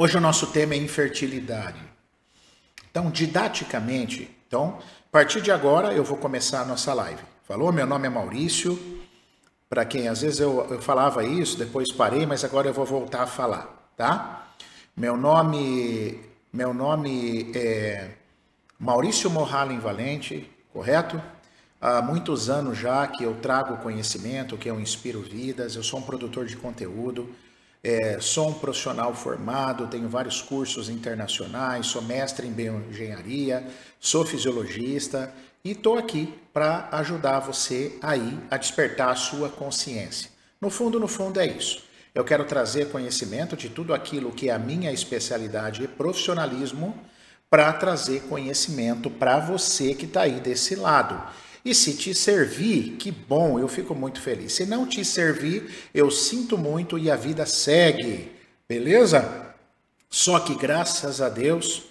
Hoje 0.00 0.16
o 0.16 0.20
nosso 0.20 0.46
tema 0.46 0.74
é 0.74 0.76
infertilidade. 0.76 1.80
Então, 2.88 3.10
didaticamente, 3.10 4.30
então, 4.46 4.78
a 5.08 5.10
partir 5.10 5.40
de 5.40 5.50
agora 5.50 5.92
eu 5.92 6.04
vou 6.04 6.16
começar 6.16 6.60
a 6.60 6.64
nossa 6.64 6.94
live. 6.94 7.20
Falou? 7.42 7.72
Meu 7.72 7.84
nome 7.84 8.06
é 8.06 8.08
Maurício. 8.08 8.78
Para 9.68 9.84
quem 9.84 10.06
às 10.06 10.20
vezes 10.20 10.38
eu, 10.38 10.64
eu 10.70 10.80
falava 10.80 11.24
isso, 11.24 11.58
depois 11.58 11.90
parei, 11.92 12.24
mas 12.26 12.44
agora 12.44 12.68
eu 12.68 12.72
vou 12.72 12.86
voltar 12.86 13.24
a 13.24 13.26
falar, 13.26 13.92
tá? 13.96 14.46
Meu 14.96 15.16
nome, 15.16 16.20
meu 16.52 16.72
nome 16.72 17.50
é 17.56 18.12
Maurício 18.78 19.28
Morralen 19.28 19.80
Valente, 19.80 20.48
correto? 20.72 21.20
Há 21.80 22.00
muitos 22.00 22.48
anos 22.48 22.78
já 22.78 23.04
que 23.08 23.24
eu 23.24 23.34
trago 23.42 23.78
conhecimento, 23.78 24.56
que 24.56 24.70
eu 24.70 24.78
inspiro 24.78 25.20
vidas, 25.22 25.74
eu 25.74 25.82
sou 25.82 25.98
um 25.98 26.02
produtor 26.02 26.46
de 26.46 26.56
conteúdo, 26.56 27.28
é, 27.82 28.18
sou 28.20 28.48
um 28.48 28.54
profissional 28.54 29.14
formado, 29.14 29.86
tenho 29.86 30.08
vários 30.08 30.42
cursos 30.42 30.88
internacionais, 30.88 31.86
sou 31.86 32.02
mestre 32.02 32.46
em 32.46 32.52
bioengenharia, 32.52 33.66
sou 34.00 34.24
fisiologista 34.24 35.32
e 35.64 35.72
estou 35.72 35.96
aqui 35.96 36.32
para 36.52 36.88
ajudar 36.92 37.40
você 37.40 37.96
aí 38.02 38.38
a 38.50 38.56
despertar 38.56 39.10
a 39.10 39.16
sua 39.16 39.48
consciência. 39.48 40.30
No 40.60 40.70
fundo, 40.70 40.98
no 40.98 41.06
fundo 41.06 41.38
é 41.38 41.46
isso. 41.46 41.84
Eu 42.14 42.24
quero 42.24 42.44
trazer 42.44 42.90
conhecimento 42.90 43.56
de 43.56 43.68
tudo 43.68 43.94
aquilo 43.94 44.32
que 44.32 44.48
é 44.48 44.52
a 44.52 44.58
minha 44.58 44.90
especialidade 44.90 45.84
e 45.84 45.88
profissionalismo 45.88 46.96
para 47.48 47.72
trazer 47.72 48.22
conhecimento 48.22 49.08
para 49.08 49.38
você 49.38 49.94
que 49.94 50.04
está 50.04 50.22
aí 50.22 50.40
desse 50.40 50.74
lado. 50.74 51.22
E 51.68 51.74
se 51.74 51.92
te 51.92 52.14
servir, 52.14 52.96
que 52.98 53.10
bom, 53.10 53.58
eu 53.58 53.68
fico 53.68 53.94
muito 53.94 54.22
feliz. 54.22 54.54
Se 54.54 54.64
não 54.64 54.86
te 54.86 55.04
servir, 55.04 55.68
eu 55.92 56.10
sinto 56.10 56.56
muito 56.56 56.96
e 56.96 57.10
a 57.10 57.14
vida 57.14 57.44
segue, 57.44 58.32
beleza? 58.66 59.54
Só 60.08 60.40
que 60.40 60.54
graças 60.54 61.20
a 61.20 61.28
Deus, 61.28 61.82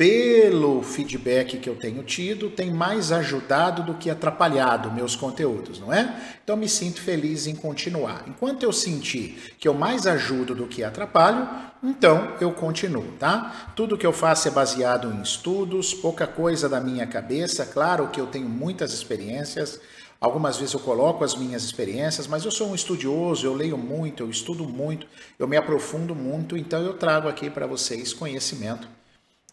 pelo 0.00 0.82
feedback 0.82 1.58
que 1.58 1.68
eu 1.68 1.76
tenho 1.76 2.02
tido, 2.02 2.48
tem 2.48 2.72
mais 2.72 3.12
ajudado 3.12 3.82
do 3.82 3.92
que 3.92 4.08
atrapalhado 4.08 4.90
meus 4.90 5.14
conteúdos, 5.14 5.78
não 5.78 5.92
é? 5.92 6.38
Então 6.42 6.56
me 6.56 6.66
sinto 6.70 7.02
feliz 7.02 7.46
em 7.46 7.54
continuar. 7.54 8.24
Enquanto 8.26 8.62
eu 8.62 8.72
sentir 8.72 9.54
que 9.58 9.68
eu 9.68 9.74
mais 9.74 10.06
ajudo 10.06 10.54
do 10.54 10.66
que 10.66 10.82
atrapalho, 10.82 11.46
então 11.84 12.32
eu 12.40 12.50
continuo, 12.50 13.12
tá? 13.18 13.72
Tudo 13.76 13.98
que 13.98 14.06
eu 14.06 14.12
faço 14.12 14.48
é 14.48 14.50
baseado 14.50 15.12
em 15.12 15.20
estudos, 15.20 15.92
pouca 15.92 16.26
coisa 16.26 16.66
da 16.66 16.80
minha 16.80 17.06
cabeça. 17.06 17.66
Claro 17.66 18.08
que 18.08 18.18
eu 18.18 18.26
tenho 18.26 18.48
muitas 18.48 18.94
experiências, 18.94 19.78
Algumas 20.18 20.58
vezes 20.58 20.74
eu 20.74 20.80
coloco 20.80 21.24
as 21.24 21.34
minhas 21.34 21.64
experiências, 21.64 22.26
mas 22.26 22.44
eu 22.44 22.50
sou 22.50 22.68
um 22.68 22.74
estudioso, 22.74 23.46
eu 23.46 23.54
leio 23.54 23.78
muito, 23.78 24.22
eu 24.22 24.28
estudo 24.28 24.64
muito, 24.64 25.06
eu 25.38 25.48
me 25.48 25.56
aprofundo 25.56 26.14
muito, 26.14 26.58
então 26.58 26.82
eu 26.82 26.92
trago 26.92 27.26
aqui 27.26 27.48
para 27.48 27.66
vocês 27.66 28.12
conhecimento 28.12 28.86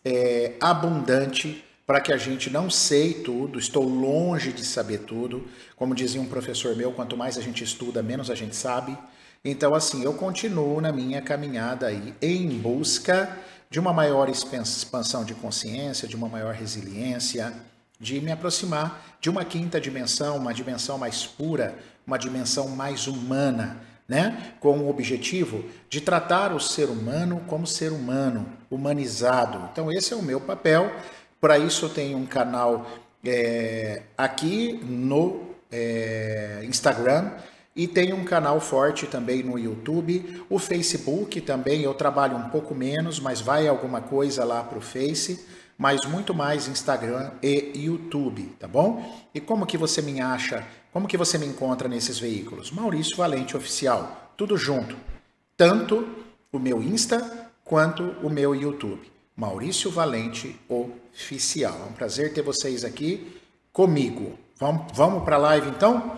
é, 0.03 0.53
abundante 0.59 1.63
para 1.85 2.01
que 2.01 2.11
a 2.11 2.17
gente 2.17 2.49
não 2.49 2.69
sei 2.69 3.13
tudo, 3.13 3.57
estou 3.57 3.83
longe 3.83 4.51
de 4.51 4.65
saber 4.65 4.99
tudo. 4.99 5.47
Como 5.75 5.95
dizia 5.95 6.19
um 6.19 6.25
professor 6.25 6.75
meu, 6.75 6.91
quanto 6.91 7.15
mais 7.15 7.37
a 7.37 7.41
gente 7.41 7.63
estuda, 7.63 8.03
menos 8.03 8.29
a 8.29 8.35
gente 8.35 8.55
sabe. 8.55 8.97
Então, 9.43 9.73
assim, 9.73 10.03
eu 10.03 10.13
continuo 10.13 10.81
na 10.81 10.91
minha 10.91 11.21
caminhada 11.21 11.87
aí 11.87 12.13
em 12.21 12.49
busca 12.49 13.37
de 13.69 13.79
uma 13.79 13.93
maior 13.93 14.29
expansão 14.29 15.23
de 15.23 15.33
consciência, 15.33 16.07
de 16.07 16.15
uma 16.15 16.27
maior 16.27 16.53
resiliência, 16.53 17.53
de 17.99 18.19
me 18.19 18.31
aproximar 18.31 19.17
de 19.19 19.29
uma 19.29 19.43
quinta 19.43 19.79
dimensão, 19.79 20.37
uma 20.37 20.53
dimensão 20.53 20.97
mais 20.97 21.25
pura, 21.25 21.77
uma 22.05 22.17
dimensão 22.17 22.67
mais 22.69 23.07
humana, 23.07 23.81
né? 24.08 24.53
com 24.59 24.80
o 24.80 24.89
objetivo 24.89 25.66
de 25.89 26.00
tratar 26.00 26.53
o 26.53 26.59
ser 26.59 26.89
humano 26.89 27.41
como 27.47 27.67
ser 27.67 27.91
humano, 27.91 28.45
humanizado. 28.72 29.69
Então, 29.72 29.91
esse 29.91 30.14
é 30.14 30.16
o 30.16 30.22
meu 30.22 30.39
papel. 30.39 30.91
Para 31.41 31.59
isso, 31.59 31.86
eu 31.86 31.89
tenho 31.89 32.17
um 32.17 32.25
canal 32.25 32.88
é, 33.23 34.03
aqui 34.17 34.80
no 34.83 35.42
é, 35.71 36.61
Instagram 36.64 37.31
e 37.76 37.87
tenho 37.87 38.15
um 38.15 38.23
canal 38.23 38.59
forte 38.59 39.05
também 39.05 39.43
no 39.43 39.59
YouTube. 39.59 40.43
O 40.49 40.58
Facebook 40.58 41.42
também 41.42 41.81
eu 41.81 41.93
trabalho 41.93 42.37
um 42.37 42.49
pouco 42.49 42.73
menos, 42.73 43.20
mas 43.20 43.42
vai 43.42 43.67
alguma 43.67 44.02
coisa 44.02 44.43
lá 44.43 44.64
para 44.64 44.77
o 44.77 44.81
Face 44.81 45.45
mas 45.77 46.05
muito 46.05 46.33
mais 46.33 46.67
Instagram 46.67 47.31
e 47.42 47.71
YouTube, 47.76 48.43
tá 48.60 48.67
bom? 48.67 49.05
E 49.33 49.39
como 49.39 49.65
que 49.65 49.77
você 49.77 50.02
me 50.02 50.20
acha? 50.20 50.65
Como 50.97 51.08
que 51.08 51.15
você 51.15 51.37
me 51.37 51.45
encontra 51.45 51.87
nesses 51.87 52.17
veículos? 52.17 52.71
Maurício 52.71 53.15
Valente 53.17 53.55
Oficial, 53.55 54.33
tudo 54.35 54.58
junto. 54.58 54.97
Tanto 55.55 56.09
o 56.52 56.58
meu 56.58 56.81
Insta 56.81 57.52
quanto 57.63 58.15
o 58.23 58.31
meu 58.31 58.55
YouTube. 58.55 59.07
Maurício 59.36 59.91
Valente 59.91 60.59
Oficial. 60.67 61.81
É 61.83 61.89
um 61.91 61.93
prazer 61.93 62.33
ter 62.33 62.41
vocês 62.41 62.83
aqui 62.83 63.39
comigo. 63.71 64.39
Vamos, 64.55 64.91
vamos 64.91 65.23
para 65.23 65.36
a 65.36 65.39
live 65.39 65.69
então? 65.69 66.17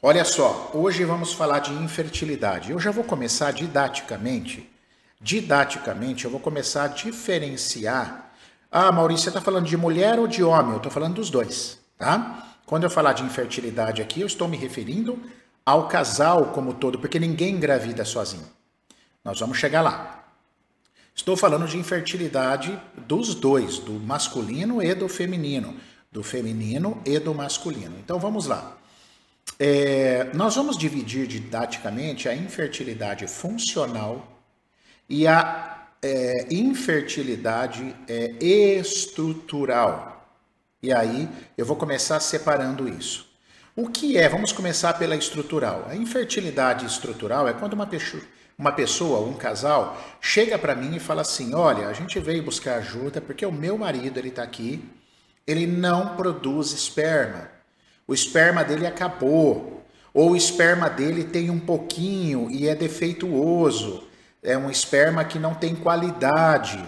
Olha 0.00 0.24
só, 0.24 0.70
hoje 0.72 1.04
vamos 1.04 1.32
falar 1.32 1.58
de 1.58 1.72
infertilidade. 1.72 2.70
Eu 2.70 2.78
já 2.78 2.92
vou 2.92 3.02
começar 3.02 3.50
didaticamente. 3.50 4.70
Didaticamente, 5.20 6.24
eu 6.24 6.30
vou 6.30 6.38
começar 6.38 6.84
a 6.84 6.86
diferenciar 6.86 8.32
ah, 8.70 8.90
Maurício, 8.90 9.24
você 9.24 9.30
está 9.30 9.40
falando 9.40 9.66
de 9.66 9.76
mulher 9.76 10.20
ou 10.20 10.28
de 10.28 10.42
homem? 10.42 10.72
Eu 10.72 10.76
estou 10.76 10.90
falando 10.90 11.14
dos 11.14 11.30
dois, 11.30 11.78
tá? 11.96 12.53
Quando 12.66 12.84
eu 12.84 12.90
falar 12.90 13.12
de 13.12 13.22
infertilidade 13.22 14.00
aqui, 14.00 14.20
eu 14.20 14.26
estou 14.26 14.48
me 14.48 14.56
referindo 14.56 15.20
ao 15.64 15.88
casal 15.88 16.46
como 16.46 16.74
todo, 16.74 16.98
porque 16.98 17.18
ninguém 17.18 17.54
engravida 17.54 18.04
sozinho. 18.04 18.46
Nós 19.24 19.38
vamos 19.40 19.58
chegar 19.58 19.82
lá. 19.82 20.24
Estou 21.14 21.36
falando 21.36 21.66
de 21.66 21.78
infertilidade 21.78 22.78
dos 23.06 23.34
dois, 23.34 23.78
do 23.78 23.92
masculino 23.92 24.82
e 24.82 24.94
do 24.94 25.08
feminino, 25.08 25.76
do 26.10 26.22
feminino 26.22 27.00
e 27.06 27.18
do 27.18 27.34
masculino. 27.34 27.96
Então 27.98 28.18
vamos 28.18 28.46
lá. 28.46 28.76
É, 29.58 30.30
nós 30.34 30.56
vamos 30.56 30.76
dividir 30.76 31.26
didaticamente 31.26 32.28
a 32.28 32.34
infertilidade 32.34 33.26
funcional 33.28 34.42
e 35.08 35.26
a 35.26 35.86
é, 36.02 36.46
infertilidade 36.50 37.94
é, 38.08 38.34
estrutural. 38.40 40.13
E 40.84 40.92
aí 40.92 41.26
eu 41.56 41.64
vou 41.64 41.76
começar 41.76 42.20
separando 42.20 42.86
isso. 42.86 43.26
O 43.74 43.88
que 43.88 44.18
é? 44.18 44.28
Vamos 44.28 44.52
começar 44.52 44.92
pela 44.92 45.16
estrutural. 45.16 45.86
A 45.88 45.96
infertilidade 45.96 46.84
estrutural 46.84 47.48
é 47.48 47.54
quando 47.54 47.72
uma 47.72 47.86
pessoa, 47.86 48.22
uma 48.58 48.70
pessoa 48.70 49.26
um 49.26 49.32
casal, 49.32 49.98
chega 50.20 50.58
para 50.58 50.74
mim 50.74 50.94
e 50.94 51.00
fala 51.00 51.22
assim: 51.22 51.54
Olha, 51.54 51.88
a 51.88 51.94
gente 51.94 52.20
veio 52.20 52.42
buscar 52.42 52.76
ajuda 52.76 53.18
porque 53.18 53.46
o 53.46 53.50
meu 53.50 53.78
marido 53.78 54.18
ele 54.18 54.28
está 54.28 54.42
aqui, 54.42 54.84
ele 55.46 55.66
não 55.66 56.16
produz 56.16 56.72
esperma. 56.72 57.48
O 58.06 58.12
esperma 58.12 58.62
dele 58.62 58.86
acabou. 58.86 59.82
Ou 60.12 60.32
o 60.32 60.36
esperma 60.36 60.90
dele 60.90 61.24
tem 61.24 61.48
um 61.48 61.58
pouquinho 61.58 62.50
e 62.50 62.68
é 62.68 62.74
defeituoso 62.74 64.06
é 64.44 64.58
um 64.58 64.70
esperma 64.70 65.24
que 65.24 65.38
não 65.38 65.54
tem 65.54 65.74
qualidade. 65.74 66.78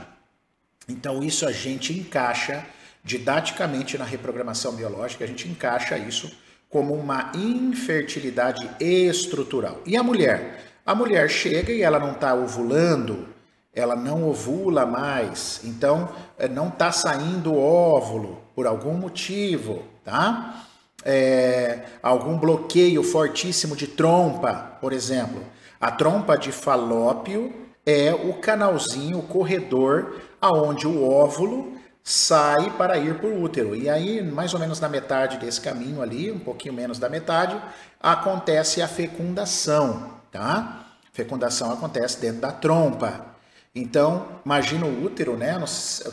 Então, 0.87 1.25
isso 1.25 1.49
a 1.49 1.51
gente 1.51 1.99
encaixa 1.99 2.65
didaticamente 3.07 3.97
na 3.97 4.05
reprogramação 4.05 4.73
biológica, 4.73 5.23
a 5.23 5.29
gente 5.29 5.49
encaixa 5.49 5.97
isso 5.97 6.37
como 6.69 6.93
uma 6.93 7.31
infertilidade 7.37 8.69
estrutural. 8.81 9.81
E 9.87 9.97
a 9.97 10.03
mulher? 10.03 10.65
A 10.85 10.93
mulher 10.93 11.31
chega 11.31 11.73
e 11.73 11.83
ela 11.83 12.01
não 12.01 12.13
está 12.13 12.35
ovulando, 12.35 13.29
ela 13.73 13.95
não 13.95 14.29
ovula 14.29 14.85
mais, 14.85 15.61
então 15.63 16.09
eh, 16.37 16.49
não 16.49 16.67
está 16.67 16.91
saindo 16.91 17.57
óvulo 17.57 18.43
por 18.57 18.67
algum 18.67 18.95
motivo, 18.95 19.85
tá? 20.05 20.65
É, 21.05 21.83
algum 22.03 22.37
bloqueio 22.37 23.05
fortíssimo 23.05 23.77
de 23.77 23.87
trompa, 23.87 24.79
por 24.81 24.93
exemplo. 24.93 25.41
A 25.81 25.93
trompa 25.93 26.37
de 26.37 26.51
falópio 26.51 27.55
é 27.85 28.13
o 28.13 28.35
canalzinho, 28.35 29.21
o 29.21 29.23
corredor 29.23 30.21
aonde 30.41 30.89
o 30.89 31.09
óvulo 31.09 31.77
sai 32.09 32.71
para 32.79 32.97
ir 32.99 33.17
para 33.17 33.27
o 33.27 33.43
útero. 33.43 33.75
E 33.75 33.91
aí, 33.91 34.23
mais 34.23 34.55
ou 34.55 34.61
menos 34.61 34.79
na 34.79 34.89
metade 34.89 35.39
desse 35.39 35.61
caminho 35.61 36.01
ali, 36.01 36.31
um 36.31 36.39
pouquinho 36.39 36.73
menos 36.73 37.01
da 37.01 37.09
metade, 37.09 37.61
acontece 38.01 38.81
a 38.81 38.87
fecundação, 38.87 40.13
tá? 40.31 40.87
Fecundação 41.13 41.73
acontece 41.73 42.21
dentro 42.21 42.43
da 42.43 42.53
trompa. 42.53 43.27
Então, 43.75 44.29
imagina 44.45 44.87
o 44.87 45.05
útero, 45.05 45.37
né? 45.37 45.59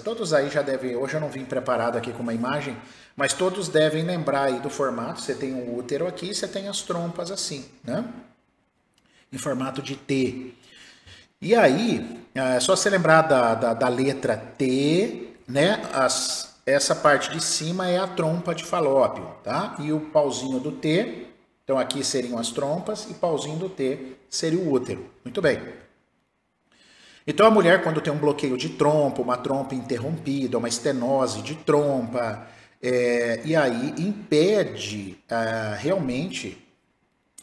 Todos 0.03 0.33
aí 0.33 0.49
já 0.49 0.63
devem, 0.63 0.95
hoje 0.95 1.13
eu 1.13 1.21
não 1.21 1.29
vim 1.29 1.45
preparado 1.45 1.95
aqui 1.95 2.11
com 2.11 2.23
uma 2.23 2.33
imagem, 2.33 2.75
mas 3.15 3.31
todos 3.33 3.69
devem 3.69 4.03
lembrar 4.03 4.45
aí 4.45 4.59
do 4.59 4.71
formato. 4.71 5.21
Você 5.21 5.35
tem 5.35 5.53
um 5.53 5.77
útero 5.77 6.07
aqui, 6.07 6.33
você 6.33 6.47
tem 6.47 6.67
as 6.67 6.81
trompas 6.81 7.29
assim, 7.29 7.65
né? 7.83 8.03
em 9.31 9.37
formato 9.37 9.79
de 9.79 9.95
T. 9.95 10.55
E 11.39 11.53
aí, 11.53 12.19
é 12.33 12.59
só 12.59 12.75
se 12.75 12.89
lembrar 12.89 13.21
da, 13.21 13.53
da, 13.53 13.73
da 13.75 13.87
letra 13.87 14.35
T, 14.35 15.32
né? 15.47 15.81
As, 15.93 16.55
essa 16.65 16.95
parte 16.95 17.31
de 17.31 17.41
cima 17.43 17.89
é 17.89 17.97
a 17.97 18.07
trompa 18.07 18.55
de 18.55 18.63
falópio, 18.63 19.25
tá? 19.43 19.75
E 19.79 19.91
o 19.91 19.99
pauzinho 19.99 20.59
do 20.59 20.71
T, 20.71 21.27
então 21.63 21.77
aqui 21.77 22.03
seriam 22.03 22.37
as 22.37 22.51
trompas, 22.51 23.09
e 23.09 23.13
pauzinho 23.13 23.57
do 23.57 23.69
T 23.69 24.15
seria 24.29 24.59
o 24.59 24.71
útero. 24.71 25.09
Muito 25.23 25.41
bem. 25.41 25.61
Então 27.25 27.47
a 27.47 27.51
mulher, 27.51 27.81
quando 27.83 28.01
tem 28.01 28.11
um 28.11 28.17
bloqueio 28.17 28.57
de 28.57 28.69
trompa, 28.69 29.21
uma 29.21 29.37
trompa 29.37 29.73
interrompida, 29.73 30.57
uma 30.57 30.67
estenose 30.67 31.41
de 31.41 31.55
trompa, 31.55 32.47
é, 32.81 33.41
e 33.45 33.55
aí 33.55 33.93
impede 33.97 35.17
é, 35.29 35.77
realmente 35.77 36.57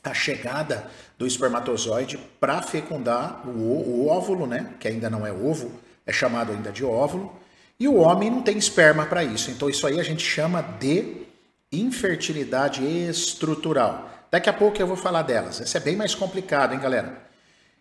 a 0.05 0.13
chegada 0.13 0.87
do 1.19 1.27
espermatozoide 1.27 2.19
para 2.39 2.61
fecundar 2.63 3.47
o, 3.47 3.51
o, 3.51 4.09
óvulo, 4.09 4.47
né? 4.47 4.75
Que 4.79 4.89
ainda 4.89 5.09
não 5.09 5.27
é 5.27 5.33
ovo, 5.33 5.73
é 6.07 6.13
chamado 6.13 6.53
ainda 6.53 6.71
de 6.71 6.85
óvulo. 6.85 7.35
E 7.81 7.89
o 7.89 7.97
homem 7.97 8.31
não 8.31 8.43
tem 8.43 8.59
esperma 8.59 9.07
para 9.07 9.25
isso. 9.25 9.51
Então 9.51 9.71
isso 9.71 9.87
aí 9.87 9.99
a 9.99 10.03
gente 10.03 10.23
chama 10.23 10.61
de 10.61 11.23
infertilidade 11.73 12.85
estrutural. 12.85 14.11
Daqui 14.31 14.51
a 14.51 14.53
pouco 14.53 14.81
eu 14.81 14.87
vou 14.87 14.97
falar 14.97 15.23
delas. 15.23 15.63
Essa 15.63 15.79
é 15.79 15.81
bem 15.81 15.97
mais 15.97 16.15
complicado, 16.15 16.75
hein, 16.75 16.79
galera? 16.79 17.23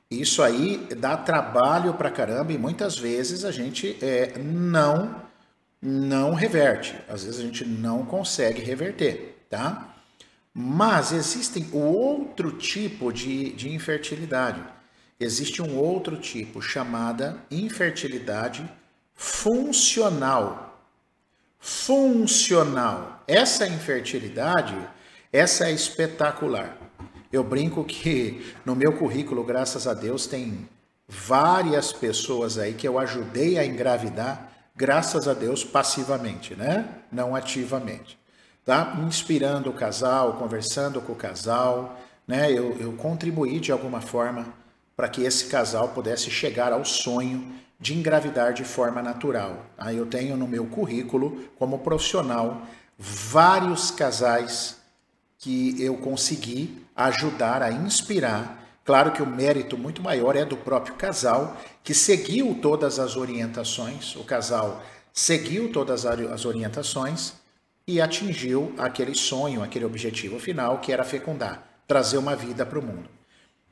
Isso 0.10 0.42
aí 0.42 0.88
dá 0.98 1.18
trabalho 1.18 1.94
pra 1.96 2.10
caramba 2.10 2.54
e 2.54 2.58
muitas 2.58 2.98
vezes 2.98 3.44
a 3.44 3.52
gente 3.52 3.98
é, 4.02 4.40
não 4.40 5.28
não 5.82 6.34
reverte. 6.34 6.96
Às 7.08 7.24
vezes 7.24 7.40
a 7.40 7.44
gente 7.44 7.66
não 7.66 8.06
consegue 8.06 8.62
reverter, 8.62 9.38
tá? 9.50 9.96
Mas 10.54 11.12
existem 11.12 11.68
outro 11.72 12.52
tipo 12.54 13.14
de, 13.14 13.52
de 13.52 13.70
infertilidade. 13.74 14.62
Existe 15.20 15.62
um 15.62 15.78
outro 15.78 16.18
tipo 16.18 16.62
chamada 16.62 17.38
infertilidade 17.52 18.68
funcional. 19.20 20.80
Funcional. 21.60 23.22
Essa 23.28 23.68
infertilidade, 23.68 24.78
essa 25.32 25.68
é 25.68 25.74
espetacular. 25.74 26.78
Eu 27.30 27.44
brinco 27.44 27.84
que 27.84 28.56
no 28.66 28.78
meu 28.78 28.94
currículo, 28.94 29.44
graças 29.44 29.86
a 29.88 29.94
Deus, 29.94 30.26
tem 30.26 30.70
várias 31.06 31.92
pessoas 31.92 32.58
aí 32.58 32.74
que 32.74 32.88
eu 32.88 32.98
ajudei 32.98 33.60
a 33.60 33.66
engravidar, 33.66 34.54
graças 34.74 35.28
a 35.28 35.34
Deus, 35.34 35.66
passivamente, 35.66 36.56
né? 36.56 36.88
Não 37.12 37.36
ativamente. 37.36 38.18
Tá? 38.64 38.98
Inspirando 39.06 39.70
o 39.70 39.74
casal, 39.74 40.38
conversando 40.38 41.02
com 41.02 41.12
o 41.12 41.16
casal, 41.16 42.00
né? 42.26 42.50
Eu, 42.50 42.78
eu 42.80 42.94
contribuí 42.94 43.60
de 43.60 43.74
alguma 43.74 44.00
forma 44.00 44.46
para 44.96 45.10
que 45.10 45.24
esse 45.24 45.46
casal 45.48 45.90
pudesse 45.90 46.32
chegar 46.32 46.72
ao 46.72 46.86
sonho 46.86 47.60
de 47.80 47.94
engravidar 47.94 48.54
de 48.54 48.64
forma 48.64 49.02
natural. 49.02 49.66
Aí 49.78 49.98
eu 49.98 50.06
tenho 50.06 50.36
no 50.36 50.48
meu 50.48 50.66
currículo, 50.66 51.44
como 51.58 51.80
profissional, 51.80 52.64
vários 52.98 53.90
casais 53.90 54.78
que 55.38 55.82
eu 55.82 55.96
consegui 55.96 56.86
ajudar 56.96 57.64
a 57.64 57.72
inspirar. 57.72 58.58
Claro 58.84 59.12
que 59.12 59.22
o 59.22 59.26
mérito 59.26 59.78
muito 59.78 60.02
maior 60.02 60.36
é 60.36 60.44
do 60.44 60.58
próprio 60.58 60.96
casal, 60.96 61.56
que 61.84 61.94
seguiu 61.94 62.60
todas 62.62 63.00
as 63.00 63.16
orientações, 63.16 64.16
o 64.16 64.24
casal 64.24 64.84
seguiu 65.14 65.72
todas 65.72 66.06
as 66.06 66.46
orientações 66.46 67.34
e 67.88 68.02
atingiu 68.02 68.74
aquele 68.78 69.16
sonho, 69.16 69.64
aquele 69.64 69.86
objetivo 69.86 70.40
final, 70.40 70.80
que 70.80 70.92
era 70.92 71.04
fecundar, 71.04 71.82
trazer 71.88 72.18
uma 72.18 72.36
vida 72.36 72.66
para 72.66 72.80
o 72.80 72.82
mundo. 72.82 73.19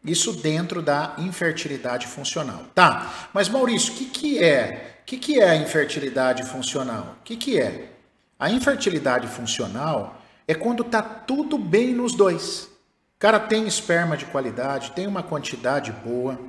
Isso 0.03 0.33
dentro 0.33 0.81
da 0.81 1.15
infertilidade 1.17 2.07
funcional. 2.07 2.63
Tá, 2.73 3.29
mas 3.33 3.49
Maurício, 3.49 3.93
o 3.93 3.97
que, 3.97 4.05
que 4.05 4.43
é? 4.43 4.97
O 5.01 5.05
que, 5.05 5.17
que 5.17 5.39
é 5.39 5.49
a 5.49 5.55
infertilidade 5.55 6.43
funcional? 6.43 7.15
O 7.19 7.23
que, 7.23 7.35
que 7.35 7.59
é? 7.59 7.91
A 8.39 8.49
infertilidade 8.51 9.27
funcional 9.27 10.21
é 10.47 10.53
quando 10.53 10.83
tá 10.83 11.01
tudo 11.01 11.57
bem 11.57 11.93
nos 11.93 12.13
dois. 12.13 12.69
O 13.15 13.19
cara 13.19 13.39
tem 13.39 13.67
esperma 13.67 14.15
de 14.15 14.25
qualidade, 14.25 14.91
tem 14.91 15.07
uma 15.07 15.23
quantidade 15.23 15.91
boa, 15.91 16.39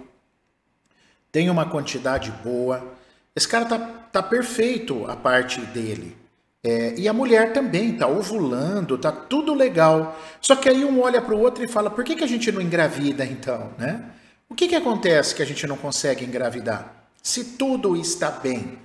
tem 1.32 1.48
uma 1.48 1.64
quantidade 1.64 2.30
boa. 2.30 2.94
Esse 3.34 3.48
cara 3.48 3.64
tá, 3.64 3.78
tá 4.12 4.22
perfeito 4.22 5.06
a 5.10 5.16
parte 5.16 5.60
dele. 5.60 6.16
É, 6.62 6.94
e 6.96 7.08
a 7.08 7.12
mulher 7.12 7.52
também 7.52 7.96
tá 7.96 8.08
ovulando, 8.08 8.98
tá 8.98 9.12
tudo 9.12 9.54
legal. 9.54 10.18
Só 10.40 10.56
que 10.56 10.68
aí 10.68 10.84
um 10.84 11.00
olha 11.00 11.22
para 11.22 11.34
o 11.34 11.40
outro 11.40 11.64
e 11.64 11.68
fala: 11.68 11.90
por 11.90 12.04
que, 12.04 12.16
que 12.16 12.24
a 12.24 12.28
gente 12.28 12.50
não 12.50 12.60
engravida 12.60 13.24
então, 13.24 13.72
né? 13.78 14.04
O 14.48 14.54
que, 14.54 14.66
que 14.66 14.74
acontece 14.74 15.34
que 15.34 15.42
a 15.42 15.46
gente 15.46 15.66
não 15.66 15.76
consegue 15.76 16.24
engravidar? 16.24 16.94
Se 17.22 17.44
tudo 17.56 17.96
está 17.96 18.30
bem. 18.30 18.78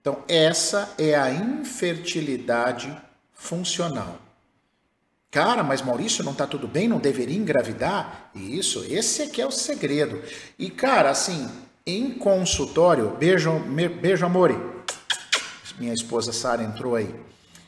Então, 0.00 0.22
essa 0.28 0.94
é 0.96 1.14
a 1.16 1.30
infertilidade 1.30 2.96
funcional. 3.34 4.18
Cara, 5.30 5.62
mas 5.62 5.82
Maurício, 5.82 6.24
não 6.24 6.32
está 6.32 6.46
tudo 6.46 6.66
bem? 6.66 6.88
Não 6.88 6.98
deveria 6.98 7.36
engravidar? 7.36 8.30
Isso, 8.34 8.84
esse 8.88 9.22
aqui 9.22 9.42
é 9.42 9.46
o 9.46 9.50
segredo. 9.50 10.22
E, 10.58 10.70
cara, 10.70 11.10
assim, 11.10 11.50
em 11.86 12.10
consultório, 12.10 13.10
beijo, 13.18 13.52
beijo, 14.00 14.24
amore. 14.24 14.56
Minha 15.78 15.94
esposa 15.94 16.32
Sara 16.32 16.62
entrou 16.62 16.94
aí. 16.94 17.14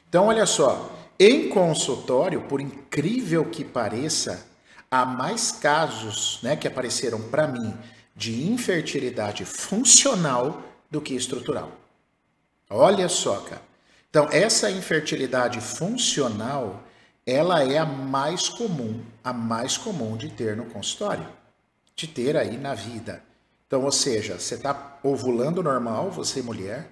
Então, 0.09 0.27
olha 0.27 0.47
só, 0.47 0.91
em 1.19 1.49
consultório, 1.49 2.43
por 2.43 2.61
incrível 2.61 3.45
que 3.45 3.65
pareça, 3.65 4.47
há 4.91 5.05
mais 5.05 5.53
casos 5.53 6.41
né, 6.43 6.57
que 6.57 6.67
apareceram 6.67 7.21
para 7.21 7.47
mim 7.47 7.75
de 8.17 8.51
infertilidade 8.51 9.45
funcional 9.45 10.63
do 10.91 11.01
que 11.01 11.15
estrutural. 11.15 11.71
Olha 12.69 13.09
só, 13.09 13.37
cara. 13.41 13.63
Então, 14.09 14.29
essa 14.33 14.71
infertilidade 14.71 15.61
funcional 15.61 16.83
ela 17.27 17.63
é 17.63 17.79
a 17.79 17.85
mais 17.85 18.49
comum, 18.49 19.03
a 19.23 19.33
mais 19.33 19.77
comum 19.77 20.17
de 20.17 20.31
ter 20.31 20.57
no 20.57 20.65
consultório, 20.65 21.27
de 21.95 22.07
ter 22.07 22.37
aí 22.37 22.57
na 22.57 22.75
vida. 22.75 23.23
Então, 23.67 23.85
ou 23.85 23.93
seja, 23.93 24.39
você 24.39 24.57
está 24.57 24.99
ovulando 25.03 25.63
normal, 25.63 26.11
você 26.11 26.43
mulher, 26.43 26.91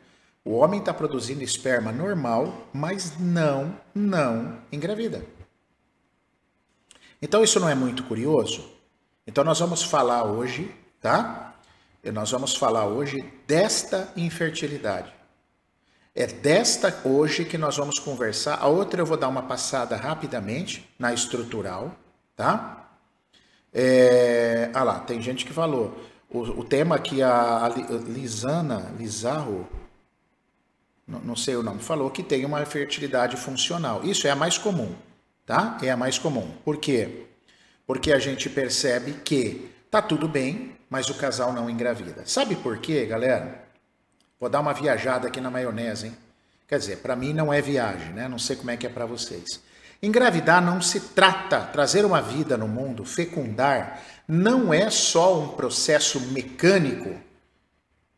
o 0.48 0.54
homem 0.54 0.80
está 0.80 0.94
produzindo 0.94 1.42
esperma 1.42 1.92
normal, 1.92 2.66
mas 2.72 3.18
não, 3.18 3.78
não 3.94 4.58
engravida. 4.72 5.22
Então, 7.20 7.44
isso 7.44 7.60
não 7.60 7.68
é 7.68 7.74
muito 7.74 8.02
curioso? 8.04 8.66
Então, 9.26 9.44
nós 9.44 9.60
vamos 9.60 9.82
falar 9.82 10.24
hoje, 10.24 10.74
tá? 11.02 11.54
E 12.02 12.10
nós 12.10 12.30
vamos 12.30 12.56
falar 12.56 12.86
hoje 12.86 13.22
desta 13.46 14.10
infertilidade. 14.16 15.12
É 16.14 16.26
desta 16.26 16.98
hoje 17.04 17.44
que 17.44 17.58
nós 17.58 17.76
vamos 17.76 17.98
conversar. 17.98 18.56
A 18.58 18.68
outra 18.68 19.02
eu 19.02 19.06
vou 19.06 19.18
dar 19.18 19.28
uma 19.28 19.42
passada 19.42 19.96
rapidamente 19.96 20.88
na 20.98 21.12
estrutural, 21.12 21.94
tá? 22.34 22.88
É, 23.70 24.70
ah 24.72 24.82
lá, 24.82 25.00
tem 25.00 25.20
gente 25.20 25.44
que 25.44 25.52
falou. 25.52 25.94
O, 26.30 26.38
o 26.38 26.64
tema 26.64 26.98
que 26.98 27.22
a, 27.22 27.66
a 27.66 27.68
Lisana 27.68 28.94
Lizarro, 28.98 29.68
não, 31.08 31.34
sei 31.34 31.56
o 31.56 31.62
nome, 31.62 31.80
falou 31.82 32.10
que 32.10 32.22
tem 32.22 32.44
uma 32.44 32.64
fertilidade 32.66 33.36
funcional. 33.36 34.04
Isso 34.04 34.26
é 34.26 34.30
a 34.30 34.36
mais 34.36 34.58
comum, 34.58 34.94
tá? 35.46 35.78
É 35.82 35.90
a 35.90 35.96
mais 35.96 36.18
comum. 36.18 36.52
Por 36.64 36.76
quê? 36.76 37.26
Porque 37.86 38.12
a 38.12 38.18
gente 38.18 38.50
percebe 38.50 39.14
que 39.24 39.70
tá 39.90 40.02
tudo 40.02 40.28
bem, 40.28 40.76
mas 40.90 41.08
o 41.08 41.14
casal 41.14 41.52
não 41.52 41.70
engravida. 41.70 42.24
Sabe 42.26 42.54
por 42.56 42.76
quê, 42.78 43.06
galera? 43.06 43.64
Vou 44.38 44.50
dar 44.50 44.60
uma 44.60 44.74
viajada 44.74 45.28
aqui 45.28 45.40
na 45.40 45.50
maionese, 45.50 46.08
hein? 46.08 46.16
Quer 46.68 46.78
dizer, 46.78 46.98
para 46.98 47.16
mim 47.16 47.32
não 47.32 47.50
é 47.50 47.62
viagem, 47.62 48.12
né? 48.12 48.28
Não 48.28 48.38
sei 48.38 48.54
como 48.54 48.70
é 48.70 48.76
que 48.76 48.86
é 48.86 48.90
para 48.90 49.06
vocês. 49.06 49.62
Engravidar 50.02 50.62
não 50.62 50.80
se 50.82 51.00
trata, 51.00 51.60
trazer 51.60 52.04
uma 52.04 52.20
vida 52.20 52.56
no 52.56 52.68
mundo, 52.68 53.04
fecundar, 53.04 54.02
não 54.28 54.72
é 54.72 54.90
só 54.90 55.40
um 55.40 55.48
processo 55.48 56.20
mecânico, 56.30 57.18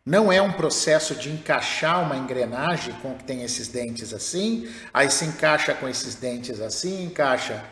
não 0.05 0.33
é 0.33 0.41
um 0.41 0.53
processo 0.53 1.15
de 1.15 1.31
encaixar 1.31 2.03
uma 2.03 2.17
engrenagem 2.17 2.95
com 3.03 3.15
que 3.15 3.25
tem 3.25 3.43
esses 3.43 3.69
dentes 3.69 4.13
assim, 4.13 4.69
aí 4.93 5.11
se 5.11 5.25
encaixa 5.25 5.75
com 5.75 5.89
esses 5.89 6.15
dentes 6.15 6.61
assim, 6.61 7.05
encaixa. 7.05 7.63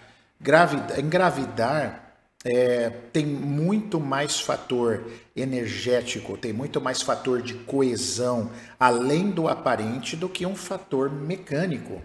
engravidar 0.99 2.09
é, 2.45 2.91
tem 3.13 3.27
muito 3.27 3.99
mais 3.99 4.41
fator 4.41 5.11
energético, 5.35 6.37
tem 6.37 6.53
muito 6.53 6.81
mais 6.81 7.03
fator 7.03 7.43
de 7.43 7.55
coesão, 7.55 8.51
além 8.79 9.31
do 9.31 9.49
aparente, 9.49 10.17
do 10.17 10.29
que 10.29 10.47
um 10.47 10.55
fator 10.55 11.11
mecânico. 11.11 12.01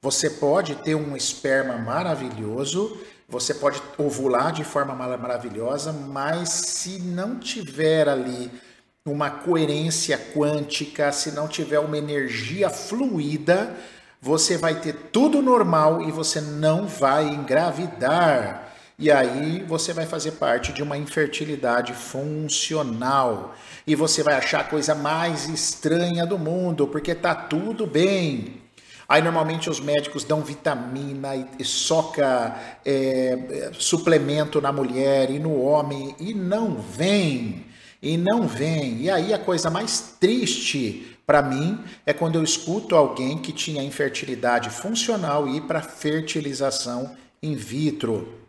Você 0.00 0.30
pode 0.30 0.76
ter 0.76 0.94
um 0.94 1.16
esperma 1.16 1.76
maravilhoso, 1.76 2.98
você 3.28 3.52
pode 3.52 3.82
ovular 3.98 4.52
de 4.52 4.62
forma 4.62 4.94
maravilhosa, 4.94 5.92
mas 5.92 6.48
se 6.48 6.98
não 7.00 7.38
tiver 7.38 8.08
ali 8.08 8.50
uma 9.06 9.30
coerência 9.30 10.18
quântica, 10.34 11.12
se 11.12 11.30
não 11.30 11.46
tiver 11.46 11.78
uma 11.78 11.96
energia 11.96 12.68
fluida, 12.68 13.74
você 14.20 14.56
vai 14.56 14.80
ter 14.80 14.94
tudo 15.12 15.40
normal 15.40 16.02
e 16.02 16.10
você 16.10 16.40
não 16.40 16.86
vai 16.86 17.28
engravidar. 17.28 18.72
E 18.98 19.10
aí 19.10 19.62
você 19.68 19.92
vai 19.92 20.06
fazer 20.06 20.32
parte 20.32 20.72
de 20.72 20.82
uma 20.82 20.96
infertilidade 20.96 21.92
funcional. 21.92 23.54
E 23.86 23.94
você 23.94 24.22
vai 24.22 24.34
achar 24.34 24.62
a 24.62 24.64
coisa 24.64 24.94
mais 24.94 25.48
estranha 25.48 26.26
do 26.26 26.38
mundo, 26.38 26.88
porque 26.88 27.14
tá 27.14 27.34
tudo 27.34 27.86
bem. 27.86 28.62
Aí 29.08 29.22
normalmente 29.22 29.70
os 29.70 29.78
médicos 29.78 30.24
dão 30.24 30.40
vitamina 30.40 31.36
e, 31.36 31.46
e 31.60 31.64
soca 31.64 32.56
é, 32.84 33.70
suplemento 33.74 34.60
na 34.60 34.72
mulher 34.72 35.30
e 35.30 35.38
no 35.38 35.60
homem 35.60 36.16
e 36.18 36.34
não 36.34 36.74
vem. 36.76 37.65
E 38.02 38.16
não 38.16 38.46
vem. 38.46 39.02
E 39.02 39.10
aí 39.10 39.32
a 39.32 39.38
coisa 39.38 39.70
mais 39.70 40.14
triste 40.20 41.16
para 41.26 41.42
mim 41.42 41.78
é 42.04 42.12
quando 42.12 42.36
eu 42.36 42.44
escuto 42.44 42.94
alguém 42.94 43.38
que 43.38 43.52
tinha 43.52 43.82
infertilidade 43.82 44.70
funcional 44.70 45.48
ir 45.48 45.62
para 45.62 45.82
fertilização 45.82 47.16
in 47.42 47.54
vitro. 47.54 48.40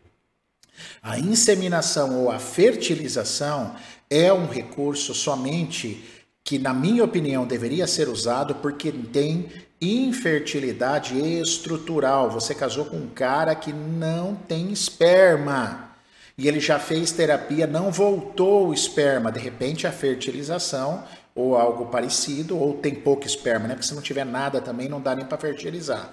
A 1.01 1.17
inseminação 1.17 2.23
ou 2.23 2.31
a 2.31 2.37
fertilização 2.37 3.75
é 4.09 4.31
um 4.31 4.47
recurso 4.47 5.13
somente 5.13 6.03
que, 6.43 6.59
na 6.59 6.73
minha 6.73 7.03
opinião, 7.03 7.45
deveria 7.45 7.87
ser 7.87 8.07
usado 8.07 8.55
porque 8.55 8.91
tem 8.91 9.49
infertilidade 9.81 11.17
estrutural. 11.19 12.29
Você 12.29 12.53
casou 12.53 12.85
com 12.85 12.97
um 12.97 13.09
cara 13.09 13.55
que 13.55 13.73
não 13.73 14.35
tem 14.35 14.71
esperma 14.71 15.86
e 16.37 16.47
ele 16.47 16.59
já 16.59 16.77
fez 16.77 17.11
terapia, 17.11 17.65
não 17.65 17.91
voltou 17.91 18.67
o 18.67 18.73
esperma. 18.73 19.31
De 19.31 19.39
repente, 19.39 19.87
a 19.87 19.91
fertilização 19.91 21.03
ou 21.33 21.55
algo 21.55 21.85
parecido, 21.87 22.57
ou 22.57 22.73
tem 22.75 22.95
pouco 22.95 23.25
esperma, 23.25 23.67
né? 23.67 23.75
Porque 23.75 23.87
se 23.87 23.93
não 23.93 24.01
tiver 24.01 24.25
nada 24.25 24.59
também 24.59 24.89
não 24.89 24.99
dá 24.99 25.15
nem 25.15 25.25
para 25.25 25.37
fertilizar. 25.37 26.11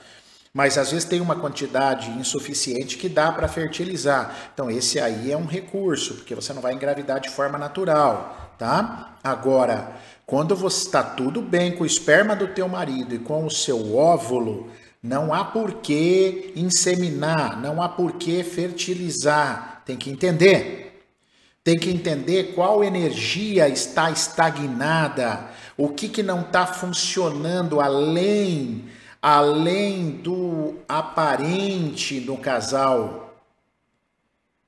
Mas 0.52 0.78
às 0.78 0.93
vezes 0.93 1.09
tem 1.09 1.21
uma 1.21 1.35
quantidade 1.35 2.11
insuficiente 2.11 2.97
que 2.97 3.09
dá 3.09 3.33
para 3.33 3.49
fertilizar. 3.49 4.50
Então 4.52 4.71
esse 4.71 5.00
aí 5.00 5.33
é 5.33 5.37
um 5.37 5.47
recurso, 5.47 6.14
porque 6.14 6.35
você 6.35 6.52
não 6.52 6.62
vai 6.62 6.75
engravidar 6.75 7.21
de 7.21 7.28
forma 7.31 7.59
natural, 7.59 8.54
tá? 8.59 9.16
Agora, 9.25 9.97
quando 10.26 10.54
você 10.54 10.87
está 10.87 11.02
tudo 11.02 11.43
bem 11.43 11.73
com 11.73 11.83
o 11.83 11.87
esperma 11.87 12.37
do 12.37 12.49
teu 12.49 12.69
marido 12.69 13.14
e 13.14 13.19
com 13.19 13.45
o 13.45 13.50
seu 13.50 13.97
óvulo, 13.97 14.71
não 15.02 15.35
há 15.35 15.45
por 15.45 15.75
que 15.81 16.52
inseminar, 16.54 17.61
não 17.61 17.83
há 17.83 17.88
por 17.88 18.12
que 18.12 18.45
fertilizar. 18.45 19.74
Tem 19.84 19.96
que 19.96 20.10
entender. 20.10 20.84
Tem 21.62 21.78
que 21.78 21.90
entender 21.90 22.54
qual 22.54 22.84
energia 22.84 23.68
está 23.68 24.10
estagnada, 24.10 25.48
o 25.78 25.88
que, 25.88 26.10
que 26.10 26.22
não 26.22 26.42
está 26.42 26.66
funcionando 26.66 27.80
além, 27.80 28.84
além 29.22 30.10
do 30.10 30.74
aparente 30.86 32.20
no 32.20 32.36
casal. 32.36 33.34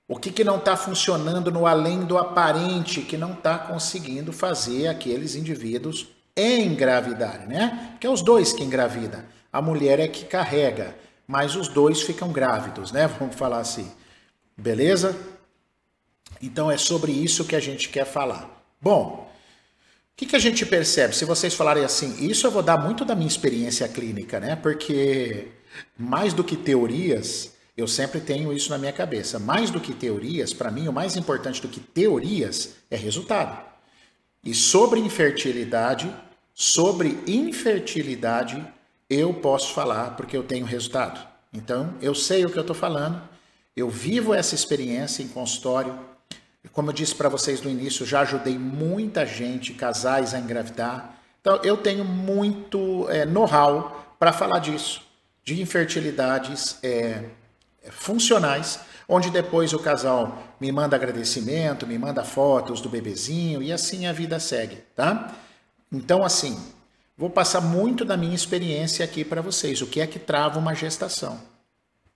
O 0.09 0.17
que, 0.17 0.31
que 0.31 0.43
não 0.43 0.57
está 0.57 0.75
funcionando 0.75 1.51
no 1.51 1.67
além 1.67 2.01
do 2.05 2.17
aparente, 2.17 3.03
que 3.03 3.17
não 3.17 3.33
está 3.33 3.59
conseguindo 3.59 4.33
fazer 4.33 4.87
aqueles 4.89 5.35
indivíduos 5.35 6.09
engravidarem, 6.35 7.47
né? 7.47 7.97
Que 8.01 8.07
é 8.07 8.11
os 8.11 8.23
dois 8.23 8.53
que 8.53 8.65
engravidam. 8.65 9.23
A 9.53 9.61
mulher 9.61 9.99
é 9.99 10.09
que 10.09 10.25
carrega, 10.25 10.97
mas 11.27 11.57
os 11.57 11.69
dois 11.69 12.03
ficam 12.03 12.31
grávidos, 12.31 12.93
né? 12.93 13.07
Vamos 13.07 13.35
falar 13.35 13.59
assim. 13.59 13.91
Beleza? 14.57 15.17
Então 16.41 16.71
é 16.71 16.77
sobre 16.77 17.13
isso 17.13 17.45
que 17.45 17.57
a 17.57 17.61
gente 17.61 17.89
quer 17.89 18.07
falar. 18.07 18.51
Bom, 18.81 19.31
o 20.13 20.17
que, 20.17 20.27
que 20.27 20.37
a 20.37 20.41
gente 20.41 20.65
percebe? 20.65 21.15
Se 21.15 21.25
vocês 21.25 21.55
falarem 21.55 21.85
assim, 21.85 22.27
isso 22.27 22.47
eu 22.47 22.51
vou 22.51 22.63
dar 22.63 22.79
muito 22.79 23.05
da 23.05 23.15
minha 23.15 23.29
experiência 23.29 23.87
clínica, 23.89 24.41
né? 24.41 24.57
Porque 24.57 25.49
mais 25.99 26.33
do 26.33 26.43
que 26.43 26.57
teorias, 26.57 27.53
eu 27.77 27.87
sempre 27.87 28.21
tenho 28.21 28.53
isso 28.53 28.71
na 28.71 28.79
minha 28.79 28.93
cabeça. 28.93 29.39
Mais 29.39 29.71
do 29.71 29.81
que 29.81 29.93
teorias, 29.93 30.55
para 30.55 30.71
mim, 30.71 30.89
o 30.89 30.93
mais 30.93 31.17
importante 31.17 31.61
do 31.61 31.69
que 31.69 31.81
teorias 31.81 32.77
é 32.91 32.97
resultado. 32.97 33.63
E 34.43 34.55
sobre 34.55 35.01
infertilidade, 35.01 36.11
sobre 36.55 37.19
infertilidade, 37.27 38.65
eu 39.11 39.35
posso 39.35 39.75
falar 39.75 40.17
porque 40.17 40.37
eu 40.37 40.43
tenho 40.43 40.65
resultado. 40.65 41.21
Então, 41.53 41.95
eu 42.01 42.15
sei 42.15 42.45
o 42.45 42.51
que 42.51 42.57
eu 42.57 42.63
estou 42.63 42.77
falando, 42.77 43.21
eu 43.77 43.91
vivo 43.91 44.33
essa 44.33 44.55
experiência 44.55 45.23
em 45.23 45.29
consultório, 45.29 45.99
como 46.73 46.91
eu 46.91 46.95
disse 46.95 47.15
para 47.15 47.29
vocês 47.29 47.61
no 47.63 47.71
início, 47.71 48.07
já 48.07 48.21
ajudei 48.21 48.59
muita 48.59 49.25
gente, 49.25 49.75
casais 49.75 50.35
a 50.35 50.39
engravidar. 50.39 51.15
Então, 51.41 51.61
eu 51.63 51.77
tenho 51.77 52.05
muito 52.05 53.07
é, 53.09 53.25
know-how 53.25 54.15
para 54.19 54.33
falar 54.33 54.59
disso, 54.59 55.03
de 55.45 55.61
infertilidades 55.61 56.79
é, 56.83 57.25
funcionais, 57.91 58.81
onde 59.09 59.31
depois 59.31 59.73
o 59.73 59.79
casal 59.79 60.43
me 60.61 60.73
manda 60.73 60.97
agradecimento, 60.97 61.87
me 61.87 61.99
manda 61.99 62.25
fotos 62.25 62.81
do 62.81 62.89
bebezinho 62.89 63.63
e 63.63 63.73
assim 63.73 64.07
a 64.07 64.13
vida 64.13 64.41
segue, 64.41 64.77
tá? 64.95 65.33
Então, 65.93 66.25
assim, 66.25 66.59
vou 67.17 67.31
passar 67.31 67.61
muito 67.61 68.05
da 68.05 68.17
minha 68.17 68.35
experiência 68.35 69.05
aqui 69.05 69.25
para 69.25 69.41
vocês, 69.41 69.81
o 69.81 69.87
que 69.87 70.01
é 70.01 70.07
que 70.07 70.19
trava 70.19 70.59
uma 70.59 70.75
gestação. 70.75 71.56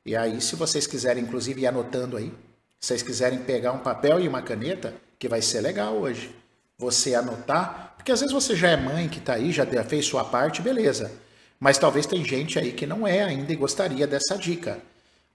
E 0.05 0.17
aí, 0.17 0.41
se 0.41 0.57
vocês 0.57 0.87
quiserem, 0.87 1.23
inclusive, 1.23 1.63
ir 1.63 1.67
anotando 1.67 2.17
aí, 2.17 2.33
se 2.81 2.89
vocês 2.89 3.03
quiserem 3.03 3.41
pegar 3.41 3.73
um 3.73 3.79
papel 3.79 4.21
e 4.21 4.27
uma 4.29 4.41
caneta, 4.43 4.95
que 5.19 5.29
vai 5.29 5.43
ser 5.43 5.61
legal 5.61 5.97
hoje, 5.97 6.35
você 6.79 7.15
anotar, 7.15 7.95
porque 7.97 8.11
às 8.11 8.21
vezes 8.21 8.33
você 8.33 8.57
já 8.57 8.71
é 8.71 8.77
mãe 8.77 9.09
que 9.09 9.19
está 9.19 9.35
aí, 9.35 9.53
já 9.53 9.67
fez 9.85 10.07
sua 10.07 10.25
parte, 10.25 10.63
beleza. 10.63 11.13
Mas 11.59 11.77
talvez 11.77 12.07
tem 12.07 12.25
gente 12.25 12.59
aí 12.59 12.73
que 12.73 12.87
não 12.87 13.07
é 13.07 13.23
ainda 13.23 13.53
e 13.53 13.57
gostaria 13.57 14.07
dessa 14.07 14.39
dica. 14.39 14.79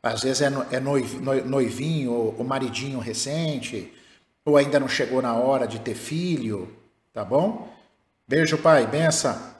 Às 0.02 0.24
vezes 0.24 0.42
é, 0.42 0.52
é 0.72 0.80
noivinho 0.80 2.12
ou 2.12 2.44
maridinho 2.44 2.98
recente, 2.98 3.94
ou 4.44 4.58
ainda 4.58 4.80
não 4.80 4.88
chegou 4.88 5.22
na 5.22 5.36
hora 5.36 5.68
de 5.68 5.80
ter 5.80 5.94
filho, 5.94 6.76
tá 7.14 7.24
bom? 7.24 7.72
Beijo, 8.28 8.58
pai, 8.58 8.88
benção. 8.88 9.55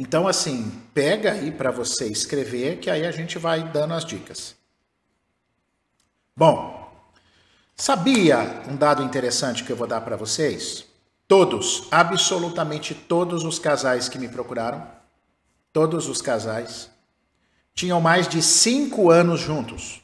Então, 0.00 0.26
assim, 0.26 0.72
pega 0.94 1.32
aí 1.32 1.52
para 1.52 1.70
você 1.70 2.06
escrever, 2.06 2.78
que 2.78 2.88
aí 2.88 3.04
a 3.04 3.12
gente 3.12 3.38
vai 3.38 3.62
dando 3.70 3.92
as 3.92 4.02
dicas. 4.02 4.56
Bom, 6.34 6.90
sabia 7.76 8.62
um 8.66 8.76
dado 8.76 9.02
interessante 9.02 9.62
que 9.62 9.70
eu 9.70 9.76
vou 9.76 9.86
dar 9.86 10.00
para 10.00 10.16
vocês? 10.16 10.86
Todos, 11.28 11.86
absolutamente 11.90 12.94
todos 12.94 13.44
os 13.44 13.58
casais 13.58 14.08
que 14.08 14.18
me 14.18 14.26
procuraram, 14.26 14.90
todos 15.70 16.08
os 16.08 16.22
casais, 16.22 16.88
tinham 17.74 18.00
mais 18.00 18.26
de 18.26 18.40
cinco 18.40 19.10
anos 19.10 19.38
juntos. 19.38 20.00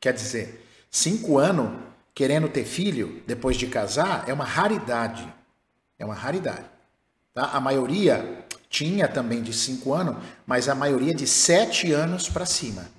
Quer 0.00 0.14
dizer, 0.14 0.66
cinco 0.90 1.36
anos 1.36 1.78
querendo 2.14 2.48
ter 2.48 2.64
filho 2.64 3.22
depois 3.26 3.58
de 3.58 3.66
casar 3.66 4.26
é 4.26 4.32
uma 4.32 4.46
raridade. 4.46 5.30
É 5.98 6.06
uma 6.06 6.14
raridade. 6.14 6.64
Tá? 7.34 7.50
A 7.52 7.60
maioria 7.60 8.42
tinha 8.72 9.06
também 9.06 9.42
de 9.42 9.52
cinco 9.52 9.92
anos, 9.92 10.16
mas 10.46 10.66
a 10.66 10.74
maioria 10.74 11.14
de 11.14 11.26
sete 11.26 11.92
anos 11.92 12.26
para 12.26 12.46
cima. 12.46 12.90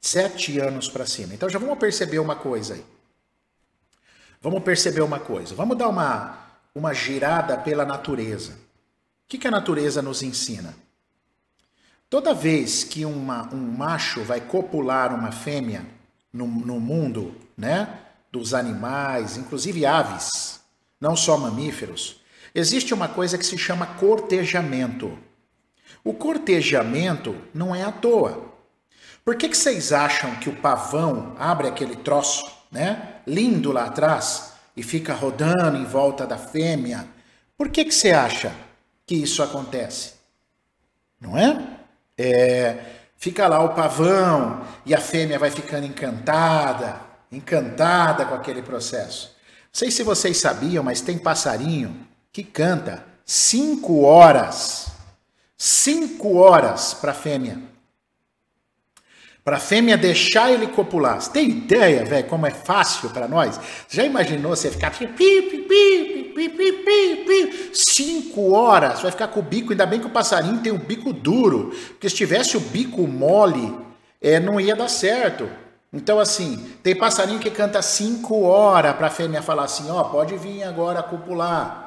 Sete 0.00 0.58
anos 0.58 0.88
para 0.88 1.06
cima. 1.06 1.32
Então 1.32 1.48
já 1.48 1.58
vamos 1.58 1.78
perceber 1.78 2.18
uma 2.18 2.34
coisa 2.34 2.74
aí. 2.74 2.84
Vamos 4.42 4.60
perceber 4.64 5.02
uma 5.02 5.20
coisa. 5.20 5.54
Vamos 5.54 5.78
dar 5.78 5.88
uma, 5.88 6.36
uma 6.74 6.92
girada 6.92 7.56
pela 7.56 7.86
natureza. 7.86 8.52
O 8.52 8.56
que, 9.28 9.38
que 9.38 9.46
a 9.46 9.52
natureza 9.52 10.02
nos 10.02 10.20
ensina? 10.20 10.74
Toda 12.10 12.34
vez 12.34 12.82
que 12.82 13.04
uma, 13.04 13.48
um 13.54 13.72
macho 13.72 14.24
vai 14.24 14.40
copular 14.40 15.14
uma 15.14 15.30
fêmea 15.30 15.86
no, 16.32 16.46
no 16.46 16.80
mundo, 16.80 17.36
né, 17.56 18.00
dos 18.32 18.52
animais, 18.52 19.36
inclusive 19.36 19.86
aves, 19.86 20.60
não 21.00 21.14
só 21.16 21.38
mamíferos, 21.38 22.20
existe 22.54 22.94
uma 22.94 23.08
coisa 23.08 23.36
que 23.36 23.44
se 23.44 23.58
chama 23.58 23.86
cortejamento. 23.86 25.18
O 26.04 26.14
cortejamento 26.14 27.34
não 27.52 27.74
é 27.74 27.82
à 27.82 27.90
toa. 27.90 28.52
Por 29.24 29.36
que, 29.36 29.48
que 29.48 29.56
vocês 29.56 29.92
acham 29.92 30.36
que 30.36 30.50
o 30.50 30.56
pavão 30.56 31.34
abre 31.38 31.66
aquele 31.66 31.96
troço, 31.96 32.46
né? 32.70 33.20
Lindo 33.26 33.72
lá 33.72 33.86
atrás 33.86 34.52
e 34.76 34.82
fica 34.82 35.14
rodando 35.14 35.78
em 35.78 35.84
volta 35.84 36.26
da 36.26 36.36
fêmea? 36.36 37.06
Por 37.56 37.70
que, 37.70 37.86
que 37.86 37.94
você 37.94 38.10
acha 38.10 38.52
que 39.06 39.14
isso 39.14 39.42
acontece? 39.42 40.14
Não 41.18 41.38
é? 41.38 41.78
é? 42.18 42.84
Fica 43.16 43.48
lá 43.48 43.62
o 43.62 43.74
pavão 43.74 44.66
e 44.84 44.94
a 44.94 45.00
fêmea 45.00 45.38
vai 45.38 45.50
ficando 45.50 45.86
encantada, 45.86 47.00
encantada 47.32 48.26
com 48.26 48.34
aquele 48.34 48.60
processo. 48.60 49.28
Não 49.28 49.78
sei 49.78 49.90
se 49.90 50.02
vocês 50.02 50.36
sabiam, 50.36 50.84
mas 50.84 51.00
tem 51.00 51.16
passarinho 51.16 52.06
que 52.34 52.42
canta 52.42 53.02
cinco 53.24 54.02
horas, 54.02 54.88
cinco 55.56 56.36
horas 56.36 56.92
para 56.92 57.12
a 57.12 57.14
fêmea 57.14 57.72
para 59.44 59.58
a 59.58 59.60
fêmea 59.60 59.98
deixar 59.98 60.50
ele 60.50 60.66
copular. 60.68 61.20
Você 61.20 61.30
tem 61.30 61.50
ideia, 61.50 62.02
velho, 62.02 62.26
como 62.28 62.46
é 62.46 62.50
fácil 62.50 63.10
para 63.10 63.28
nós? 63.28 63.60
já 63.90 64.02
imaginou 64.02 64.56
você 64.56 64.70
ficar 64.70 64.90
pi, 64.90 65.06
pi, 65.06 65.42
pi, 65.50 66.32
pi, 66.34 66.48
pi, 66.48 66.72
pi, 66.72 67.24
pi, 67.26 67.70
cinco 67.74 68.52
horas? 68.52 69.02
Vai 69.02 69.10
ficar 69.10 69.28
com 69.28 69.40
o 69.40 69.42
bico, 69.42 69.72
ainda 69.72 69.84
bem 69.84 70.00
que 70.00 70.06
o 70.06 70.10
passarinho 70.10 70.60
tem 70.60 70.72
o 70.72 70.78
bico 70.78 71.12
duro, 71.12 71.74
porque 71.88 72.08
se 72.08 72.16
tivesse 72.16 72.56
o 72.56 72.60
bico 72.60 73.06
mole, 73.06 73.78
é, 74.18 74.40
não 74.40 74.58
ia 74.58 74.74
dar 74.74 74.88
certo. 74.88 75.46
Então, 75.92 76.18
assim, 76.18 76.56
tem 76.82 76.96
passarinho 76.96 77.38
que 77.38 77.50
canta 77.50 77.82
cinco 77.82 78.44
horas 78.44 78.96
para 78.96 79.08
a 79.08 79.10
fêmea 79.10 79.42
falar 79.42 79.64
assim: 79.64 79.90
ó, 79.90 80.00
oh, 80.00 80.04
pode 80.06 80.36
vir 80.38 80.62
agora 80.62 81.02
copular. 81.02 81.83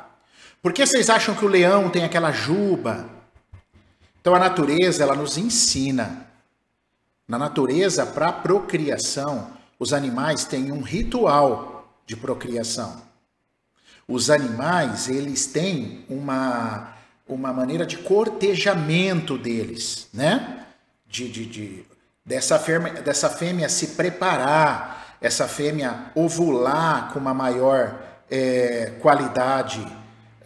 Por 0.61 0.73
que 0.73 0.85
vocês 0.85 1.09
acham 1.09 1.35
que 1.35 1.45
o 1.45 1.49
leão 1.49 1.89
tem 1.89 2.03
aquela 2.03 2.31
juba? 2.31 3.09
Então, 4.19 4.35
a 4.35 4.39
natureza, 4.39 5.03
ela 5.03 5.15
nos 5.15 5.37
ensina 5.37 6.27
na 7.27 7.37
natureza, 7.37 8.05
para 8.05 8.31
procriação, 8.31 9.51
os 9.77 9.91
animais 9.91 10.45
têm 10.45 10.71
um 10.71 10.81
ritual. 10.81 11.75
de 12.05 12.15
procriação. 12.15 13.01
Os 14.07 14.29
animais, 14.29 15.09
eles 15.09 15.45
têm 15.47 16.05
uma, 16.09 16.93
uma 17.27 17.51
maneira 17.51 17.85
de 17.85 17.97
cortejamento 17.97 19.37
deles, 19.37 20.07
né? 20.13 20.65
De, 21.05 21.27
de, 21.29 21.45
de, 21.45 21.85
dessa, 22.25 22.57
fêmea, 22.57 23.01
dessa 23.01 23.29
fêmea 23.29 23.67
se 23.67 23.87
preparar, 23.87 25.17
essa 25.19 25.49
fêmea 25.49 26.05
ovular 26.15 27.11
com 27.11 27.19
uma 27.19 27.33
maior 27.33 27.99
é, 28.31 28.93
qualidade, 29.01 29.85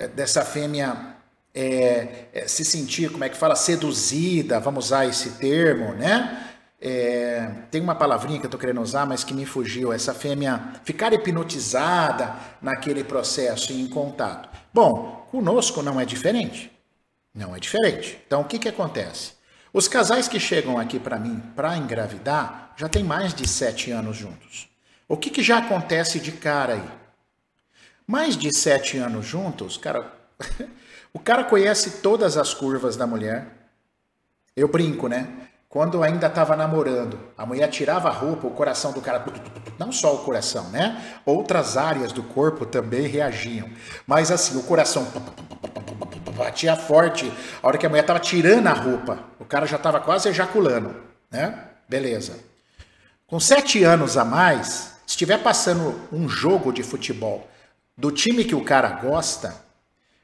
dessa 0.07 0.43
fêmea 0.43 1.15
é, 1.53 2.27
é, 2.33 2.47
se 2.47 2.63
sentir, 2.63 3.11
como 3.11 3.23
é 3.23 3.29
que 3.29 3.37
fala, 3.37 3.55
seduzida, 3.55 4.59
vamos 4.59 4.85
usar 4.85 5.05
esse 5.05 5.31
termo, 5.31 5.93
né? 5.93 6.47
É, 6.83 7.47
tem 7.69 7.79
uma 7.79 7.93
palavrinha 7.93 8.39
que 8.39 8.45
eu 8.45 8.47
estou 8.47 8.59
querendo 8.59 8.81
usar, 8.81 9.05
mas 9.05 9.23
que 9.23 9.33
me 9.33 9.45
fugiu. 9.45 9.93
Essa 9.93 10.13
fêmea 10.13 10.73
ficar 10.83 11.13
hipnotizada 11.13 12.35
naquele 12.61 13.03
processo 13.03 13.71
e 13.71 13.79
em 13.79 13.87
contato. 13.87 14.49
Bom, 14.73 15.27
conosco 15.29 15.83
não 15.83 15.99
é 15.99 16.05
diferente. 16.05 16.71
Não 17.35 17.55
é 17.55 17.59
diferente. 17.59 18.17
Então, 18.25 18.41
o 18.41 18.45
que, 18.45 18.57
que 18.57 18.67
acontece? 18.67 19.33
Os 19.71 19.87
casais 19.87 20.27
que 20.27 20.39
chegam 20.39 20.77
aqui 20.79 20.99
para 20.99 21.19
mim 21.19 21.41
para 21.55 21.77
engravidar 21.77 22.73
já 22.75 22.89
tem 22.89 23.03
mais 23.03 23.33
de 23.33 23.47
sete 23.47 23.91
anos 23.91 24.17
juntos. 24.17 24.67
O 25.07 25.15
que, 25.15 25.29
que 25.29 25.43
já 25.43 25.59
acontece 25.59 26.19
de 26.19 26.31
cara 26.31 26.73
aí? 26.73 27.00
Mais 28.11 28.35
de 28.35 28.53
sete 28.53 28.97
anos 28.97 29.25
juntos, 29.25 29.77
cara, 29.77 30.11
o 31.13 31.17
cara 31.17 31.45
conhece 31.45 32.01
todas 32.01 32.35
as 32.35 32.53
curvas 32.53 32.97
da 32.97 33.07
mulher. 33.07 33.47
Eu 34.53 34.67
brinco, 34.67 35.07
né? 35.07 35.29
Quando 35.69 36.03
ainda 36.03 36.27
estava 36.27 36.57
namorando, 36.57 37.17
a 37.37 37.45
mulher 37.45 37.69
tirava 37.69 38.09
a 38.09 38.11
roupa, 38.11 38.47
o 38.47 38.51
coração 38.51 38.91
do 38.91 38.99
cara, 38.99 39.23
não 39.79 39.93
só 39.93 40.13
o 40.13 40.25
coração, 40.25 40.69
né? 40.71 41.21
Outras 41.25 41.77
áreas 41.77 42.11
do 42.11 42.21
corpo 42.21 42.65
também 42.65 43.07
reagiam. 43.07 43.69
Mas 44.05 44.29
assim, 44.29 44.59
o 44.59 44.63
coração 44.63 45.07
batia 46.35 46.75
forte. 46.75 47.31
A 47.63 47.67
hora 47.69 47.77
que 47.77 47.85
a 47.85 47.89
mulher 47.89 48.01
estava 48.01 48.19
tirando 48.19 48.67
a 48.67 48.73
roupa, 48.73 49.19
o 49.39 49.45
cara 49.45 49.65
já 49.65 49.77
estava 49.77 50.01
quase 50.01 50.27
ejaculando, 50.27 50.93
né? 51.31 51.63
Beleza. 51.87 52.37
Com 53.25 53.39
sete 53.39 53.85
anos 53.85 54.17
a 54.17 54.25
mais, 54.25 54.97
se 55.07 55.11
estiver 55.11 55.41
passando 55.41 55.97
um 56.11 56.27
jogo 56.27 56.73
de 56.73 56.83
futebol 56.83 57.49
do 57.97 58.11
time 58.11 58.43
que 58.43 58.55
o 58.55 58.63
cara 58.63 58.89
gosta, 58.89 59.55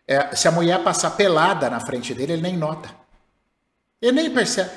é, 0.08 0.36
se 0.36 0.48
a 0.48 0.52
mulher 0.52 0.84
passar 0.84 1.12
pelada 1.12 1.70
na 1.70 1.80
frente 1.80 2.14
dele, 2.14 2.34
ele 2.34 2.42
nem 2.42 2.58
nota. 2.58 2.90
Ele 4.02 4.14
nem 4.14 4.34
percebe. 4.34 4.72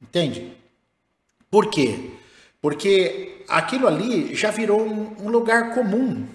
Entende? 0.00 0.56
Por 1.50 1.68
quê? 1.68 2.10
Porque 2.60 3.44
aquilo 3.48 3.86
ali 3.86 4.34
já 4.34 4.50
virou 4.50 4.80
um, 4.80 5.16
um 5.24 5.28
lugar 5.28 5.74
comum. 5.74 6.26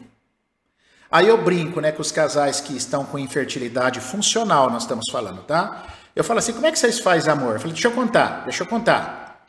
Aí 1.09 1.27
eu 1.27 1.41
brinco, 1.41 1.79
né, 1.79 1.91
com 1.91 2.01
os 2.01 2.11
casais 2.11 2.59
que 2.59 2.75
estão 2.75 3.05
com 3.05 3.17
infertilidade 3.17 4.01
funcional, 4.01 4.69
nós 4.69 4.83
estamos 4.83 5.05
falando, 5.09 5.43
tá? 5.43 5.87
Eu 6.13 6.23
falo 6.23 6.39
assim, 6.39 6.51
como 6.51 6.65
é 6.65 6.71
que 6.71 6.77
vocês 6.77 6.99
fazem 6.99 7.31
amor? 7.31 7.53
Eu 7.53 7.59
falei, 7.59 7.73
deixa 7.73 7.87
eu 7.87 7.93
contar, 7.93 8.43
deixa 8.43 8.63
eu 8.63 8.67
contar. 8.67 9.45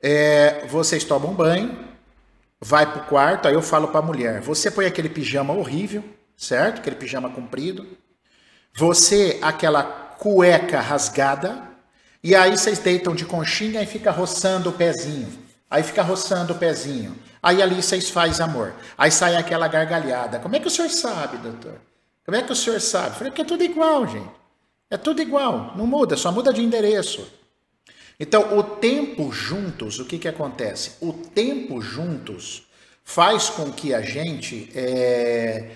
É, 0.00 0.66
vocês 0.68 1.04
tomam 1.04 1.34
banho, 1.34 1.76
vai 2.60 2.90
pro 2.90 3.02
quarto, 3.02 3.48
aí 3.48 3.54
eu 3.54 3.62
falo 3.62 3.88
para 3.88 4.00
a 4.00 4.02
mulher, 4.02 4.40
você 4.40 4.70
põe 4.70 4.86
aquele 4.86 5.08
pijama 5.08 5.52
horrível, 5.52 6.02
certo? 6.36 6.78
Aquele 6.78 6.96
pijama 6.96 7.30
comprido. 7.30 7.86
Você, 8.74 9.38
aquela 9.42 9.84
cueca 10.18 10.80
rasgada, 10.80 11.62
e 12.22 12.34
aí 12.34 12.56
vocês 12.56 12.78
deitam 12.78 13.14
de 13.14 13.24
conchinha 13.24 13.82
e 13.82 13.86
fica 13.86 14.10
roçando 14.10 14.70
o 14.70 14.72
pezinho. 14.72 15.46
Aí 15.70 15.82
fica 15.82 16.02
roçando 16.02 16.52
o 16.52 16.58
pezinho. 16.58 17.16
Aí 17.42 17.62
ali 17.62 17.82
vocês 17.82 18.10
fazem 18.10 18.44
amor. 18.44 18.74
Aí 18.96 19.10
sai 19.10 19.36
aquela 19.36 19.68
gargalhada. 19.68 20.38
Como 20.38 20.56
é 20.56 20.60
que 20.60 20.66
o 20.66 20.70
senhor 20.70 20.90
sabe, 20.90 21.36
doutor? 21.38 21.80
Como 22.24 22.36
é 22.36 22.42
que 22.42 22.52
o 22.52 22.56
senhor 22.56 22.80
sabe? 22.80 23.08
Eu 23.08 23.14
falei, 23.14 23.30
porque 23.30 23.42
é 23.42 23.44
tudo 23.44 23.62
igual, 23.62 24.06
gente. 24.06 24.30
É 24.90 24.96
tudo 24.96 25.22
igual. 25.22 25.72
Não 25.76 25.86
muda, 25.86 26.16
só 26.16 26.32
muda 26.32 26.52
de 26.52 26.62
endereço. 26.62 27.26
Então, 28.18 28.58
o 28.58 28.62
tempo 28.62 29.30
juntos, 29.30 29.98
o 29.98 30.04
que, 30.04 30.18
que 30.18 30.28
acontece? 30.28 30.92
O 31.00 31.12
tempo 31.12 31.80
juntos 31.82 32.66
faz 33.04 33.50
com 33.50 33.70
que 33.70 33.92
a 33.92 34.00
gente 34.00 34.70
é, 34.74 35.70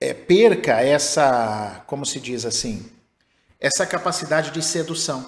é, 0.00 0.14
perca 0.14 0.80
essa, 0.80 1.82
como 1.86 2.06
se 2.06 2.18
diz 2.18 2.44
assim, 2.44 2.84
essa 3.60 3.86
capacidade 3.86 4.50
de 4.50 4.62
sedução. 4.62 5.26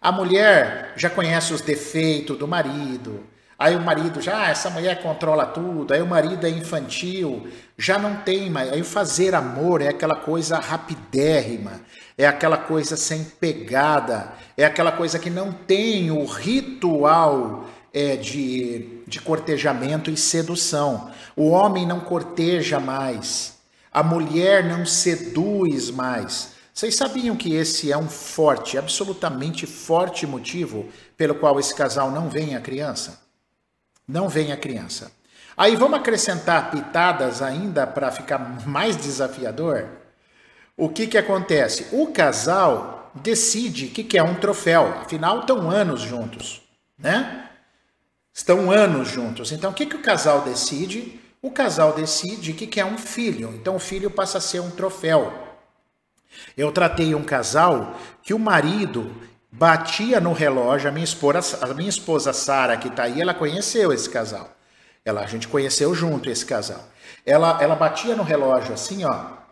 A 0.00 0.10
mulher 0.10 0.92
já 0.96 1.10
conhece 1.10 1.52
os 1.52 1.60
defeitos 1.60 2.38
do 2.38 2.48
marido. 2.48 3.24
Aí 3.58 3.74
o 3.74 3.80
marido 3.80 4.20
já, 4.20 4.44
ah, 4.44 4.50
essa 4.50 4.68
mulher 4.68 5.02
controla 5.02 5.46
tudo. 5.46 5.94
Aí 5.94 6.02
o 6.02 6.06
marido 6.06 6.46
é 6.46 6.50
infantil, 6.50 7.48
já 7.78 7.98
não 7.98 8.16
tem 8.16 8.50
mais. 8.50 8.72
Aí 8.72 8.80
o 8.80 8.84
fazer 8.84 9.34
amor 9.34 9.80
é 9.80 9.88
aquela 9.88 10.16
coisa 10.16 10.58
rapidérrima, 10.58 11.80
é 12.18 12.26
aquela 12.26 12.56
coisa 12.56 12.96
sem 12.96 13.24
pegada, 13.24 14.32
é 14.56 14.64
aquela 14.64 14.92
coisa 14.92 15.18
que 15.18 15.28
não 15.28 15.52
tem 15.52 16.10
o 16.10 16.24
ritual 16.24 17.68
é, 17.92 18.16
de, 18.16 19.02
de 19.06 19.20
cortejamento 19.20 20.10
e 20.10 20.16
sedução. 20.16 21.10
O 21.36 21.48
homem 21.48 21.86
não 21.86 22.00
corteja 22.00 22.80
mais, 22.80 23.58
a 23.92 24.02
mulher 24.02 24.64
não 24.64 24.86
seduz 24.86 25.90
mais. 25.90 26.54
Vocês 26.72 26.94
sabiam 26.94 27.36
que 27.36 27.54
esse 27.54 27.90
é 27.90 27.96
um 27.96 28.08
forte, 28.08 28.76
absolutamente 28.76 29.66
forte 29.66 30.26
motivo 30.26 30.86
pelo 31.16 31.34
qual 31.34 31.58
esse 31.58 31.74
casal 31.74 32.10
não 32.10 32.28
vem 32.28 32.54
a 32.54 32.60
criança? 32.60 33.20
Não 34.06 34.28
vem 34.28 34.52
a 34.52 34.56
criança. 34.56 35.10
Aí 35.56 35.74
vamos 35.74 35.98
acrescentar 35.98 36.70
pitadas 36.70 37.40
ainda 37.40 37.86
para 37.86 38.12
ficar 38.12 38.66
mais 38.66 38.96
desafiador? 38.96 39.88
O 40.76 40.88
que, 40.88 41.06
que 41.06 41.16
acontece? 41.16 41.86
O 41.92 42.08
casal 42.08 43.10
decide 43.14 43.88
que 43.88 44.04
quer 44.04 44.22
um 44.22 44.34
troféu, 44.34 44.88
afinal 45.00 45.40
estão 45.40 45.70
anos 45.70 46.02
juntos, 46.02 46.60
né? 46.98 47.48
Estão 48.32 48.70
anos 48.70 49.08
juntos. 49.08 49.52
Então 49.52 49.70
o 49.70 49.74
que, 49.74 49.86
que 49.86 49.96
o 49.96 50.02
casal 50.02 50.42
decide? 50.42 51.18
O 51.40 51.50
casal 51.50 51.94
decide 51.94 52.52
que 52.52 52.66
quer 52.66 52.84
um 52.84 52.98
filho, 52.98 53.54
então 53.54 53.76
o 53.76 53.80
filho 53.80 54.10
passa 54.10 54.38
a 54.38 54.40
ser 54.40 54.60
um 54.60 54.70
troféu. 54.70 55.32
Eu 56.56 56.70
tratei 56.70 57.14
um 57.14 57.24
casal 57.24 57.98
que 58.22 58.34
o 58.34 58.38
marido 58.38 59.14
batia 59.50 60.20
no 60.20 60.34
relógio, 60.34 60.88
a 60.90 60.92
minha 60.92 61.04
esposa, 61.04 61.64
a 61.64 61.72
minha 61.72 61.88
esposa 61.88 62.32
Sara, 62.34 62.76
que 62.76 62.88
está 62.88 63.04
aí, 63.04 63.22
ela 63.22 63.32
conheceu 63.32 63.92
esse 63.92 64.10
casal. 64.10 64.50
Ela, 65.02 65.22
a 65.22 65.26
gente 65.26 65.48
conheceu 65.48 65.94
junto 65.94 66.28
esse 66.28 66.44
casal. 66.44 66.84
Ela, 67.24 67.62
ela 67.62 67.74
batia 67.74 68.14
no 68.14 68.22
relógio 68.22 68.74
assim, 68.74 69.04
ó. 69.04 69.45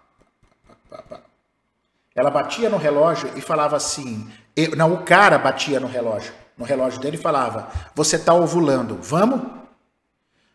Ela 2.15 2.31
batia 2.31 2.69
no 2.71 2.77
relógio 2.77 3.31
e 3.37 3.41
falava 3.41 3.77
assim. 3.77 4.31
Eu, 4.57 4.77
não, 4.77 4.93
o 4.95 5.03
cara 5.03 5.39
batia 5.39 5.81
no 5.81 5.87
relógio. 5.87 6.33
No 6.57 6.65
relógio 6.65 7.01
dele 7.01 7.17
falava: 7.17 7.69
Você 7.95 8.17
está 8.17 8.33
ovulando, 8.33 8.99
vamos? 9.03 9.65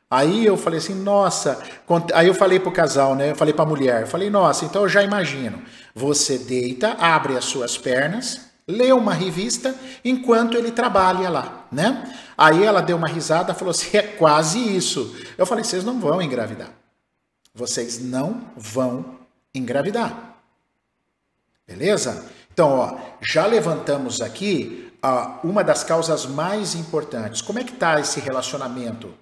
Aí 0.09 0.43
eu 0.43 0.57
falei 0.57 0.79
assim, 0.79 0.95
nossa. 0.95 1.61
Aí 2.15 2.27
eu 2.27 2.33
falei 2.33 2.59
pro 2.59 2.71
casal, 2.71 3.13
né? 3.13 3.31
Eu 3.31 3.35
falei 3.35 3.53
pra 3.53 3.65
mulher, 3.65 4.01
eu 4.01 4.07
falei, 4.07 4.29
nossa, 4.29 4.65
então 4.65 4.81
eu 4.83 4.89
já 4.89 5.03
imagino. 5.03 5.61
Você 5.93 6.39
deita, 6.39 6.93
abre 6.93 7.37
as 7.37 7.45
suas 7.45 7.77
pernas, 7.77 8.41
lê 8.67 8.91
uma 8.91 9.13
revista 9.13 9.75
enquanto 10.03 10.57
ele 10.57 10.71
trabalha 10.71 11.29
lá, 11.29 11.67
né? 11.71 12.11
Aí 12.35 12.63
ela 12.63 12.81
deu 12.81 12.97
uma 12.97 13.07
risada, 13.07 13.53
falou 13.53 13.69
assim, 13.69 13.97
é 13.97 14.01
quase 14.01 14.75
isso. 14.75 15.15
Eu 15.37 15.45
falei, 15.45 15.63
vocês 15.63 15.83
não 15.83 15.99
vão 15.99 16.19
engravidar. 16.19 16.69
Vocês 17.53 18.03
não 18.03 18.41
vão 18.55 19.19
engravidar. 19.53 20.28
Beleza? 21.69 22.25
Então, 22.51 22.79
ó, 22.79 22.97
já 23.21 23.45
levantamos 23.45 24.21
aqui 24.21 24.91
ó, 25.03 25.35
uma 25.43 25.63
das 25.63 25.83
causas 25.83 26.25
mais 26.25 26.73
importantes. 26.73 27.41
Como 27.41 27.59
é 27.59 27.63
que 27.63 27.73
tá 27.73 27.99
esse 27.99 28.19
relacionamento? 28.19 29.13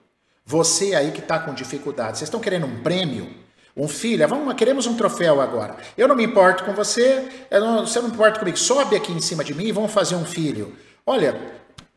Você 0.45 0.95
aí 0.95 1.11
que 1.11 1.19
está 1.19 1.37
com 1.37 1.53
dificuldade, 1.53 2.17
vocês 2.17 2.29
estão 2.29 2.39
querendo 2.39 2.65
um 2.65 2.81
prêmio? 2.81 3.29
Um 3.75 3.87
filho? 3.87 4.25
Vamos, 4.27 4.55
queremos 4.55 4.87
um 4.87 4.95
troféu 4.95 5.41
agora. 5.41 5.75
Eu 5.97 6.07
não 6.07 6.15
me 6.15 6.23
importo 6.23 6.63
com 6.63 6.73
você, 6.73 7.45
não, 7.51 7.85
você 7.85 7.99
não 7.99 8.07
me 8.07 8.13
importa 8.13 8.39
comigo. 8.39 8.57
Sobe 8.57 8.95
aqui 8.95 9.11
em 9.11 9.19
cima 9.19 9.43
de 9.43 9.53
mim 9.53 9.65
e 9.65 9.71
vamos 9.73 9.91
fazer 9.91 10.15
um 10.15 10.25
filho. 10.25 10.73
Olha, 11.05 11.39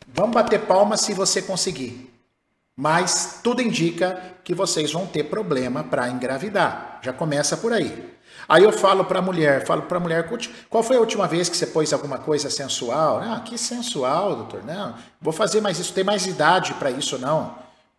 vamos 0.09 0.35
bater 0.35 0.61
palma 0.63 0.97
se 0.97 1.15
você 1.15 1.41
conseguir. 1.41 2.13
Mas 2.77 3.41
tudo 3.43 3.63
indica 3.63 4.21
que 4.43 4.55
vocês 4.55 4.93
vão 4.93 5.07
ter 5.07 5.25
problema 5.25 5.85
para 5.85 6.09
engravidar. 6.09 6.99
Já 7.03 7.13
começa 7.13 7.57
por 7.57 7.73
aí. 7.73 8.11
Aí 8.49 8.65
eu 8.65 8.73
falo 8.73 9.05
para 9.05 9.19
a 9.19 9.23
mulher, 9.23 9.65
falo 9.67 9.83
para 9.83 9.97
a 9.97 10.01
mulher, 10.01 10.29
qual 10.69 10.83
foi 10.83 10.97
a 10.97 11.01
última 11.01 11.27
vez 11.27 11.49
que 11.49 11.57
você 11.57 11.67
pôs 11.67 11.93
alguma 11.93 12.19
coisa 12.19 12.51
sensual? 12.51 13.19
Ah, 13.19 13.41
que 13.45 13.57
sensual, 13.57 14.37
doutor. 14.37 14.65
Não, 14.65 14.95
vou 15.21 15.33
fazer 15.33 15.61
mais 15.61 15.79
isso, 15.79 15.93
tem 15.93 16.05
mais 16.05 16.27
idade 16.27 16.75
para 16.75 16.91
isso 16.91 17.19
não. 17.19 17.55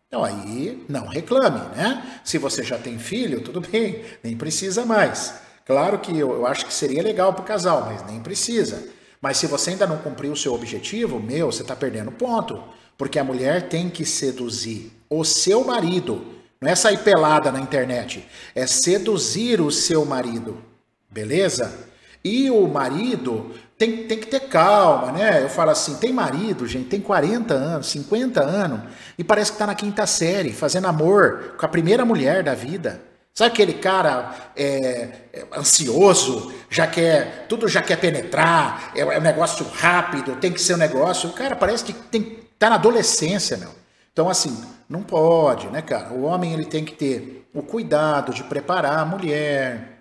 Então 0.08 0.24
aí 0.24 0.84
não 0.90 1.08
reclame, 1.08 1.62
né? 1.76 2.20
Se 2.24 2.38
você 2.38 2.64
já 2.64 2.78
tem 2.78 3.00
filho, 3.00 3.42
tudo 3.42 3.62
bem, 3.62 4.04
nem 4.22 4.36
precisa 4.36 4.86
mais. 4.86 5.36
Claro 5.66 6.00
que 6.00 6.12
eu, 6.12 6.34
eu 6.34 6.46
acho 6.46 6.66
que 6.66 6.74
seria 6.74 7.02
legal 7.02 7.32
para 7.34 7.44
o 7.44 7.46
casal, 7.46 7.86
mas 7.86 8.06
nem 8.06 8.20
precisa. 8.20 8.84
Mas 9.22 9.38
se 9.38 9.48
você 9.48 9.70
ainda 9.70 9.88
não 9.88 10.00
cumpriu 10.00 10.34
o 10.34 10.38
seu 10.38 10.54
objetivo, 10.54 11.20
meu, 11.20 11.52
você 11.52 11.62
está 11.62 11.76
perdendo 11.76 12.12
ponto. 12.12 12.62
Porque 12.98 13.20
a 13.20 13.24
mulher 13.24 13.70
tem 13.70 13.90
que 13.90 14.04
seduzir 14.04 14.92
o 15.10 15.24
seu 15.24 15.64
marido 15.64 16.26
Não 16.62 16.70
é 16.70 16.76
sair 16.76 17.00
pelada 17.00 17.52
na 17.52 17.60
internet. 17.60 18.28
É 18.54 18.68
seduzir 18.68 19.60
o 19.60 19.72
seu 19.72 20.06
marido. 20.06 20.64
Beleza? 21.10 21.74
E 22.24 22.52
o 22.52 22.68
marido 22.68 23.52
tem, 23.78 24.06
tem 24.06 24.20
que 24.20 24.28
ter 24.28 24.42
calma, 24.42 25.12
né? 25.12 25.42
Eu 25.42 25.50
falo 25.50 25.72
assim: 25.72 25.96
tem 25.96 26.14
marido, 26.14 26.68
gente, 26.68 26.88
tem 26.88 27.02
40 27.02 27.54
anos, 27.54 27.88
50 27.88 28.44
anos, 28.44 28.82
e 29.18 29.24
parece 29.24 29.52
que 29.52 29.56
está 29.56 29.66
na 29.66 29.74
quinta 29.74 30.06
série, 30.06 30.54
fazendo 30.54 30.86
amor 30.86 31.56
com 31.58 31.66
a 31.66 31.70
primeira 31.70 32.06
mulher 32.06 32.44
da 32.44 32.54
vida. 32.54 33.02
Sabe 33.34 33.54
aquele 33.54 33.74
cara 33.74 34.52
é, 34.56 35.10
é, 35.34 35.46
ansioso, 35.58 36.54
já 36.70 36.86
quer, 36.86 37.48
tudo 37.50 37.68
já 37.68 37.82
quer 37.82 37.96
penetrar, 37.96 38.92
é, 38.94 39.00
é, 39.00 39.18
um 39.18 39.22
negócio 39.22 39.66
rápido, 39.66 40.36
tem 40.36 40.52
que 40.52 40.62
ser 40.62 40.76
um 40.76 40.78
negócio. 40.78 41.30
O 41.30 41.34
cara 41.34 41.56
parece 41.56 41.86
que 41.86 41.94
tem, 41.94 42.40
tá 42.60 42.70
na 42.70 42.76
adolescência, 42.76 43.58
meu. 43.58 43.81
Então, 44.14 44.30
assim, 44.30 44.66
não 44.90 45.02
pode, 45.04 45.68
né, 45.68 45.82
cara? 45.82 46.14
O 46.14 46.24
homem 46.24 46.54
ele 46.54 46.66
tem 46.66 46.84
que 46.84 46.94
ter 46.94 47.50
o 47.54 47.62
cuidado 47.62 48.34
de 48.34 48.44
preparar 48.44 49.00
a 49.00 49.06
mulher, 49.06 50.00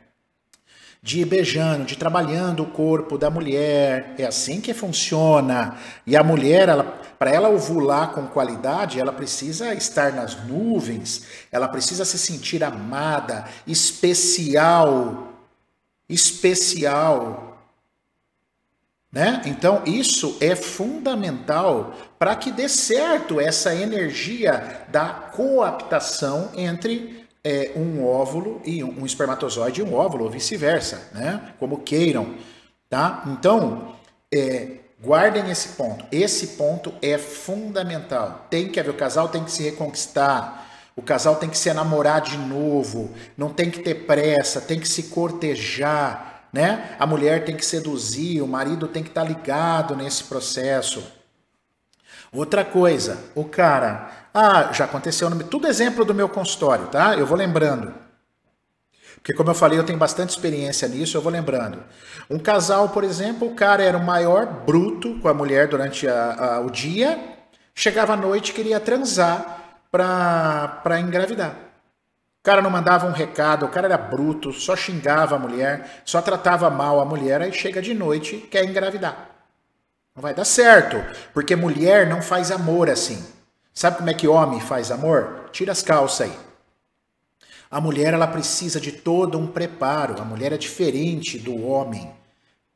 de 1.03 1.21
ir 1.21 1.25
beijando, 1.25 1.85
de 1.85 1.95
ir 1.95 1.97
trabalhando 1.97 2.63
o 2.63 2.71
corpo 2.71 3.17
da 3.17 3.31
mulher. 3.31 4.15
É 4.19 4.27
assim 4.27 4.61
que 4.61 4.75
funciona. 4.75 5.77
E 6.07 6.17
a 6.17 6.25
mulher, 6.25 6.69
para 7.19 7.31
ela 7.31 7.49
ovular 7.49 8.11
com 8.11 8.27
qualidade, 8.27 8.99
ela 9.01 9.13
precisa 9.13 9.75
estar 9.75 10.13
nas 10.13 10.45
nuvens, 10.45 11.27
ela 11.51 11.69
precisa 11.69 12.05
se 12.05 12.19
sentir 12.19 12.63
amada, 12.65 13.45
especial. 13.67 15.29
Especial. 16.09 17.50
Né? 19.13 19.43
Então, 19.47 19.83
isso 19.85 20.37
é 20.41 20.55
fundamental 20.55 21.95
para 22.17 22.37
que 22.37 22.53
dê 22.53 22.69
certo 22.69 23.41
essa 23.41 23.75
energia 23.75 24.87
da 24.89 25.09
coaptação 25.09 26.51
entre 26.55 27.27
é, 27.43 27.73
um 27.75 28.07
óvulo 28.07 28.61
e 28.65 28.85
um, 28.85 29.05
espermatozoide 29.05 29.81
e 29.81 29.85
um 29.85 29.95
óvulo, 29.95 30.25
ou 30.25 30.31
vice-versa, 30.31 31.09
né? 31.13 31.55
Como 31.59 31.79
queiram, 31.79 32.35
tá? 32.89 33.25
Então, 33.27 33.95
é, 34.33 34.77
guardem 35.03 35.51
esse 35.51 35.71
ponto. 35.71 36.05
Esse 36.13 36.49
ponto 36.49 36.93
é 37.03 37.19
fundamental. 37.19 38.47
Tem 38.49 38.69
que 38.69 38.79
haver, 38.79 38.91
o 38.91 38.97
casal 38.97 39.29
tem 39.29 39.43
que 39.43 39.51
se 39.51 39.63
reconquistar. 39.63 40.69
O 40.95 41.03
casal 41.03 41.37
tem 41.37 41.49
que 41.49 41.57
se 41.57 41.73
namorar 41.73 42.21
de 42.21 42.37
novo, 42.37 43.11
não 43.37 43.49
tem 43.49 43.71
que 43.71 43.81
ter 43.81 44.07
pressa, 44.07 44.61
tem 44.61 44.79
que 44.79 44.89
se 44.89 45.05
cortejar, 45.05 46.30
né? 46.53 46.97
A 46.99 47.07
mulher 47.07 47.45
tem 47.45 47.57
que 47.57 47.65
seduzir, 47.65 48.43
o 48.43 48.47
marido 48.47 48.89
tem 48.89 49.03
que 49.03 49.11
estar 49.11 49.23
tá 49.23 49.29
ligado 49.29 49.97
nesse 49.97 50.25
processo. 50.25 51.03
Outra 52.33 52.65
coisa, 52.65 53.19
o 53.35 53.45
cara 53.45 54.11
ah, 54.33 54.73
já 54.73 54.85
aconteceu, 54.85 55.29
tudo 55.49 55.67
exemplo 55.67 56.05
do 56.05 56.15
meu 56.15 56.29
consultório, 56.29 56.87
tá? 56.87 57.17
Eu 57.17 57.27
vou 57.27 57.37
lembrando. 57.37 57.93
Porque, 59.17 59.35
como 59.35 59.51
eu 59.51 59.55
falei, 59.55 59.79
eu 59.79 59.85
tenho 59.85 59.99
bastante 59.99 60.31
experiência 60.31 60.89
nisso, 60.89 61.17
eu 61.17 61.21
vou 61.21 61.31
lembrando. 61.31 61.83
Um 62.29 62.39
casal, 62.39 62.89
por 62.89 63.05
exemplo, 63.05 63.49
o 63.49 63.55
cara 63.55 63.83
era 63.83 63.99
o 63.99 64.03
maior 64.03 64.47
bruto 64.47 65.19
com 65.21 65.29
a 65.29 65.35
mulher 65.35 65.69
durante 65.69 66.09
a, 66.09 66.57
a, 66.57 66.61
o 66.61 66.71
dia, 66.71 67.19
chegava 67.75 68.15
à 68.15 68.17
noite 68.17 68.53
queria 68.53 68.81
transar 68.81 69.79
para 69.91 71.01
engravidar. 71.01 71.70
O 72.41 72.43
cara 72.43 72.63
não 72.63 72.71
mandava 72.71 73.07
um 73.07 73.13
recado, 73.13 73.67
o 73.67 73.69
cara 73.69 73.87
era 73.87 73.99
bruto, 73.99 74.51
só 74.51 74.75
xingava 74.75 75.37
a 75.37 75.39
mulher, 75.39 76.03
só 76.07 76.23
tratava 76.23 76.71
mal 76.71 76.99
a 76.99 77.05
mulher, 77.05 77.43
aí 77.43 77.53
chega 77.53 77.83
de 77.83 77.93
noite 77.93 78.39
quer 78.51 78.65
engravidar. 78.65 79.29
Não 80.17 80.23
vai 80.23 80.33
dar 80.33 80.47
certo, 80.47 80.97
porque 81.35 81.55
mulher 81.55 82.07
não 82.07 82.23
faz 82.23 82.51
amor 82.51 82.89
assim. 82.89 83.23
Sabe 83.75 83.99
como 83.99 84.09
é 84.09 84.15
que 84.15 84.27
homem 84.27 84.59
faz 84.59 84.91
amor? 84.91 85.51
Tira 85.53 85.73
as 85.73 85.83
calças 85.83 86.29
aí. 86.29 86.39
A 87.71 87.79
mulher 87.81 88.15
ela 88.15 88.27
precisa 88.27 88.81
de 88.81 88.91
todo 88.91 89.39
um 89.39 89.47
preparo. 89.47 90.21
A 90.21 90.25
mulher 90.25 90.53
é 90.53 90.57
diferente 90.57 91.39
do 91.39 91.65
homem 91.67 92.11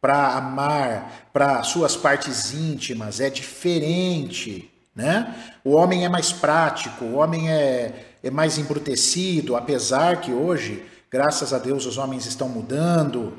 para 0.00 0.37
amar, 0.37 1.31
para 1.33 1.62
suas 1.62 1.96
partes 1.96 2.53
íntimas, 2.53 3.18
é 3.18 3.31
diferente, 3.31 4.70
né? 4.94 5.35
O 5.64 5.72
homem 5.72 6.05
é 6.05 6.09
mais 6.11 6.31
prático, 6.31 7.07
o 7.07 7.14
homem 7.14 7.50
é, 7.50 8.13
é 8.25 8.31
mais 8.31 8.57
embrutecido, 8.57 9.55
apesar 9.55 10.23
que 10.23 10.33
hoje, 10.33 10.83
graças 11.11 11.53
a 11.53 11.59
Deus, 11.59 11.85
os 11.85 11.99
homens 11.99 12.25
estão 12.25 12.49
mudando, 12.49 13.35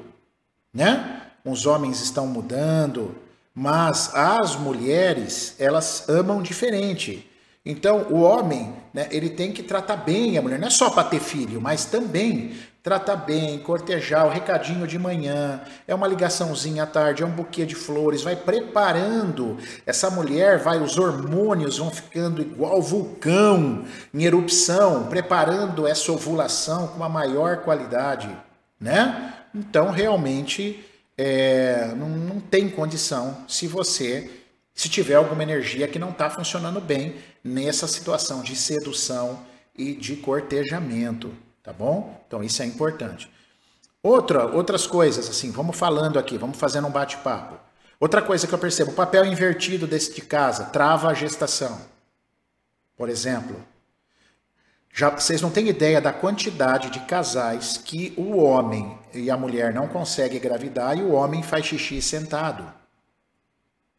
né? 0.71 1.23
Os 1.43 1.65
homens 1.65 2.01
estão 2.01 2.27
mudando, 2.27 3.15
mas 3.53 4.13
as 4.13 4.55
mulheres, 4.55 5.55
elas 5.57 6.07
amam 6.07 6.39
diferente. 6.39 7.27
Então, 7.65 8.03
o 8.11 8.21
homem, 8.21 8.75
né, 8.93 9.07
ele 9.09 9.31
tem 9.31 9.51
que 9.51 9.63
tratar 9.63 9.97
bem 9.97 10.37
a 10.37 10.41
mulher, 10.41 10.59
não 10.59 10.67
é 10.67 10.71
só 10.71 10.91
para 10.91 11.09
ter 11.09 11.19
filho, 11.19 11.59
mas 11.59 11.85
também 11.85 12.55
tratar 12.85 13.15
bem, 13.15 13.57
cortejar, 13.57 14.27
o 14.27 14.29
recadinho 14.29 14.85
de 14.85 14.99
manhã, 14.99 15.59
é 15.87 15.95
uma 15.95 16.07
ligaçãozinha 16.07 16.83
à 16.83 16.85
tarde, 16.85 17.23
é 17.23 17.25
um 17.25 17.31
buquê 17.31 17.65
de 17.65 17.73
flores, 17.73 18.21
vai 18.21 18.35
preparando. 18.35 19.57
Essa 19.87 20.11
mulher 20.11 20.59
vai, 20.59 20.79
os 20.79 20.95
hormônios 20.95 21.79
vão 21.79 21.89
ficando 21.89 22.43
igual 22.43 22.79
vulcão 22.79 23.85
em 24.13 24.23
erupção, 24.23 25.07
preparando 25.07 25.87
essa 25.87 26.11
ovulação 26.11 26.89
com 26.89 26.97
uma 26.97 27.09
maior 27.09 27.57
qualidade, 27.63 28.29
né? 28.79 29.33
Então, 29.55 29.89
realmente, 29.89 30.85
é, 31.17 31.91
não, 31.97 32.07
não 32.07 32.39
tem 32.39 32.69
condição 32.69 33.45
se 33.47 33.65
você 33.65 34.29
se 34.75 34.89
tiver 34.89 35.15
alguma 35.15 35.41
energia 35.41 35.87
que 35.87 35.97
não 35.97 36.11
está 36.11 36.29
funcionando 36.29 36.79
bem 36.79 37.15
nessa 37.43 37.87
situação 37.87 38.43
de 38.43 38.55
sedução 38.55 39.39
e 39.75 39.93
de 39.93 40.17
cortejamento, 40.17 41.33
tá 41.65 41.73
bom? 41.73 42.23
Então 42.27 42.43
isso 42.43 42.61
é 42.61 42.65
importante. 42.65 43.29
Outra, 44.01 44.45
outras 44.45 44.85
coisas, 44.85 45.27
assim, 45.27 45.49
vamos 45.49 45.75
falando 45.75 46.19
aqui, 46.19 46.37
vamos 46.37 46.57
fazendo 46.59 46.87
um 46.87 46.91
bate-papo. 46.91 47.57
Outra 47.99 48.21
coisa 48.21 48.45
que 48.45 48.53
eu 48.53 48.59
percebo, 48.59 48.91
o 48.91 48.95
papel 48.95 49.25
invertido 49.25 49.87
desse 49.87 50.13
de 50.13 50.21
casa 50.21 50.65
trava 50.65 51.09
a 51.09 51.13
gestação. 51.13 51.81
Por 52.95 53.09
exemplo, 53.09 53.55
já, 54.93 55.09
vocês 55.09 55.41
não 55.41 55.49
têm 55.49 55.67
ideia 55.67 55.99
da 55.99 56.13
quantidade 56.13 56.91
de 56.91 56.99
casais 57.01 57.77
que 57.77 58.13
o 58.15 58.37
homem 58.37 58.97
e 59.13 59.31
a 59.31 59.35
mulher 59.35 59.73
não 59.73 59.87
conseguem 59.87 60.37
engravidar 60.37 60.97
e 60.97 61.01
o 61.01 61.11
homem 61.11 61.41
faz 61.41 61.65
xixi 61.65 62.01
sentado. 62.01 62.71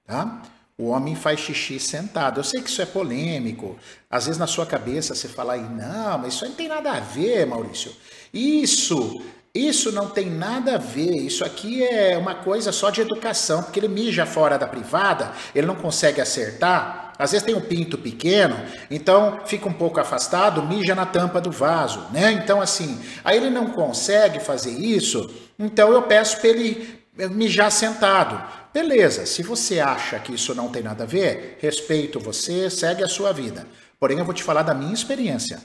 Tá? 0.07 0.41
O 0.79 0.89
homem 0.89 1.15
faz 1.15 1.41
xixi 1.41 1.81
sentado. 1.81 2.39
Eu 2.39 2.45
sei 2.45 2.61
que 2.61 2.69
isso 2.69 2.83
é 2.83 2.87
polêmico. 2.87 3.77
Às 4.11 4.27
vezes 4.27 4.39
na 4.39 4.47
sua 4.47 4.67
cabeça 4.67 5.15
você 5.15 5.27
fala 5.27 5.55
aí, 5.55 5.63
não, 5.63 6.19
mas 6.19 6.35
isso 6.35 6.45
aí 6.45 6.51
não 6.51 6.57
tem 6.57 6.69
nada 6.69 6.93
a 6.93 7.01
ver, 7.01 7.47
Maurício. 7.47 7.93
Isso, 8.33 9.23
isso 9.55 9.91
não 9.91 10.11
tem 10.11 10.29
nada 10.29 10.75
a 10.75 10.79
ver. 10.79 11.17
Isso 11.17 11.43
aqui 11.47 11.83
é 11.83 12.19
uma 12.19 12.35
coisa 12.35 12.73
só 12.73 12.91
de 12.91 13.01
educação, 13.01 13.63
porque 13.63 13.81
ele 13.81 13.89
mija 13.89 14.27
fora 14.27 14.59
da 14.59 14.67
privada, 14.67 15.33
ele 15.55 15.67
não 15.67 15.77
consegue 15.77 16.21
acertar. 16.21 17.15
Às 17.19 17.33
vezes 17.33 17.47
tem 17.47 17.55
um 17.55 17.63
pinto 17.63 17.97
pequeno, 17.97 18.55
então 18.91 19.41
fica 19.47 19.67
um 19.67 19.73
pouco 19.73 19.99
afastado, 19.99 20.63
mija 20.63 20.95
na 20.95 21.07
tampa 21.07 21.41
do 21.41 21.51
vaso, 21.51 22.07
né? 22.13 22.33
Então 22.33 22.61
assim, 22.61 23.01
aí 23.25 23.39
ele 23.39 23.49
não 23.49 23.71
consegue 23.71 24.39
fazer 24.41 24.73
isso, 24.73 25.35
então 25.59 25.91
eu 25.91 26.03
peço 26.03 26.37
para 26.37 26.51
ele 26.51 27.01
mijar 27.31 27.73
sentado. 27.73 28.66
Beleza, 28.77 29.25
se 29.25 29.43
você 29.43 29.81
acha 29.81 30.19
que 30.19 30.35
isso 30.35 30.55
não 30.55 30.69
tem 30.69 30.83
nada 30.83 31.05
a 31.05 31.07
ver, 31.07 31.57
respeito 31.63 32.21
você, 32.21 32.69
segue 32.69 33.03
a 33.03 33.09
sua 33.09 33.33
vida. 33.33 33.67
Porém, 33.99 34.19
eu 34.19 34.25
vou 34.27 34.35
te 34.35 34.43
falar 34.43 34.65
da 34.65 34.75
minha 34.75 34.93
experiência. 34.93 35.63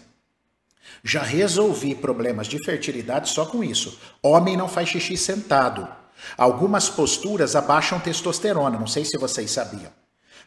Já 1.03 1.21
resolvi 1.21 1.93
problemas 1.93 2.47
de 2.47 2.63
fertilidade 2.63 3.29
só 3.29 3.45
com 3.45 3.61
isso. 3.61 3.99
Homem 4.23 4.55
não 4.55 4.69
faz 4.69 4.87
xixi 4.87 5.17
sentado. 5.17 5.85
Algumas 6.37 6.87
posturas 6.87 7.53
abaixam 7.53 7.99
testosterona, 7.99 8.79
não 8.79 8.87
sei 8.87 9.03
se 9.03 9.17
vocês 9.17 9.51
sabiam. 9.51 9.91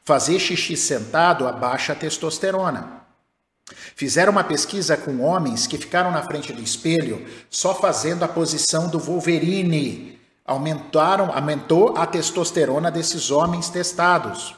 Fazer 0.03 0.39
xixi 0.39 0.75
sentado 0.75 1.47
abaixa 1.47 1.93
a 1.93 1.97
testosterona. 1.97 3.03
Fizeram 3.95 4.33
uma 4.33 4.43
pesquisa 4.43 4.97
com 4.97 5.21
homens 5.21 5.67
que 5.67 5.77
ficaram 5.77 6.11
na 6.11 6.23
frente 6.23 6.51
do 6.51 6.63
espelho 6.63 7.27
só 7.51 7.75
fazendo 7.75 8.23
a 8.23 8.29
posição 8.29 8.89
do 8.89 8.99
Wolverine, 8.99 10.14
aumentaram, 10.45 11.33
aumentou 11.33 11.97
a 11.97 12.07
testosterona 12.07 12.91
desses 12.91 13.31
homens 13.31 13.69
testados. 13.69 14.55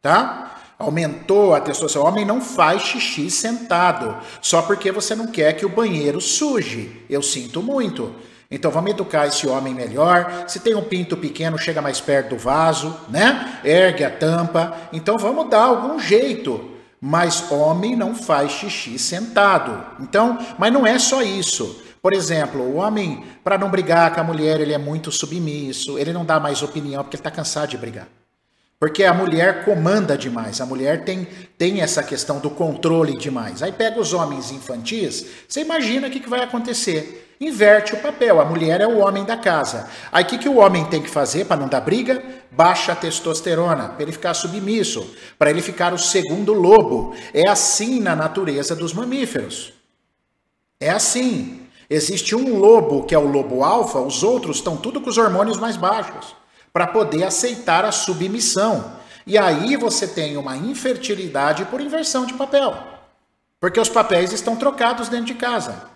Tá? 0.00 0.56
Aumentou 0.78 1.54
a 1.54 1.60
testosterona. 1.60 2.08
O 2.08 2.12
homem 2.12 2.24
não 2.24 2.40
faz 2.40 2.82
xixi 2.82 3.30
sentado, 3.30 4.16
só 4.40 4.62
porque 4.62 4.92
você 4.92 5.14
não 5.14 5.26
quer 5.26 5.54
que 5.54 5.66
o 5.66 5.68
banheiro 5.68 6.20
suje. 6.20 7.04
Eu 7.10 7.22
sinto 7.22 7.62
muito. 7.62 8.14
Então 8.50 8.70
vamos 8.70 8.90
educar 8.90 9.26
esse 9.26 9.46
homem 9.46 9.74
melhor. 9.74 10.44
Se 10.48 10.58
tem 10.58 10.74
um 10.74 10.82
pinto 10.82 11.16
pequeno, 11.16 11.58
chega 11.58 11.82
mais 11.82 12.00
perto 12.00 12.30
do 12.30 12.38
vaso, 12.38 12.96
né? 13.08 13.60
Ergue 13.62 14.04
a 14.04 14.10
tampa. 14.10 14.76
Então 14.92 15.18
vamos 15.18 15.48
dar 15.48 15.64
algum 15.64 15.98
jeito. 15.98 16.68
Mas 17.00 17.50
homem 17.50 17.96
não 17.96 18.14
faz 18.14 18.52
xixi 18.52 18.98
sentado. 18.98 19.84
Então, 20.00 20.38
mas 20.58 20.72
não 20.72 20.86
é 20.86 20.98
só 20.98 21.22
isso. 21.22 21.80
Por 22.02 22.12
exemplo, 22.12 22.62
o 22.62 22.76
homem, 22.76 23.24
para 23.44 23.58
não 23.58 23.70
brigar 23.70 24.14
com 24.14 24.20
a 24.20 24.24
mulher, 24.24 24.60
ele 24.60 24.72
é 24.72 24.78
muito 24.78 25.12
submisso, 25.12 25.98
ele 25.98 26.12
não 26.12 26.24
dá 26.24 26.40
mais 26.40 26.62
opinião 26.62 27.02
porque 27.02 27.16
ele 27.16 27.20
está 27.20 27.30
cansado 27.30 27.68
de 27.68 27.78
brigar. 27.78 28.08
Porque 28.78 29.04
a 29.04 29.12
mulher 29.12 29.64
comanda 29.64 30.16
demais, 30.16 30.60
a 30.60 30.66
mulher 30.66 31.04
tem, 31.04 31.28
tem 31.58 31.82
essa 31.82 32.02
questão 32.02 32.38
do 32.38 32.48
controle 32.48 33.18
demais. 33.18 33.62
Aí 33.62 33.72
pega 33.72 34.00
os 34.00 34.14
homens 34.14 34.50
infantis, 34.50 35.26
você 35.46 35.60
imagina 35.60 36.08
o 36.08 36.10
que, 36.10 36.20
que 36.20 36.30
vai 36.30 36.42
acontecer 36.42 37.26
inverte 37.40 37.94
o 37.94 38.00
papel. 38.00 38.40
A 38.40 38.44
mulher 38.44 38.80
é 38.80 38.86
o 38.86 38.98
homem 38.98 39.24
da 39.24 39.36
casa. 39.36 39.88
Aí 40.12 40.24
o 40.24 40.26
que, 40.26 40.38
que 40.38 40.48
o 40.48 40.58
homem 40.58 40.84
tem 40.84 41.02
que 41.02 41.08
fazer 41.08 41.46
para 41.46 41.56
não 41.56 41.68
dar 41.68 41.80
briga? 41.80 42.22
Baixa 42.50 42.92
a 42.92 42.96
testosterona, 42.96 43.88
para 43.88 44.02
ele 44.02 44.12
ficar 44.12 44.34
submisso, 44.34 45.14
para 45.38 45.50
ele 45.50 45.62
ficar 45.62 45.94
o 45.94 45.98
segundo 45.98 46.52
lobo. 46.52 47.14
É 47.32 47.48
assim 47.48 47.98
na 47.98 48.14
natureza 48.14 48.76
dos 48.76 48.92
mamíferos. 48.92 49.72
É 50.78 50.90
assim. 50.90 51.59
Existe 51.92 52.36
um 52.36 52.56
lobo 52.56 53.02
que 53.02 53.16
é 53.16 53.18
o 53.18 53.26
lobo 53.26 53.64
alfa, 53.64 53.98
os 53.98 54.22
outros 54.22 54.58
estão 54.58 54.76
tudo 54.76 55.00
com 55.00 55.10
os 55.10 55.18
hormônios 55.18 55.58
mais 55.58 55.76
baixos, 55.76 56.36
para 56.72 56.86
poder 56.86 57.24
aceitar 57.24 57.84
a 57.84 57.90
submissão. 57.90 58.92
E 59.26 59.36
aí 59.36 59.76
você 59.76 60.06
tem 60.06 60.36
uma 60.36 60.56
infertilidade 60.56 61.64
por 61.64 61.80
inversão 61.80 62.24
de 62.24 62.34
papel. 62.34 62.76
Porque 63.58 63.80
os 63.80 63.88
papéis 63.88 64.32
estão 64.32 64.54
trocados 64.54 65.08
dentro 65.08 65.26
de 65.26 65.34
casa. 65.34 65.90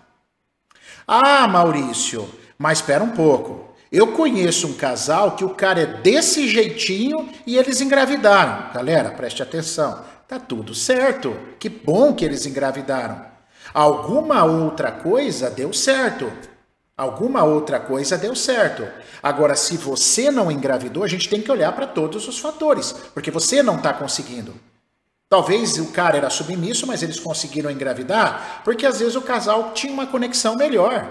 Ah, 1.07 1.47
Maurício, 1.47 2.29
mas 2.57 2.79
espera 2.79 3.01
um 3.01 3.11
pouco. 3.11 3.73
Eu 3.89 4.07
conheço 4.07 4.67
um 4.67 4.73
casal 4.73 5.37
que 5.37 5.45
o 5.45 5.55
cara 5.55 5.79
é 5.79 5.85
desse 5.85 6.49
jeitinho 6.49 7.29
e 7.47 7.57
eles 7.57 7.79
engravidaram. 7.79 8.73
Galera, 8.73 9.11
preste 9.11 9.41
atenção. 9.41 10.03
Tá 10.27 10.39
tudo 10.39 10.75
certo. 10.75 11.33
Que 11.57 11.69
bom 11.69 12.13
que 12.13 12.25
eles 12.25 12.45
engravidaram. 12.45 13.34
Alguma 13.75 14.45
outra 14.45 14.89
coisa 14.89 15.49
deu 15.49 15.73
certo. 15.73 16.31
Alguma 16.95 17.43
outra 17.43 17.77
coisa 17.77 18.17
deu 18.17 18.33
certo. 18.33 18.87
Agora, 19.21 19.53
se 19.53 19.75
você 19.75 20.31
não 20.31 20.49
engravidou, 20.49 21.03
a 21.03 21.09
gente 21.09 21.27
tem 21.27 21.41
que 21.41 21.51
olhar 21.51 21.73
para 21.73 21.85
todos 21.85 22.25
os 22.25 22.39
fatores, 22.39 22.93
porque 23.13 23.29
você 23.29 23.61
não 23.61 23.75
está 23.75 23.91
conseguindo. 23.91 24.53
Talvez 25.27 25.77
o 25.77 25.87
cara 25.87 26.15
era 26.15 26.29
submisso, 26.29 26.87
mas 26.87 27.03
eles 27.03 27.19
conseguiram 27.19 27.69
engravidar, 27.69 28.61
porque 28.63 28.85
às 28.85 28.99
vezes 28.99 29.17
o 29.17 29.21
casal 29.21 29.73
tinha 29.73 29.91
uma 29.91 30.07
conexão 30.07 30.55
melhor. 30.55 31.05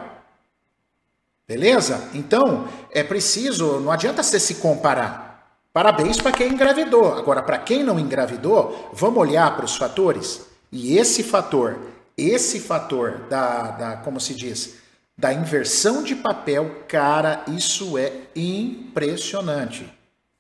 Beleza? 1.47 2.09
Então, 2.15 2.67
é 2.91 3.03
preciso, 3.03 3.79
não 3.79 3.93
adianta 3.93 4.23
você 4.23 4.41
se 4.41 4.55
comparar. 4.55 5.61
Parabéns 5.71 6.19
para 6.19 6.33
quem 6.33 6.55
engravidou. 6.55 7.13
Agora, 7.13 7.43
para 7.43 7.59
quem 7.59 7.85
não 7.85 8.01
engravidou, 8.01 8.89
vamos 8.95 9.19
olhar 9.19 9.55
para 9.55 9.67
os 9.67 9.77
fatores. 9.77 10.41
E 10.73 10.97
esse 10.97 11.23
fator, 11.23 11.79
esse 12.17 12.61
fator 12.61 13.27
da, 13.29 13.71
da, 13.71 13.97
como 13.99 14.21
se 14.21 14.35
diz, 14.35 14.77
da 15.17 15.33
inversão 15.33 16.03
de 16.03 16.15
papel, 16.15 16.83
cara, 16.89 17.45
isso 17.49 17.97
é 17.97 18.13
impressionante. 18.35 19.89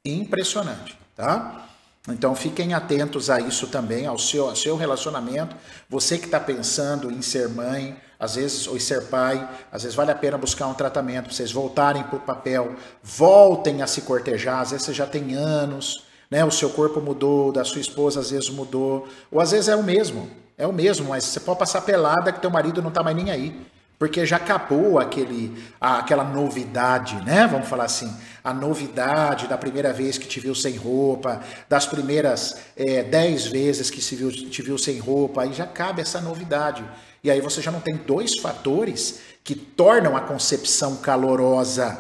Impressionante, 0.05 0.99
tá? 1.17 1.69
Então 2.09 2.35
fiquem 2.35 2.75
atentos 2.75 3.31
a 3.31 3.41
isso 3.41 3.69
também, 3.69 4.07
ao 4.07 4.19
seu, 4.19 4.49
ao 4.49 4.57
seu 4.57 4.77
relacionamento. 4.77 5.57
Você 5.89 6.19
que 6.19 6.27
está 6.27 6.39
pensando 6.39 7.11
em 7.11 7.23
ser 7.23 7.49
mãe, 7.49 7.97
às 8.19 8.35
vezes, 8.35 8.67
ou 8.67 8.77
em 8.77 8.81
ser 8.81 9.07
pai, 9.07 9.49
às 9.73 9.83
vezes 9.83 9.97
vale 9.97 10.11
a 10.11 10.15
pena 10.15 10.37
buscar 10.37 10.67
um 10.67 10.75
tratamento 10.75 11.27
para 11.27 11.35
vocês 11.35 11.51
voltarem 11.51 12.03
para 12.03 12.17
o 12.17 12.21
papel, 12.21 12.77
voltem 13.03 13.81
a 13.81 13.87
se 13.87 14.03
cortejar, 14.03 14.61
às 14.61 14.71
vezes 14.71 14.87
você 14.87 14.93
já 14.93 15.07
tem 15.07 15.35
anos, 15.35 16.05
né? 16.31 16.45
O 16.45 16.51
seu 16.51 16.69
corpo 16.71 17.01
mudou, 17.01 17.51
da 17.53 17.65
sua 17.65 17.81
esposa 17.81 18.21
às 18.21 18.31
vezes 18.31 18.51
mudou, 18.51 19.09
ou 19.31 19.41
às 19.41 19.53
vezes 19.53 19.69
é 19.69 19.77
o 19.77 19.83
mesmo, 19.83 20.31
é 20.57 20.67
o 20.67 20.73
mesmo, 20.73 21.09
mas 21.09 21.25
você 21.25 21.40
pode 21.40 21.59
passar 21.59 21.81
pelada 21.83 22.33
que 22.33 22.40
teu 22.40 22.51
marido 22.51 22.81
não 22.81 22.88
está 22.88 23.03
mais 23.03 23.17
nem 23.17 23.31
aí 23.31 23.67
porque 23.99 24.27
já 24.27 24.37
acabou 24.37 24.99
aquele, 24.99 25.57
aquela 25.81 26.25
novidade, 26.25 27.17
né? 27.25 27.47
Vamos 27.47 27.69
falar 27.69 27.85
assim, 27.85 28.12
a 28.43 28.53
novidade 28.53 29.47
da 29.47 29.57
primeira 29.57 29.93
vez 29.93 30.19
que 30.19 30.27
te 30.27 30.40
viu 30.40 30.55
sem 30.55 30.77
roupa, 30.77 31.40
das 31.69 31.87
primeiras 31.87 32.57
é, 32.77 33.03
dez 33.03 33.47
vezes 33.47 33.90
que 33.90 34.03
se 34.03 34.17
viu, 34.17 34.31
te 34.31 34.62
viu 34.62 34.77
sem 34.77 34.99
roupa, 34.99 35.43
aí 35.43 35.53
já 35.53 35.67
cabe 35.67 36.03
essa 36.03 36.21
novidade. 36.21 36.85
E 37.23 37.31
aí 37.31 37.40
você 37.40 37.62
já 37.62 37.71
não 37.71 37.81
tem 37.81 37.97
dois 37.97 38.38
fatores 38.40 39.21
que 39.43 39.55
tornam 39.55 40.17
a 40.17 40.21
concepção 40.21 40.97
calorosa, 40.97 41.97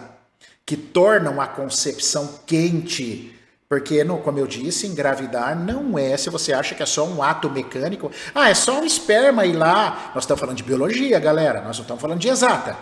que 0.66 0.76
tornam 0.76 1.40
a 1.40 1.46
concepção 1.46 2.40
quente, 2.44 3.33
porque, 3.68 4.04
como 4.22 4.38
eu 4.38 4.46
disse, 4.46 4.86
engravidar 4.86 5.58
não 5.58 5.98
é, 5.98 6.16
se 6.16 6.30
você 6.30 6.52
acha 6.52 6.74
que 6.74 6.82
é 6.82 6.86
só 6.86 7.06
um 7.06 7.22
ato 7.22 7.50
mecânico, 7.50 8.10
ah, 8.34 8.50
é 8.50 8.54
só 8.54 8.80
um 8.80 8.84
esperma 8.84 9.46
ir 9.46 9.54
lá. 9.54 10.12
Nós 10.14 10.24
estamos 10.24 10.40
falando 10.40 10.56
de 10.56 10.62
biologia, 10.62 11.18
galera, 11.18 11.62
nós 11.62 11.76
não 11.78 11.82
estamos 11.82 12.00
falando 12.00 12.20
de 12.20 12.28
exata. 12.28 12.76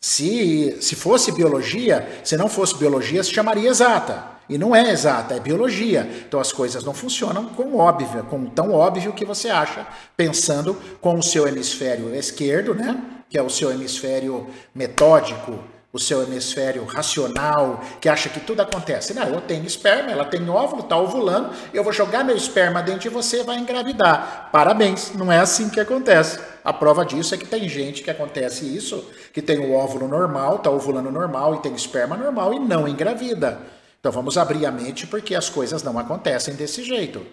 Se, 0.00 0.78
se 0.80 0.94
fosse 0.94 1.32
biologia, 1.32 2.20
se 2.22 2.36
não 2.36 2.48
fosse 2.48 2.76
biologia, 2.76 3.22
se 3.22 3.32
chamaria 3.32 3.68
exata. 3.68 4.38
E 4.48 4.56
não 4.56 4.74
é 4.74 4.90
exata, 4.90 5.34
é 5.34 5.40
biologia. 5.40 6.08
Então 6.26 6.40
as 6.40 6.52
coisas 6.52 6.82
não 6.82 6.94
funcionam 6.94 7.46
com 7.46 7.76
óbvio, 7.76 8.24
com 8.24 8.46
tão 8.46 8.72
óbvio 8.72 9.12
que 9.12 9.24
você 9.24 9.50
acha, 9.50 9.86
pensando 10.16 10.74
com 11.00 11.18
o 11.18 11.22
seu 11.22 11.46
hemisfério 11.46 12.14
esquerdo, 12.14 12.74
né? 12.74 12.96
Que 13.28 13.36
é 13.36 13.42
o 13.42 13.50
seu 13.50 13.70
hemisfério 13.70 14.46
metódico, 14.74 15.58
o 15.90 15.98
seu 15.98 16.22
hemisfério 16.22 16.84
racional, 16.84 17.80
que 18.00 18.08
acha 18.08 18.28
que 18.28 18.40
tudo 18.40 18.60
acontece. 18.60 19.14
Não, 19.14 19.22
eu 19.22 19.40
tenho 19.40 19.64
esperma, 19.64 20.12
ela 20.12 20.24
tem 20.24 20.48
óvulo, 20.48 20.82
está 20.82 20.98
ovulando, 20.98 21.50
eu 21.72 21.82
vou 21.82 21.92
jogar 21.92 22.22
meu 22.22 22.36
esperma 22.36 22.82
dentro 22.82 23.00
de 23.00 23.08
você 23.08 23.42
vai 23.42 23.56
engravidar. 23.56 24.50
Parabéns, 24.52 25.14
não 25.14 25.32
é 25.32 25.38
assim 25.38 25.70
que 25.70 25.80
acontece. 25.80 26.38
A 26.62 26.72
prova 26.74 27.06
disso 27.06 27.34
é 27.34 27.38
que 27.38 27.46
tem 27.46 27.66
gente 27.68 28.02
que 28.02 28.10
acontece 28.10 28.66
isso, 28.66 29.02
que 29.32 29.40
tem 29.40 29.58
o 29.58 29.72
óvulo 29.72 30.06
normal, 30.06 30.56
está 30.56 30.70
ovulando 30.70 31.10
normal 31.10 31.54
e 31.54 31.60
tem 31.60 31.74
esperma 31.74 32.16
normal 32.16 32.52
e 32.52 32.58
não 32.58 32.86
engravida. 32.86 33.58
Então 33.98 34.12
vamos 34.12 34.36
abrir 34.36 34.66
a 34.66 34.70
mente 34.70 35.06
porque 35.06 35.34
as 35.34 35.48
coisas 35.48 35.82
não 35.82 35.98
acontecem 35.98 36.54
desse 36.54 36.84
jeito. 36.84 37.24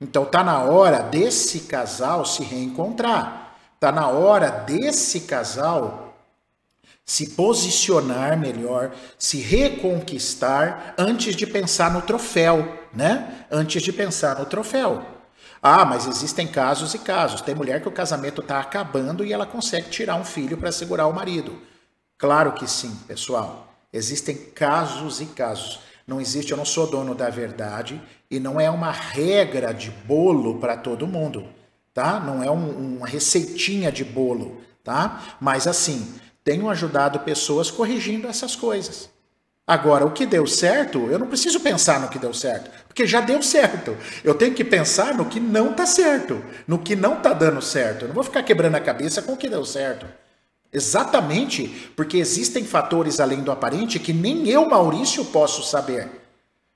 Então 0.00 0.24
tá 0.24 0.44
na 0.44 0.62
hora 0.62 1.02
desse 1.02 1.60
casal 1.60 2.24
se 2.24 2.44
reencontrar. 2.44 3.56
Tá 3.80 3.90
na 3.90 4.08
hora 4.08 4.48
desse 4.48 5.20
casal 5.20 6.09
se 7.10 7.30
posicionar 7.30 8.38
melhor, 8.38 8.92
se 9.18 9.38
reconquistar 9.38 10.94
antes 10.96 11.34
de 11.34 11.44
pensar 11.44 11.92
no 11.92 12.02
troféu, 12.02 12.78
né? 12.94 13.46
Antes 13.50 13.82
de 13.82 13.92
pensar 13.92 14.38
no 14.38 14.46
troféu. 14.46 15.04
Ah, 15.60 15.84
mas 15.84 16.06
existem 16.06 16.46
casos 16.46 16.94
e 16.94 17.00
casos. 17.00 17.40
Tem 17.40 17.52
mulher 17.52 17.82
que 17.82 17.88
o 17.88 17.92
casamento 17.92 18.40
está 18.40 18.60
acabando 18.60 19.24
e 19.24 19.32
ela 19.32 19.44
consegue 19.44 19.90
tirar 19.90 20.14
um 20.14 20.24
filho 20.24 20.56
para 20.56 20.70
segurar 20.70 21.08
o 21.08 21.12
marido. 21.12 21.60
Claro 22.16 22.52
que 22.52 22.70
sim, 22.70 22.94
pessoal. 23.08 23.74
Existem 23.92 24.36
casos 24.36 25.20
e 25.20 25.26
casos. 25.26 25.80
Não 26.06 26.20
existe, 26.20 26.52
eu 26.52 26.56
não 26.56 26.64
sou 26.64 26.86
dono 26.86 27.12
da 27.12 27.28
verdade 27.28 28.00
e 28.30 28.38
não 28.38 28.60
é 28.60 28.70
uma 28.70 28.92
regra 28.92 29.74
de 29.74 29.90
bolo 29.90 30.60
para 30.60 30.76
todo 30.76 31.08
mundo, 31.08 31.44
tá? 31.92 32.20
Não 32.20 32.40
é 32.40 32.48
um, 32.48 32.98
uma 32.98 33.06
receitinha 33.08 33.90
de 33.90 34.04
bolo, 34.04 34.60
tá? 34.84 35.36
Mas 35.40 35.66
assim, 35.66 36.20
tenho 36.44 36.68
ajudado 36.68 37.20
pessoas 37.20 37.70
corrigindo 37.70 38.28
essas 38.28 38.56
coisas. 38.56 39.08
Agora, 39.66 40.04
o 40.04 40.10
que 40.10 40.26
deu 40.26 40.46
certo, 40.48 41.06
eu 41.10 41.18
não 41.18 41.28
preciso 41.28 41.60
pensar 41.60 42.00
no 42.00 42.08
que 42.08 42.18
deu 42.18 42.34
certo, 42.34 42.70
porque 42.88 43.06
já 43.06 43.20
deu 43.20 43.40
certo. 43.40 43.96
Eu 44.24 44.34
tenho 44.34 44.52
que 44.52 44.64
pensar 44.64 45.14
no 45.14 45.26
que 45.26 45.38
não 45.38 45.70
está 45.70 45.86
certo, 45.86 46.44
no 46.66 46.78
que 46.78 46.96
não 46.96 47.18
está 47.18 47.32
dando 47.32 47.62
certo. 47.62 48.02
Eu 48.02 48.08
não 48.08 48.14
vou 48.14 48.24
ficar 48.24 48.42
quebrando 48.42 48.74
a 48.74 48.80
cabeça 48.80 49.22
com 49.22 49.34
o 49.34 49.36
que 49.36 49.48
deu 49.48 49.64
certo. 49.64 50.06
Exatamente 50.72 51.92
porque 51.94 52.16
existem 52.16 52.64
fatores 52.64 53.20
além 53.20 53.42
do 53.42 53.52
aparente 53.52 53.98
que 54.00 54.12
nem 54.12 54.48
eu, 54.48 54.68
Maurício, 54.68 55.24
posso 55.26 55.62
saber. 55.62 56.08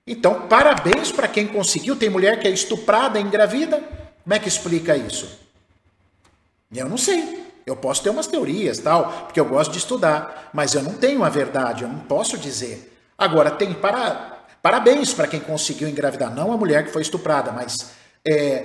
Então, 0.06 0.46
parabéns 0.48 1.10
para 1.10 1.26
quem 1.26 1.46
conseguiu. 1.46 1.96
Tem 1.96 2.10
mulher 2.10 2.38
que 2.38 2.46
é 2.46 2.50
estuprada, 2.50 3.18
engravida. 3.18 3.82
Como 4.22 4.34
é 4.34 4.38
que 4.38 4.48
explica 4.48 4.96
isso? 4.96 5.28
Eu 6.72 6.88
não 6.88 6.98
sei. 6.98 7.43
Eu 7.66 7.76
posso 7.76 8.02
ter 8.02 8.10
umas 8.10 8.26
teorias, 8.26 8.78
tal, 8.78 9.10
porque 9.24 9.40
eu 9.40 9.44
gosto 9.44 9.72
de 9.72 9.78
estudar, 9.78 10.50
mas 10.52 10.74
eu 10.74 10.82
não 10.82 10.92
tenho 10.94 11.24
a 11.24 11.28
verdade, 11.28 11.82
eu 11.82 11.88
não 11.88 12.00
posso 12.00 12.36
dizer. 12.36 12.92
Agora, 13.16 13.50
tem 13.50 13.72
para, 13.72 14.44
parabéns 14.62 15.14
para 15.14 15.26
quem 15.26 15.40
conseguiu 15.40 15.88
engravidar, 15.88 16.34
não 16.34 16.52
a 16.52 16.56
mulher 16.56 16.84
que 16.84 16.90
foi 16.90 17.02
estuprada, 17.02 17.52
mas 17.52 17.92
é, 18.26 18.64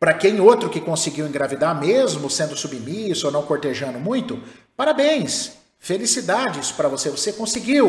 para 0.00 0.14
quem 0.14 0.40
outro 0.40 0.70
que 0.70 0.80
conseguiu 0.80 1.26
engravidar, 1.26 1.78
mesmo 1.78 2.30
sendo 2.30 2.56
submisso 2.56 3.26
ou 3.26 3.32
não 3.32 3.42
cortejando 3.42 4.00
muito, 4.00 4.42
parabéns, 4.76 5.52
felicidades 5.78 6.72
para 6.72 6.88
você, 6.88 7.10
você 7.10 7.32
conseguiu. 7.32 7.86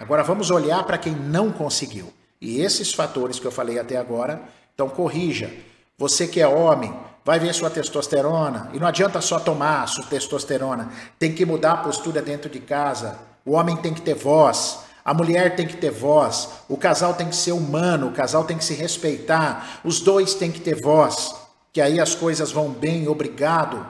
Agora 0.00 0.22
vamos 0.22 0.50
olhar 0.50 0.82
para 0.84 0.98
quem 0.98 1.14
não 1.14 1.52
conseguiu. 1.52 2.12
E 2.40 2.60
esses 2.60 2.92
fatores 2.92 3.38
que 3.38 3.46
eu 3.46 3.52
falei 3.52 3.78
até 3.78 3.96
agora, 3.96 4.42
então 4.74 4.88
corrija. 4.88 5.50
Você 5.96 6.26
que 6.26 6.40
é 6.40 6.48
homem, 6.48 6.92
vai 7.24 7.38
ver 7.40 7.54
sua 7.54 7.70
testosterona. 7.70 8.70
E 8.74 8.78
não 8.78 8.86
adianta 8.86 9.20
só 9.20 9.40
tomar 9.40 9.88
sua 9.88 10.04
testosterona. 10.04 10.90
Tem 11.18 11.32
que 11.34 11.46
mudar 11.46 11.72
a 11.72 11.76
postura 11.78 12.20
dentro 12.20 12.50
de 12.50 12.60
casa. 12.60 13.18
O 13.44 13.52
homem 13.52 13.76
tem 13.76 13.94
que 13.94 14.02
ter 14.02 14.14
voz. 14.14 14.80
A 15.04 15.14
mulher 15.14 15.56
tem 15.56 15.66
que 15.66 15.76
ter 15.76 15.90
voz. 15.90 16.50
O 16.68 16.76
casal 16.76 17.14
tem 17.14 17.28
que 17.28 17.36
ser 17.36 17.52
humano. 17.52 18.08
O 18.08 18.12
casal 18.12 18.44
tem 18.44 18.58
que 18.58 18.64
se 18.64 18.74
respeitar. 18.74 19.80
Os 19.82 20.00
dois 20.00 20.34
têm 20.34 20.52
que 20.52 20.60
ter 20.60 20.80
voz. 20.80 21.34
Que 21.72 21.80
aí 21.80 21.98
as 21.98 22.14
coisas 22.14 22.52
vão 22.52 22.70
bem, 22.70 23.08
obrigado. 23.08 23.84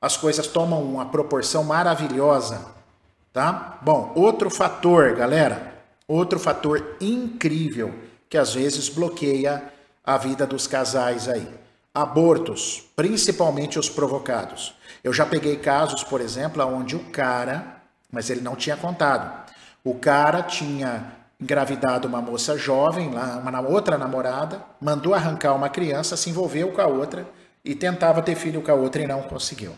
As 0.00 0.16
coisas 0.16 0.46
tomam 0.46 0.82
uma 0.82 1.06
proporção 1.06 1.64
maravilhosa. 1.64 2.64
Tá? 3.32 3.78
Bom, 3.82 4.12
outro 4.14 4.48
fator, 4.48 5.14
galera. 5.14 5.74
Outro 6.08 6.38
fator 6.38 6.96
incrível 7.00 7.92
que 8.28 8.38
às 8.38 8.54
vezes 8.54 8.88
bloqueia 8.88 9.72
a 10.04 10.16
vida 10.16 10.46
dos 10.46 10.66
casais 10.66 11.28
aí. 11.28 11.65
Abortos, 11.96 12.84
principalmente 12.94 13.78
os 13.78 13.88
provocados. 13.88 14.74
Eu 15.02 15.14
já 15.14 15.24
peguei 15.24 15.56
casos, 15.56 16.04
por 16.04 16.20
exemplo, 16.20 16.62
onde 16.66 16.94
o 16.94 17.04
cara, 17.04 17.80
mas 18.12 18.28
ele 18.28 18.42
não 18.42 18.54
tinha 18.54 18.76
contado, 18.76 19.50
o 19.82 19.94
cara 19.94 20.42
tinha 20.42 21.10
engravidado 21.40 22.06
uma 22.06 22.20
moça 22.20 22.58
jovem, 22.58 23.14
lá, 23.14 23.38
uma 23.38 23.60
outra 23.62 23.96
namorada, 23.96 24.62
mandou 24.78 25.14
arrancar 25.14 25.54
uma 25.54 25.70
criança, 25.70 26.18
se 26.18 26.28
envolveu 26.28 26.70
com 26.70 26.82
a 26.82 26.86
outra 26.86 27.26
e 27.64 27.74
tentava 27.74 28.20
ter 28.20 28.34
filho 28.34 28.60
com 28.60 28.70
a 28.70 28.74
outra 28.74 29.00
e 29.00 29.06
não 29.06 29.22
conseguiu. 29.22 29.72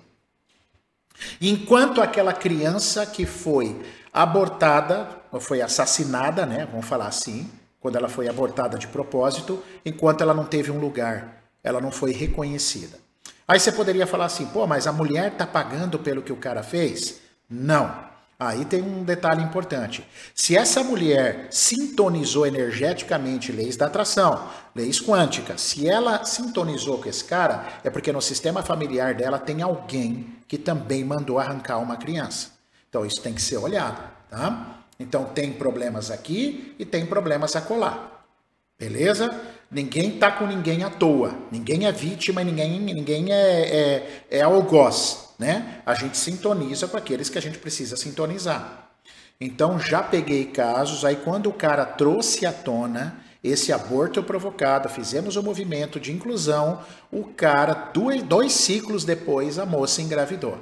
Enquanto 1.41 2.03
aquela 2.03 2.33
criança 2.33 3.07
que 3.07 3.25
foi 3.27 3.81
abortada, 4.13 5.09
ou 5.31 5.39
foi 5.39 5.63
assassinada, 5.63 6.45
né, 6.45 6.67
vamos 6.69 6.87
falar 6.87 7.07
assim, 7.07 7.49
quando 7.79 7.95
ela 7.95 8.09
foi 8.09 8.27
abortada 8.27 8.77
de 8.77 8.89
propósito, 8.89 9.63
enquanto 9.87 10.23
ela 10.23 10.35
não 10.35 10.45
teve 10.45 10.73
um 10.73 10.81
lugar, 10.81 11.38
ela 11.63 11.81
não 11.81 11.91
foi 11.91 12.13
reconhecida. 12.13 12.99
Aí 13.47 13.59
você 13.59 13.73
poderia 13.73 14.07
falar 14.07 14.27
assim, 14.27 14.47
pô, 14.47 14.67
mas 14.67 14.87
a 14.87 14.93
mulher 14.93 15.33
está 15.33 15.47
pagando 15.47 15.99
pelo 15.99 16.23
que 16.23 16.33
o 16.33 16.37
cara 16.37 16.63
fez? 16.63 17.21
Não. 17.49 18.09
Aí 18.41 18.65
tem 18.65 18.81
um 18.81 19.03
detalhe 19.03 19.43
importante. 19.43 20.07
Se 20.33 20.57
essa 20.57 20.85
mulher 20.85 21.49
sintonizou 21.51 22.47
energeticamente 22.47 23.51
leis 23.51 23.77
da 23.77 23.87
atração, 23.87 24.49
leis 24.77 25.01
quânticas, 25.01 25.61
se 25.61 25.89
ela 25.89 26.25
sintonizou 26.25 26.99
com 26.99 27.09
esse 27.09 27.25
cara, 27.25 27.67
é 27.83 27.91
porque 27.91 28.13
no 28.13 28.23
sistema 28.23 28.63
familiar 28.63 29.15
dela 29.15 29.41
tem 29.41 29.61
alguém 29.61 30.37
que 30.47 30.57
também 30.57 31.03
mandou 31.03 31.41
arrancar 31.41 31.79
uma 31.79 31.97
criança. 31.97 32.53
Então 32.89 33.05
isso 33.05 33.21
tem 33.21 33.35
que 33.35 33.43
ser 33.43 33.57
olhado, 33.57 34.01
tá? 34.31 34.85
Então 35.01 35.25
tem 35.25 35.53
problemas 35.53 36.11
aqui 36.11 36.77
e 36.79 36.85
tem 36.85 37.07
problemas 37.07 37.57
acolá. 37.57 38.23
Beleza? 38.79 39.35
Ninguém 39.71 40.19
tá 40.19 40.31
com 40.31 40.47
ninguém 40.47 40.83
à 40.83 40.91
toa. 40.91 41.35
Ninguém 41.51 41.87
é 41.87 41.93
vítima 41.93 42.43
ninguém, 42.43 42.81
ninguém 42.81 43.33
é, 43.33 43.61
é, 43.61 44.23
é 44.31 44.43
algoz 44.43 45.29
né? 45.39 45.81
A 45.87 45.95
gente 45.95 46.19
sintoniza 46.19 46.89
com 46.89 46.97
aqueles 46.97 47.31
que 47.31 47.39
a 47.39 47.43
gente 47.43 47.59
precisa 47.59 47.97
sintonizar. 47.97 48.91
Então 49.41 49.79
já 49.79 50.03
peguei 50.03 50.47
casos, 50.47 51.05
aí 51.05 51.15
quando 51.15 51.49
o 51.49 51.53
cara 51.53 51.85
trouxe 51.87 52.45
à 52.45 52.53
tona 52.53 53.21
esse 53.43 53.73
aborto 53.73 54.21
provocado, 54.21 54.89
fizemos 54.89 55.37
o 55.37 55.41
um 55.41 55.45
movimento 55.45 56.01
de 56.01 56.13
inclusão, 56.13 56.81
o 57.11 57.23
cara, 57.23 57.73
dois, 57.95 58.21
dois 58.21 58.53
ciclos 58.53 59.05
depois, 59.05 59.61
a 59.61 59.65
moça 59.65 60.03
engravidou. 60.03 60.59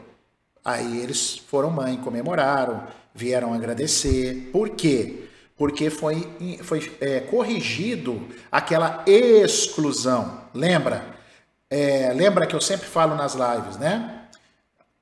Aí 0.62 1.00
eles 1.00 1.38
foram 1.38 1.70
mãe, 1.70 1.96
comemoraram, 1.96 2.86
vieram 3.14 3.54
agradecer. 3.54 4.50
Por 4.52 4.70
quê? 4.70 5.25
Porque 5.56 5.88
foi, 5.88 6.28
foi 6.62 6.92
é, 7.00 7.20
corrigido 7.20 8.28
aquela 8.52 9.02
exclusão. 9.06 10.42
Lembra? 10.52 11.16
É, 11.70 12.12
lembra 12.14 12.46
que 12.46 12.54
eu 12.54 12.60
sempre 12.60 12.86
falo 12.86 13.14
nas 13.14 13.34
lives, 13.34 13.76
né? 13.78 14.22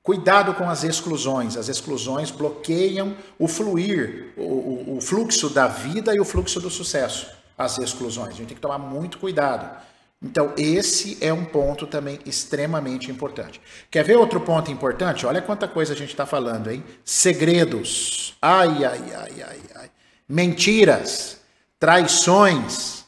Cuidado 0.03 0.55
com 0.55 0.69
as 0.69 0.85
exclusões. 0.85 1.57
As 1.57 1.69
exclusões 1.69 2.31
bloqueiam 2.31 3.17
o 3.38 3.49
fluir, 3.49 4.33
o, 4.37 4.97
o, 4.97 5.01
fluxo 5.01 5.49
da 5.49 5.67
vida 5.67 6.14
e 6.14 6.21
o 6.21 6.25
fluxo 6.25 6.61
do 6.61 6.71
sucesso. 6.71 7.27
As 7.57 7.79
exclusões. 7.79 8.29
A 8.29 8.33
gente 8.33 8.49
tem 8.49 8.55
que 8.55 8.61
tomar 8.61 8.79
muito 8.79 9.19
cuidado. 9.19 9.83
Então, 10.23 10.53
esse 10.57 11.19
é 11.21 11.33
um 11.33 11.45
ponto 11.45 11.87
também 11.87 12.19
extremamente 12.25 13.11
importante. 13.11 13.61
Quer 13.90 14.05
ver 14.05 14.17
outro 14.17 14.40
ponto 14.40 14.71
importante? 14.71 15.27
Olha 15.27 15.43
quanta 15.43 15.67
coisa 15.67 15.95
a 15.95 15.97
gente 15.97 16.11
está 16.11 16.25
falando, 16.25 16.71
hein? 16.71 16.85
Segredos. 17.05 18.37
Ai, 18.40 18.85
ai, 18.85 19.03
ai, 19.14 19.43
ai, 19.43 19.61
ai. 19.75 19.90
Mentiras. 20.28 21.38
Traições. 21.78 23.04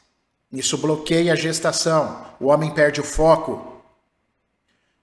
Isso 0.52 0.78
bloqueia 0.78 1.32
a 1.32 1.36
gestação. 1.36 2.26
O 2.38 2.46
homem 2.46 2.70
perde 2.70 3.00
o 3.00 3.04
foco. 3.04 3.76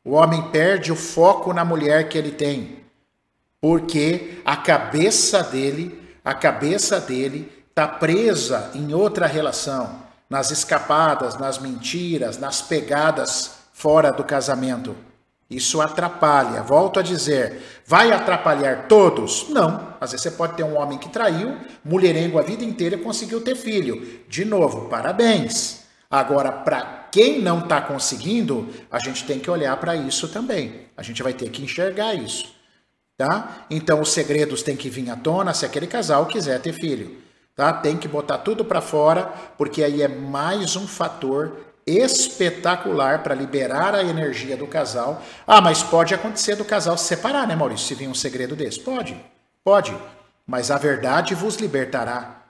O 0.06 0.12
homem 0.12 0.50
perde 0.52 0.92
o 0.92 0.96
foco 0.96 1.54
na 1.54 1.64
mulher 1.64 2.10
que 2.10 2.18
ele 2.18 2.32
tem, 2.32 2.84
porque 3.62 4.42
a 4.44 4.58
cabeça 4.58 5.42
dele, 5.42 5.98
a 6.26 6.34
cabeça 6.34 7.00
dele 7.00 7.50
está 7.70 7.88
presa 7.88 8.70
em 8.76 8.94
outra 8.94 9.26
relação, 9.26 10.04
nas 10.30 10.52
escapadas, 10.52 11.38
nas 11.38 11.58
mentiras, 11.58 12.38
nas 12.38 12.62
pegadas 12.62 13.60
fora 13.72 14.12
do 14.12 14.26
casamento. 14.26 14.94
Isso 15.56 15.82
atrapalha. 15.82 16.64
Volto 16.64 17.00
a 17.00 17.04
dizer, 17.04 17.62
vai 17.86 18.12
atrapalhar 18.12 18.88
todos? 18.88 19.48
Não. 19.50 19.96
Às 20.00 20.12
vezes 20.12 20.24
você 20.24 20.32
pode 20.32 20.56
ter 20.56 20.64
um 20.64 20.78
homem 20.78 20.98
que 20.98 21.10
traiu, 21.10 21.58
mulherengo 21.84 22.40
a 22.40 22.42
vida 22.42 22.64
inteira 22.64 22.96
e 22.96 23.00
conseguiu 23.00 23.42
ter 23.42 23.56
filho. 23.56 24.22
De 24.28 24.44
novo, 24.44 24.90
parabéns. 24.90 25.84
Agora, 26.10 26.52
para 26.52 27.08
quem 27.12 27.42
não 27.42 27.60
está 27.60 27.82
conseguindo, 27.82 28.70
a 28.92 29.00
gente 29.00 29.26
tem 29.26 29.40
que 29.40 29.50
olhar 29.50 29.76
para 29.78 29.96
isso 29.96 30.28
também. 30.28 30.88
A 30.96 31.02
gente 31.02 31.24
vai 31.24 31.34
ter 31.34 31.50
que 31.50 31.64
enxergar 31.64 32.14
isso. 32.14 32.54
Tá? 33.18 33.66
Então, 33.70 34.02
os 34.02 34.12
segredos 34.12 34.64
têm 34.64 34.76
que 34.76 34.90
vir 34.90 35.10
à 35.10 35.16
tona 35.16 35.54
se 35.54 35.66
aquele 35.66 35.88
casal 35.88 36.26
quiser 36.26 36.60
ter 36.60 36.74
filho. 36.74 37.18
Tá? 37.56 37.72
Tem 37.72 37.98
que 37.98 38.08
botar 38.08 38.40
tudo 38.40 38.66
para 38.66 38.82
fora, 38.82 39.32
porque 39.58 39.84
aí 39.84 40.02
é 40.02 40.08
mais 40.08 40.76
um 40.76 40.88
fator 40.88 41.58
espetacular 41.86 43.24
para 43.24 43.36
liberar 43.36 43.94
a 43.94 44.04
energia 44.04 44.56
do 44.56 44.68
casal. 44.68 45.22
Ah, 45.46 45.62
mas 45.62 45.84
pode 45.84 46.14
acontecer 46.14 46.56
do 46.56 46.66
casal 46.66 46.98
se 46.98 47.06
separar, 47.06 47.48
né, 47.48 47.56
Maurício? 47.56 47.88
Se 47.88 47.96
vir 47.96 48.08
um 48.08 48.14
segredo 48.14 48.56
desse. 48.56 48.80
Pode, 48.80 49.16
pode. 49.64 49.96
Mas 50.46 50.72
a 50.72 50.78
verdade 50.78 51.36
vos 51.36 51.56
libertará. 51.58 52.44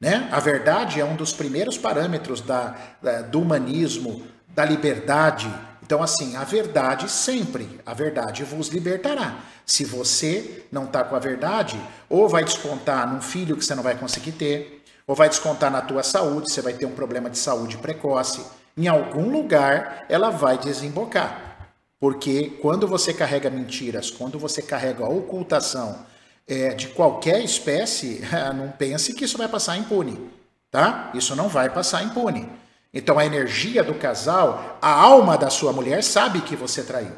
Né? 0.00 0.28
A 0.32 0.40
verdade 0.40 1.00
é 1.00 1.04
um 1.04 1.14
dos 1.14 1.32
primeiros 1.32 1.76
parâmetros 1.76 2.40
da, 2.40 2.74
da, 3.02 3.22
do 3.22 3.42
humanismo, 3.42 4.22
da 4.48 4.64
liberdade. 4.64 5.52
Então, 5.82 6.02
assim, 6.02 6.36
a 6.36 6.44
verdade 6.44 7.10
sempre, 7.10 7.80
a 7.84 7.92
verdade 7.92 8.44
vos 8.44 8.68
libertará. 8.68 9.40
Se 9.66 9.84
você 9.84 10.66
não 10.72 10.84
está 10.84 11.04
com 11.04 11.14
a 11.14 11.18
verdade, 11.18 11.78
ou 12.08 12.28
vai 12.28 12.44
descontar 12.44 13.12
num 13.12 13.20
filho 13.20 13.56
que 13.56 13.64
você 13.64 13.74
não 13.74 13.82
vai 13.82 13.96
conseguir 13.96 14.32
ter, 14.32 14.79
ou 15.10 15.16
vai 15.16 15.28
descontar 15.28 15.72
na 15.72 15.82
tua 15.82 16.04
saúde, 16.04 16.52
você 16.52 16.62
vai 16.62 16.72
ter 16.72 16.86
um 16.86 16.92
problema 16.92 17.28
de 17.28 17.36
saúde 17.36 17.76
precoce. 17.78 18.46
Em 18.76 18.86
algum 18.86 19.28
lugar 19.28 20.06
ela 20.08 20.30
vai 20.30 20.56
desembocar. 20.56 21.72
Porque 21.98 22.58
quando 22.62 22.86
você 22.86 23.12
carrega 23.12 23.50
mentiras, 23.50 24.08
quando 24.08 24.38
você 24.38 24.62
carrega 24.62 25.04
ocultação, 25.04 26.06
é, 26.46 26.74
de 26.74 26.86
qualquer 26.90 27.42
espécie, 27.42 28.22
não 28.54 28.70
pense 28.70 29.12
que 29.12 29.24
isso 29.24 29.36
vai 29.36 29.48
passar 29.48 29.76
impune, 29.76 30.30
tá? 30.70 31.10
Isso 31.12 31.34
não 31.34 31.48
vai 31.48 31.68
passar 31.68 32.04
impune. 32.04 32.48
Então 32.94 33.18
a 33.18 33.26
energia 33.26 33.82
do 33.82 33.94
casal, 33.94 34.78
a 34.80 34.92
alma 34.92 35.36
da 35.36 35.50
sua 35.50 35.72
mulher 35.72 36.04
sabe 36.04 36.40
que 36.42 36.54
você 36.54 36.84
traiu. 36.84 37.16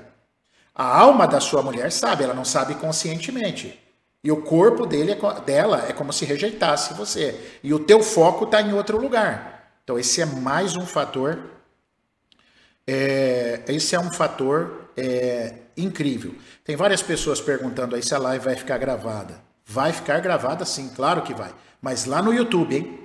A 0.75 0.99
alma 0.99 1.27
da 1.27 1.41
sua 1.41 1.63
mulher 1.63 1.93
sabe, 1.93 2.25
ela 2.25 2.33
não 2.33 2.47
sabe 2.47 2.75
conscientemente. 2.77 3.79
E 4.25 4.31
o 4.31 4.43
corpo 4.43 4.87
dele, 4.87 5.13
é 5.13 5.41
dela 5.41 5.87
é 5.89 5.93
como 5.93 6.13
se 6.13 6.25
rejeitasse 6.25 6.95
você. 6.95 7.59
E 7.63 7.75
o 7.75 7.81
teu 7.81 8.03
foco 8.03 8.45
está 8.45 8.63
em 8.63 8.73
outro 8.73 8.99
lugar. 8.99 9.73
Então 9.83 9.99
esse 9.99 10.21
é 10.21 10.27
mais 10.27 10.77
um 10.77 10.87
fator. 10.87 11.39
É, 12.87 13.63
esse 13.67 13.95
é 13.95 14.01
um 14.01 14.13
fator 14.13 14.91
é, 14.97 15.55
incrível. 15.77 16.35
Tem 16.65 16.77
várias 16.77 17.03
pessoas 17.03 17.41
perguntando 17.41 17.97
aí 17.97 18.03
se 18.03 18.15
a 18.15 18.19
live 18.19 18.45
vai 18.45 18.55
ficar 18.55 18.79
gravada. 18.79 19.41
Vai 19.67 19.93
ficar 19.93 20.21
gravada 20.21 20.65
sim, 20.65 20.89
claro 20.95 21.23
que 21.23 21.35
vai. 21.35 21.53
Mas 21.81 22.05
lá 22.05 22.23
no 22.23 22.33
YouTube, 22.33 22.77
hein? 22.77 23.02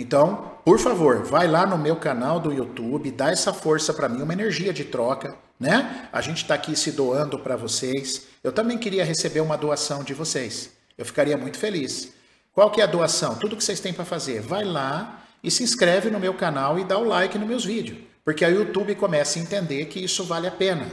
Então, 0.00 0.52
por 0.64 0.78
favor, 0.78 1.22
vai 1.24 1.46
lá 1.46 1.66
no 1.66 1.76
meu 1.76 1.94
canal 1.94 2.40
do 2.40 2.50
YouTube, 2.50 3.10
dá 3.10 3.30
essa 3.30 3.52
força 3.52 3.92
para 3.92 4.08
mim, 4.08 4.22
uma 4.22 4.32
energia 4.32 4.72
de 4.72 4.82
troca, 4.82 5.36
né? 5.58 6.08
A 6.10 6.22
gente 6.22 6.38
está 6.38 6.54
aqui 6.54 6.74
se 6.74 6.90
doando 6.90 7.38
para 7.38 7.54
vocês. 7.54 8.26
Eu 8.42 8.50
também 8.50 8.78
queria 8.78 9.04
receber 9.04 9.40
uma 9.40 9.58
doação 9.58 10.02
de 10.02 10.14
vocês. 10.14 10.70
Eu 10.96 11.04
ficaria 11.04 11.36
muito 11.36 11.58
feliz. 11.58 12.14
Qual 12.54 12.70
que 12.70 12.80
é 12.80 12.84
a 12.84 12.86
doação? 12.86 13.34
Tudo 13.34 13.56
que 13.56 13.62
vocês 13.62 13.78
têm 13.78 13.92
para 13.92 14.06
fazer, 14.06 14.40
vai 14.40 14.64
lá 14.64 15.22
e 15.44 15.50
se 15.50 15.62
inscreve 15.62 16.10
no 16.10 16.18
meu 16.18 16.32
canal 16.32 16.78
e 16.78 16.84
dá 16.84 16.96
o 16.98 17.04
like 17.04 17.36
nos 17.36 17.48
meus 17.48 17.64
vídeos, 17.64 17.98
porque 18.24 18.44
aí 18.44 18.54
o 18.54 18.60
YouTube 18.60 18.94
começa 18.94 19.38
a 19.38 19.42
entender 19.42 19.84
que 19.86 20.02
isso 20.02 20.24
vale 20.24 20.46
a 20.46 20.50
pena 20.50 20.86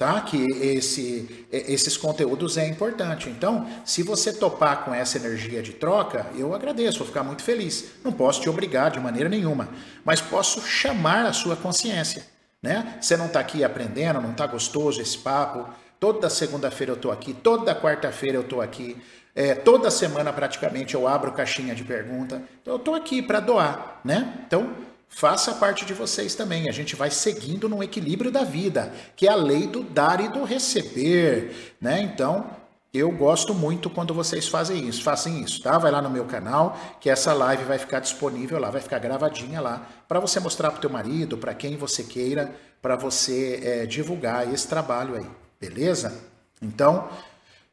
tá? 0.00 0.18
Que 0.22 0.46
esse, 0.62 1.46
esses 1.52 1.94
conteúdos 1.94 2.56
é 2.56 2.66
importante. 2.66 3.28
Então, 3.28 3.68
se 3.84 4.02
você 4.02 4.32
topar 4.32 4.82
com 4.82 4.94
essa 4.94 5.18
energia 5.18 5.62
de 5.62 5.74
troca, 5.74 6.24
eu 6.38 6.54
agradeço, 6.54 7.00
vou 7.00 7.06
ficar 7.06 7.22
muito 7.22 7.42
feliz. 7.42 7.90
Não 8.02 8.10
posso 8.10 8.40
te 8.40 8.48
obrigar 8.48 8.90
de 8.90 8.98
maneira 8.98 9.28
nenhuma, 9.28 9.68
mas 10.02 10.18
posso 10.18 10.62
chamar 10.62 11.26
a 11.26 11.34
sua 11.34 11.54
consciência, 11.54 12.24
né? 12.62 12.96
Você 12.98 13.14
não 13.14 13.26
está 13.26 13.40
aqui 13.40 13.62
aprendendo, 13.62 14.22
não 14.22 14.30
está 14.30 14.46
gostoso 14.46 15.02
esse 15.02 15.18
papo. 15.18 15.68
Toda 16.00 16.30
segunda-feira 16.30 16.92
eu 16.92 16.96
estou 16.96 17.12
aqui, 17.12 17.34
toda 17.34 17.78
quarta-feira 17.78 18.38
eu 18.38 18.42
estou 18.42 18.62
aqui. 18.62 18.96
É, 19.34 19.54
toda 19.54 19.90
semana 19.90 20.32
praticamente 20.32 20.94
eu 20.94 21.06
abro 21.06 21.30
caixinha 21.32 21.74
de 21.74 21.84
pergunta. 21.84 22.42
Então 22.62 22.72
eu 22.72 22.78
estou 22.78 22.94
aqui 22.94 23.20
para 23.20 23.38
doar, 23.38 24.00
né? 24.02 24.32
Então 24.46 24.74
faça 25.10 25.52
parte 25.54 25.84
de 25.84 25.92
vocês 25.92 26.34
também. 26.34 26.68
A 26.68 26.72
gente 26.72 26.96
vai 26.96 27.10
seguindo 27.10 27.68
no 27.68 27.82
equilíbrio 27.82 28.30
da 28.30 28.44
vida, 28.44 28.90
que 29.14 29.26
é 29.28 29.30
a 29.30 29.34
lei 29.34 29.66
do 29.66 29.82
dar 29.82 30.20
e 30.20 30.28
do 30.28 30.44
receber, 30.44 31.74
né? 31.78 32.00
Então, 32.00 32.48
eu 32.94 33.10
gosto 33.10 33.52
muito 33.52 33.90
quando 33.90 34.14
vocês 34.14 34.48
fazem 34.48 34.88
isso, 34.88 35.02
fazem 35.02 35.42
isso, 35.42 35.62
tá? 35.62 35.76
Vai 35.78 35.92
lá 35.92 36.00
no 36.00 36.10
meu 36.10 36.24
canal, 36.24 36.78
que 37.00 37.10
essa 37.10 37.32
live 37.32 37.64
vai 37.64 37.78
ficar 37.78 38.00
disponível 38.00 38.58
lá, 38.58 38.70
vai 38.70 38.80
ficar 38.80 38.98
gravadinha 38.98 39.60
lá, 39.60 39.86
para 40.08 40.18
você 40.18 40.40
mostrar 40.40 40.70
para 40.70 40.80
teu 40.80 40.90
marido, 40.90 41.36
para 41.36 41.54
quem 41.54 41.76
você 41.76 42.02
queira, 42.02 42.52
para 42.80 42.96
você 42.96 43.60
é, 43.62 43.86
divulgar 43.86 44.52
esse 44.52 44.66
trabalho 44.66 45.14
aí, 45.16 45.26
beleza? 45.60 46.30
Então, 46.62 47.08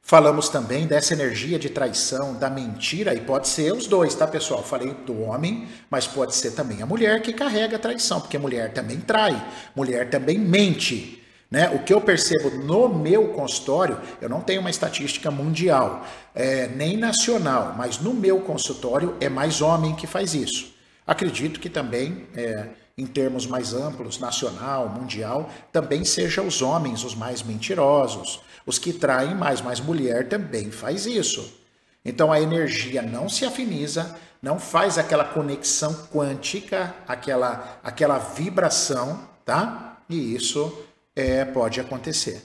falamos 0.08 0.48
também 0.48 0.88
dessa 0.88 1.14
energia 1.14 1.60
de 1.60 1.70
traição, 1.70 2.34
da 2.34 2.50
mentira, 2.50 3.14
e 3.14 3.20
pode 3.20 3.50
ser 3.50 3.74
os 3.74 3.88
dois, 3.88 4.16
tá, 4.16 4.26
pessoal? 4.26 4.64
Falei 4.64 4.94
do 5.06 5.24
homem, 5.24 5.68
mas 5.90 6.08
pode 6.08 6.34
ser 6.34 6.52
também 6.52 6.82
a 6.82 6.86
mulher 6.86 7.22
que 7.22 7.34
carrega 7.34 7.76
a 7.76 7.80
traição, 7.80 8.22
porque 8.22 8.38
mulher 8.38 8.72
também 8.72 9.02
trai, 9.02 9.46
mulher 9.76 10.10
também 10.10 10.40
mente. 10.40 11.22
Né? 11.52 11.70
O 11.72 11.80
que 11.80 11.94
eu 11.94 12.00
percebo 12.00 12.50
no 12.52 12.88
meu 12.88 13.34
consultório, 13.34 14.00
eu 14.22 14.30
não 14.30 14.40
tenho 14.40 14.62
uma 14.62 14.70
estatística 14.70 15.30
mundial, 15.30 16.06
é, 16.34 16.68
nem 16.68 16.96
nacional, 16.96 17.76
mas 17.78 18.00
no 18.00 18.14
meu 18.14 18.40
consultório 18.40 19.18
é 19.20 19.28
mais 19.28 19.62
homem 19.62 19.94
que 19.94 20.08
faz 20.08 20.34
isso. 20.34 20.74
Acredito 21.06 21.60
que 21.60 21.70
também, 21.70 22.28
é, 22.34 22.68
em 22.98 23.06
termos 23.06 23.46
mais 23.46 23.74
amplos, 23.74 24.20
nacional, 24.20 24.88
mundial, 24.88 25.50
também 25.70 26.06
sejam 26.06 26.48
os 26.48 26.62
homens 26.62 27.04
os 27.04 27.14
mais 27.14 27.44
mentirosos, 27.44 28.42
os 28.68 28.78
que 28.78 28.92
traem 28.92 29.34
mais, 29.34 29.62
mas 29.62 29.80
mulher 29.80 30.28
também 30.28 30.70
faz 30.70 31.06
isso. 31.06 31.58
Então 32.04 32.34
a 32.34 32.42
energia 32.42 33.02
não 33.02 33.30
se 33.30 33.46
afiniza, 33.46 34.14
não 34.42 34.60
faz 34.60 34.98
aquela 34.98 35.24
conexão 35.24 35.94
quântica, 36.14 36.94
aquela, 37.08 37.80
aquela 37.82 38.18
vibração, 38.18 39.22
tá? 39.46 40.00
E 40.10 40.36
isso 40.36 40.86
é, 41.16 41.46
pode 41.46 41.80
acontecer. 41.80 42.44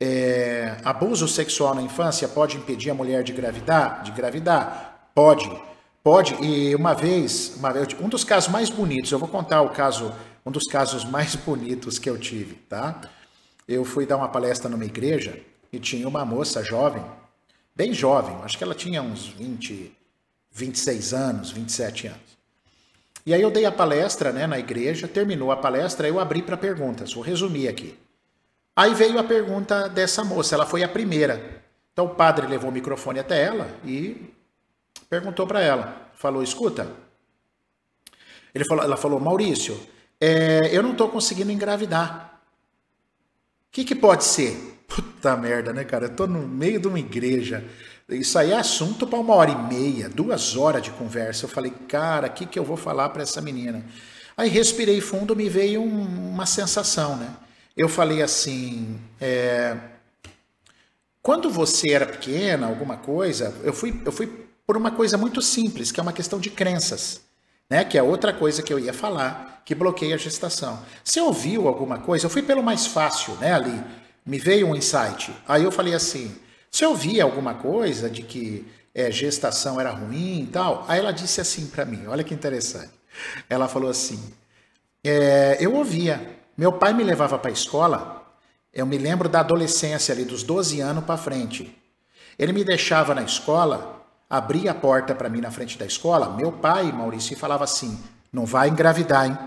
É, 0.00 0.76
abuso 0.84 1.28
sexual 1.28 1.74
na 1.74 1.82
infância 1.82 2.26
pode 2.28 2.56
impedir 2.56 2.90
a 2.90 2.94
mulher 2.94 3.22
de 3.22 3.34
gravidar? 3.34 4.02
De 4.02 4.10
gravidar? 4.12 5.10
Pode. 5.14 5.50
Pode. 6.02 6.34
E 6.42 6.74
uma 6.74 6.94
vez, 6.94 7.56
uma 7.56 7.72
um 8.00 8.08
dos 8.08 8.24
casos 8.24 8.48
mais 8.48 8.70
bonitos, 8.70 9.12
eu 9.12 9.18
vou 9.18 9.28
contar 9.28 9.60
o 9.60 9.68
caso, 9.68 10.14
um 10.46 10.50
dos 10.50 10.64
casos 10.64 11.04
mais 11.10 11.36
bonitos 11.36 11.98
que 11.98 12.08
eu 12.08 12.16
tive, 12.16 12.54
tá? 12.54 13.02
Eu 13.66 13.84
fui 13.84 14.06
dar 14.06 14.16
uma 14.16 14.28
palestra 14.28 14.70
numa 14.70 14.86
igreja 14.86 15.38
e 15.72 15.78
tinha 15.78 16.08
uma 16.08 16.24
moça 16.24 16.62
jovem, 16.62 17.04
bem 17.74 17.92
jovem, 17.92 18.36
acho 18.42 18.56
que 18.56 18.64
ela 18.64 18.74
tinha 18.74 19.02
uns 19.02 19.26
20, 19.28 19.92
26 20.50 21.14
anos, 21.14 21.50
27 21.50 22.06
anos. 22.08 22.38
E 23.24 23.34
aí 23.34 23.42
eu 23.42 23.50
dei 23.50 23.66
a 23.66 23.72
palestra 23.72 24.32
né, 24.32 24.46
na 24.46 24.58
igreja, 24.58 25.06
terminou 25.06 25.52
a 25.52 25.56
palestra, 25.56 26.08
eu 26.08 26.18
abri 26.18 26.42
para 26.42 26.56
perguntas, 26.56 27.12
vou 27.12 27.22
resumir 27.22 27.68
aqui. 27.68 27.98
Aí 28.74 28.94
veio 28.94 29.18
a 29.18 29.24
pergunta 29.24 29.88
dessa 29.88 30.24
moça, 30.24 30.54
ela 30.54 30.64
foi 30.64 30.82
a 30.82 30.88
primeira. 30.88 31.62
Então 31.92 32.06
o 32.06 32.14
padre 32.14 32.46
levou 32.46 32.70
o 32.70 32.72
microfone 32.72 33.18
até 33.18 33.42
ela 33.42 33.68
e 33.84 34.32
perguntou 35.10 35.46
para 35.46 35.60
ela, 35.60 36.10
falou: 36.14 36.42
"Escuta". 36.42 36.90
Ele 38.54 38.64
falou, 38.64 38.84
ela 38.84 38.96
falou: 38.96 39.20
"Maurício, 39.20 39.78
é, 40.20 40.70
eu 40.72 40.82
não 40.82 40.92
estou 40.92 41.08
conseguindo 41.08 41.52
engravidar. 41.52 42.27
Que, 43.78 43.84
que 43.84 43.94
pode 43.94 44.24
ser?" 44.24 44.56
Puta 44.86 45.36
merda, 45.36 45.72
né, 45.72 45.84
cara? 45.84 46.06
Eu 46.06 46.16
tô 46.16 46.26
no 46.26 46.48
meio 46.48 46.80
de 46.80 46.88
uma 46.88 46.98
igreja. 46.98 47.62
Isso 48.08 48.38
aí 48.38 48.52
é 48.52 48.56
assunto 48.56 49.06
para 49.06 49.18
uma 49.18 49.34
hora 49.34 49.50
e 49.50 49.56
meia, 49.74 50.08
duas 50.08 50.56
horas 50.56 50.82
de 50.82 50.90
conversa. 50.92 51.44
Eu 51.44 51.48
falei, 51.48 51.70
cara, 51.86 52.26
o 52.26 52.30
que, 52.30 52.46
que 52.46 52.58
eu 52.58 52.64
vou 52.64 52.76
falar 52.76 53.10
para 53.10 53.22
essa 53.22 53.42
menina? 53.42 53.84
Aí 54.34 54.48
respirei 54.48 55.00
fundo, 55.02 55.36
me 55.36 55.48
veio 55.48 55.82
um, 55.82 56.30
uma 56.32 56.46
sensação, 56.46 57.16
né? 57.16 57.28
eu 57.78 57.88
falei 57.88 58.20
assim: 58.20 58.98
é, 59.20 59.76
quando 61.22 61.48
você 61.48 61.92
era 61.92 62.04
pequena, 62.04 62.66
alguma 62.66 62.96
coisa, 62.96 63.54
eu 63.62 63.72
fui, 63.72 64.02
eu 64.04 64.10
fui 64.10 64.26
por 64.66 64.76
uma 64.76 64.90
coisa 64.90 65.16
muito 65.16 65.40
simples, 65.40 65.92
que 65.92 66.00
é 66.00 66.02
uma 66.02 66.12
questão 66.12 66.40
de 66.40 66.50
crenças, 66.50 67.20
né? 67.68 67.84
Que 67.84 67.98
é 67.98 68.02
outra 68.02 68.32
coisa 68.32 68.62
que 68.62 68.72
eu 68.72 68.78
ia 68.78 68.92
falar, 68.92 69.62
que 69.64 69.74
bloqueia 69.74 70.14
a 70.14 70.18
gestação. 70.18 70.82
Você 71.04 71.20
ouviu 71.20 71.68
alguma 71.68 71.98
coisa? 71.98 72.26
Eu 72.26 72.30
fui 72.30 72.42
pelo 72.42 72.62
mais 72.62 72.86
fácil, 72.86 73.34
né? 73.34 73.52
Ali 73.52 73.82
me 74.24 74.38
veio 74.38 74.68
um 74.68 74.76
insight. 74.76 75.34
Aí 75.46 75.64
eu 75.64 75.72
falei 75.72 75.94
assim: 75.94 76.34
você 76.70 76.84
ouvia 76.84 77.24
alguma 77.24 77.54
coisa 77.54 78.10
de 78.10 78.22
que 78.22 78.66
é, 78.94 79.10
gestação 79.10 79.80
era 79.80 79.90
ruim 79.90 80.42
e 80.42 80.46
tal? 80.46 80.84
Aí 80.88 80.98
ela 80.98 81.12
disse 81.12 81.40
assim 81.40 81.66
para 81.66 81.84
mim: 81.84 82.06
olha 82.06 82.24
que 82.24 82.34
interessante. 82.34 82.90
Ela 83.48 83.68
falou 83.68 83.90
assim: 83.90 84.32
é, 85.02 85.56
eu 85.60 85.74
ouvia, 85.74 86.36
meu 86.56 86.72
pai 86.72 86.92
me 86.92 87.02
levava 87.02 87.38
para 87.38 87.50
a 87.50 87.52
escola, 87.52 88.26
eu 88.72 88.84
me 88.84 88.98
lembro 88.98 89.28
da 89.28 89.40
adolescência 89.40 90.12
ali, 90.12 90.24
dos 90.24 90.42
12 90.42 90.80
anos 90.80 91.04
para 91.04 91.16
frente. 91.16 91.76
Ele 92.38 92.52
me 92.52 92.62
deixava 92.62 93.14
na 93.14 93.22
escola, 93.22 93.97
abria 94.28 94.72
a 94.72 94.74
porta 94.74 95.14
para 95.14 95.28
mim 95.28 95.40
na 95.40 95.50
frente 95.50 95.78
da 95.78 95.86
escola. 95.86 96.30
Meu 96.30 96.52
pai, 96.52 96.92
Maurício, 96.92 97.36
falava 97.36 97.64
assim: 97.64 97.98
não 98.32 98.44
vai 98.44 98.68
engravidar, 98.68 99.26
hein? 99.26 99.38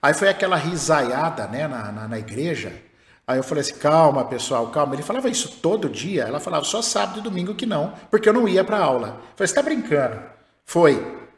Aí 0.00 0.14
foi 0.14 0.28
aquela 0.28 0.56
risaiada 0.56 1.46
né, 1.46 1.68
na, 1.68 1.92
na, 1.92 2.08
na 2.08 2.18
igreja. 2.18 2.72
Aí 3.26 3.38
eu 3.38 3.42
falei 3.42 3.62
assim: 3.62 3.74
calma, 3.74 4.24
pessoal, 4.24 4.68
calma. 4.68 4.94
Ele 4.94 5.02
falava 5.02 5.28
isso 5.28 5.58
todo 5.62 5.88
dia. 5.88 6.24
Ela 6.24 6.40
falava 6.40 6.64
só 6.64 6.82
sábado 6.82 7.20
e 7.20 7.22
domingo 7.22 7.54
que 7.54 7.66
não, 7.66 7.94
porque 8.10 8.28
eu 8.28 8.32
não 8.32 8.48
ia 8.48 8.64
para 8.64 8.78
aula. 8.78 9.08
Eu 9.08 9.14
falei: 9.14 9.36
você 9.36 9.44
está 9.44 9.62
brincando? 9.62 10.22
Foi. 10.64 11.28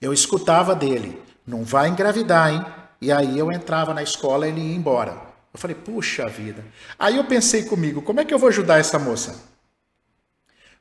Eu 0.00 0.12
escutava 0.12 0.74
dele: 0.74 1.20
não 1.46 1.64
vai 1.64 1.88
engravidar, 1.88 2.52
hein? 2.52 2.64
E 3.00 3.12
aí 3.12 3.38
eu 3.38 3.52
entrava 3.52 3.94
na 3.94 4.02
escola 4.02 4.46
e 4.46 4.50
ele 4.50 4.60
ia 4.60 4.76
embora. 4.76 5.28
Eu 5.52 5.58
falei, 5.58 5.74
puxa 5.74 6.28
vida. 6.28 6.64
Aí 6.98 7.16
eu 7.16 7.24
pensei 7.24 7.64
comigo, 7.64 8.02
como 8.02 8.20
é 8.20 8.24
que 8.24 8.34
eu 8.34 8.38
vou 8.38 8.48
ajudar 8.48 8.78
essa 8.78 8.98
moça? 8.98 9.40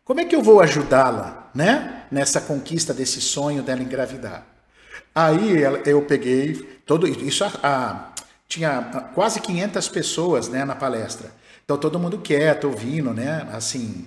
Como 0.08 0.22
é 0.22 0.26
que 0.26 0.34
eu 0.34 0.42
vou 0.42 0.62
ajudá-la, 0.62 1.50
né? 1.54 2.06
Nessa 2.10 2.40
conquista 2.40 2.94
desse 2.94 3.20
sonho 3.20 3.62
dela 3.62 3.82
engravidar. 3.82 4.46
Aí 5.14 5.62
eu 5.86 6.02
peguei 6.04 6.54
todo 6.86 7.06
isso 7.06 7.44
a, 7.44 7.52
a, 7.62 8.14
tinha 8.48 9.12
quase 9.14 9.42
500 9.42 9.90
pessoas, 9.90 10.48
né, 10.48 10.64
na 10.64 10.76
palestra. 10.76 11.30
Então 11.66 11.78
todo 11.78 12.00
mundo 12.00 12.20
quieto, 12.20 12.70
ouvindo, 12.70 13.14
né, 13.14 13.50
assim, 13.52 14.06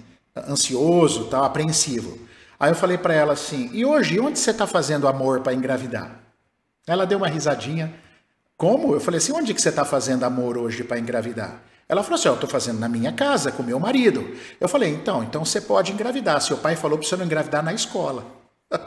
ansioso, 0.48 1.26
tal, 1.26 1.44
apreensivo. 1.44 2.18
Aí 2.58 2.70
eu 2.70 2.76
falei 2.76 2.96
para 2.96 3.12
ela 3.12 3.34
assim: 3.34 3.68
"E 3.74 3.84
hoje 3.84 4.18
onde 4.18 4.38
você 4.38 4.52
está 4.52 4.66
fazendo 4.66 5.06
amor 5.06 5.40
para 5.40 5.52
engravidar?" 5.52 6.18
Ela 6.86 7.04
deu 7.04 7.18
uma 7.18 7.28
risadinha. 7.28 7.92
Como? 8.56 8.94
Eu 8.94 9.00
falei 9.00 9.18
assim: 9.18 9.32
onde 9.32 9.52
que 9.52 9.60
você 9.60 9.68
está 9.68 9.84
fazendo 9.84 10.24
amor 10.24 10.56
hoje 10.56 10.82
para 10.82 10.98
engravidar? 10.98 11.60
Ela 11.90 12.04
falou 12.04 12.16
assim: 12.20 12.28
eu 12.28 12.34
estou 12.34 12.48
fazendo 12.48 12.78
na 12.78 12.88
minha 12.88 13.10
casa, 13.12 13.50
com 13.50 13.64
meu 13.64 13.80
marido. 13.80 14.24
Eu 14.60 14.68
falei: 14.68 14.90
então, 14.90 15.24
então 15.24 15.44
você 15.44 15.60
pode 15.60 15.90
engravidar. 15.90 16.40
Seu 16.40 16.56
pai 16.56 16.76
falou 16.76 16.96
para 16.96 17.08
você 17.08 17.16
não 17.16 17.24
engravidar 17.24 17.64
na 17.64 17.74
escola. 17.74 18.24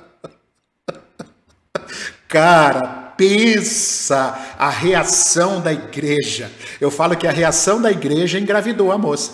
Cara, 2.29 3.13
pensa 3.17 4.55
a 4.57 4.69
reação 4.69 5.59
da 5.59 5.73
igreja. 5.73 6.49
Eu 6.79 6.89
falo 6.89 7.17
que 7.17 7.27
a 7.27 7.31
reação 7.31 7.81
da 7.81 7.91
igreja 7.91 8.39
engravidou 8.39 8.89
a 8.89 8.97
moça. 8.97 9.33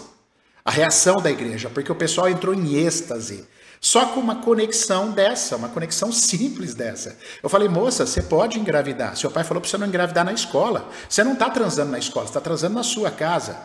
A 0.65 0.71
reação 0.71 1.17
da 1.17 1.29
igreja, 1.29 1.69
porque 1.69 1.91
o 1.91 1.95
pessoal 1.95 2.27
entrou 2.27 2.55
em 2.55 2.73
êxtase. 2.73 3.47
Só 3.81 4.07
com 4.07 4.19
uma 4.19 4.35
conexão 4.37 5.11
dessa, 5.11 5.55
uma 5.55 5.69
conexão 5.69 6.11
simples 6.11 6.75
dessa. 6.75 7.17
Eu 7.41 7.49
falei, 7.49 7.69
moça, 7.69 8.05
você 8.05 8.21
pode 8.21 8.59
engravidar. 8.59 9.15
Seu 9.15 9.31
pai 9.31 9.43
falou 9.43 9.61
para 9.61 9.69
você 9.69 9.77
não 9.77 9.87
engravidar 9.87 10.25
na 10.25 10.33
escola. 10.33 10.89
Você 11.07 11.23
não 11.23 11.33
está 11.33 11.49
transando 11.49 11.91
na 11.91 11.99
escola, 11.99 12.25
você 12.25 12.31
está 12.31 12.41
transando 12.41 12.75
na 12.75 12.83
sua 12.83 13.09
casa. 13.09 13.55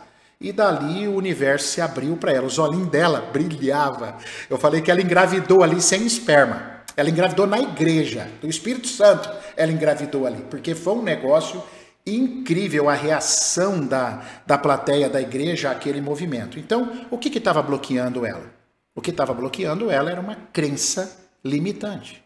E 0.41 0.53
dali 0.53 1.09
o 1.09 1.17
universo 1.17 1.67
se 1.67 1.81
abriu 1.81 2.17
para 2.17 2.33
ela. 2.33 2.47
Os 2.47 2.59
olhinhos 2.59 2.89
dela 2.89 3.29
brilhava. 3.33 4.17
Eu 4.49 4.57
falei 4.57 4.81
que 4.81 4.91
ela 4.91 5.01
engravidou 5.01 5.63
ali 5.63 5.81
sem 5.81 6.07
esperma. 6.07 6.75
Ela 6.97 7.11
engravidou 7.11 7.47
na 7.47 7.59
igreja, 7.59 8.29
do 8.41 8.49
Espírito 8.49 8.87
Santo. 8.87 9.29
Ela 9.57 9.73
engravidou 9.73 10.27
ali, 10.27 10.45
porque 10.49 10.77
foi 10.77 10.95
um 10.95 11.03
negócio 11.03 11.61
incrível 12.07 12.89
a 12.89 12.95
reação 12.95 13.85
da, 13.85 14.23
da 14.47 14.59
plateia 14.59 15.09
da 15.09 15.21
igreja 15.21 15.71
àquele 15.71 16.01
movimento. 16.01 16.59
Então, 16.59 17.07
o 17.11 17.19
que 17.19 17.37
estava 17.37 17.63
bloqueando 17.63 18.25
ela? 18.25 18.54
O 18.95 19.01
que 19.01 19.11
estava 19.11 19.35
bloqueando 19.35 19.91
ela 19.91 20.11
era 20.11 20.21
uma 20.21 20.37
crença 20.37 21.29
limitante. 21.45 22.23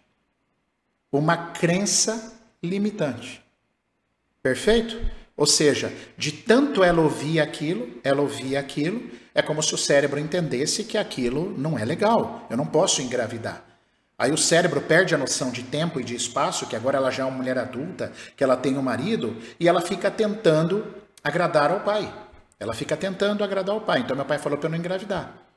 Uma 1.11 1.37
crença 1.37 2.39
limitante. 2.62 3.43
Perfeito? 4.43 5.01
Ou 5.37 5.47
seja, 5.47 5.93
de 6.16 6.33
tanto 6.33 6.83
ela 6.83 7.01
ouvir 7.01 7.41
aquilo, 7.41 7.89
ela 8.03 8.21
ouvia 8.21 8.59
aquilo, 8.59 9.09
é 9.35 9.41
como 9.41 9.62
se 9.62 9.73
o 9.75 9.79
cérebro 9.79 10.19
entendesse 10.19 10.83
que 10.83 10.99
aquilo 10.99 11.57
não 11.57 11.79
é 11.79 11.85
legal, 11.85 12.47
eu 12.51 12.57
não 12.57 12.66
posso 12.66 13.01
engravidar. 13.01 13.64
Aí 14.19 14.33
o 14.33 14.37
cérebro 14.37 14.81
perde 14.81 15.14
a 15.14 15.19
noção 15.19 15.53
de 15.53 15.62
tempo 15.62 16.01
e 16.01 16.05
de 16.05 16.16
espaço, 16.16 16.66
que 16.66 16.75
agora 16.75 16.97
ela 16.97 17.11
já 17.11 17.23
é 17.23 17.27
uma 17.27 17.37
mulher 17.37 17.57
adulta, 17.57 18.12
que 18.37 18.43
ela 18.43 18.57
tem 18.57 18.77
um 18.77 18.83
marido, 18.83 19.37
e 19.61 19.69
ela 19.69 19.81
fica 19.81 20.11
tentando 20.11 20.85
agradar 21.23 21.71
ao 21.71 21.81
pai. 21.81 22.12
Ela 22.59 22.75
fica 22.75 22.97
tentando 22.97 23.45
agradar 23.45 23.77
ao 23.77 23.81
pai. 23.81 24.01
Então 24.01 24.16
meu 24.16 24.25
pai 24.27 24.39
falou 24.39 24.59
para 24.59 24.66
eu 24.66 24.73
não 24.73 24.79
engravidar. 24.79 25.48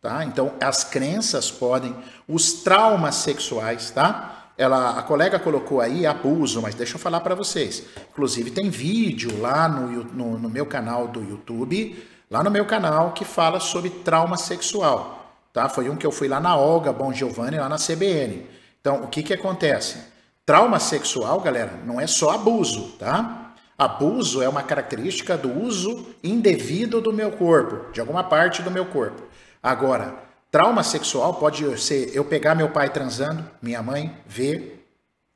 Tá? 0.00 0.24
Então, 0.24 0.52
as 0.60 0.84
crenças 0.84 1.50
podem, 1.50 1.94
os 2.28 2.52
traumas 2.62 3.16
sexuais, 3.16 3.90
tá? 3.90 4.52
Ela, 4.56 4.98
a 4.98 5.02
colega 5.02 5.38
colocou 5.38 5.80
aí 5.80 6.06
abuso, 6.06 6.62
mas 6.62 6.74
deixa 6.74 6.94
eu 6.94 7.00
falar 7.00 7.20
para 7.20 7.34
vocês. 7.34 7.84
Inclusive, 8.10 8.50
tem 8.50 8.70
vídeo 8.70 9.40
lá 9.40 9.68
no, 9.68 10.04
no, 10.04 10.38
no, 10.38 10.48
meu 10.48 10.66
canal 10.66 11.08
do 11.08 11.20
YouTube 11.20 11.96
lá 12.30 12.42
no 12.42 12.50
meu 12.50 12.66
canal 12.66 13.12
que 13.12 13.24
fala 13.24 13.58
sobre 13.58 13.90
trauma 13.90 14.36
sexual, 14.36 15.32
tá? 15.52 15.68
Foi 15.68 15.88
um 15.88 15.96
que 15.96 16.06
eu 16.06 16.12
fui 16.12 16.28
lá 16.28 16.40
na 16.40 16.56
Olga 16.56 16.92
Bom 16.92 17.12
Giovanni, 17.12 17.58
lá 17.58 17.68
na 17.68 17.76
CBN. 17.76 18.46
Então, 18.80 19.02
o 19.02 19.08
que 19.08 19.22
que 19.22 19.34
acontece? 19.34 19.98
Trauma 20.44 20.78
sexual, 20.78 21.40
galera, 21.40 21.72
não 21.84 22.00
é 22.00 22.06
só 22.06 22.30
abuso, 22.30 22.92
tá? 22.98 23.54
Abuso 23.76 24.42
é 24.42 24.48
uma 24.48 24.62
característica 24.62 25.36
do 25.36 25.52
uso 25.62 26.06
indevido 26.22 27.00
do 27.00 27.12
meu 27.12 27.32
corpo, 27.32 27.92
de 27.92 28.00
alguma 28.00 28.24
parte 28.24 28.62
do 28.62 28.70
meu 28.70 28.86
corpo. 28.86 29.22
Agora, 29.62 30.14
trauma 30.50 30.82
sexual 30.82 31.34
pode 31.34 31.80
ser 31.80 32.14
eu 32.14 32.24
pegar 32.24 32.54
meu 32.54 32.70
pai 32.70 32.90
transando, 32.90 33.44
minha 33.60 33.82
mãe 33.82 34.16
ver 34.26 34.86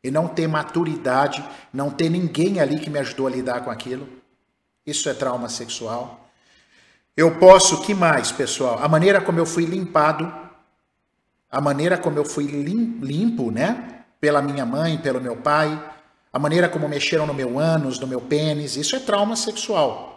e 0.03 0.11
não 0.11 0.27
ter 0.27 0.49
maturidade, 0.49 1.45
não 1.73 1.91
ter 1.91 2.11
ninguém 2.11 2.61
ali 2.61 2.79
que 2.81 2.91
me 2.91 2.99
ajudou 2.99 3.27
a 3.27 3.31
lidar 3.31 3.65
com 3.65 3.71
aquilo. 3.71 4.09
Isso 4.85 5.09
é 5.09 5.15
trauma 5.15 5.49
sexual. 5.49 6.29
Eu 7.17 7.39
posso, 7.39 7.83
que 7.83 7.95
mais, 7.95 8.33
pessoal? 8.33 8.83
A 8.83 8.89
maneira 8.89 9.21
como 9.21 9.39
eu 9.39 9.47
fui 9.47 9.65
limpado, 9.65 10.33
a 11.51 11.61
maneira 11.61 11.99
como 11.99 12.19
eu 12.19 12.25
fui 12.25 12.45
limpo, 12.47 13.51
né? 13.51 14.05
Pela 14.21 14.41
minha 14.41 14.65
mãe, 14.65 14.97
pelo 14.99 15.21
meu 15.21 15.37
pai, 15.37 15.79
a 16.33 16.39
maneira 16.39 16.69
como 16.69 16.89
mexeram 16.89 17.27
no 17.27 17.35
meu 17.35 17.59
ânus, 17.59 17.99
no 17.99 18.07
meu 18.07 18.21
pênis, 18.21 18.77
isso 18.77 18.97
é 18.97 18.99
trauma 18.99 19.37
sexual. 19.37 20.12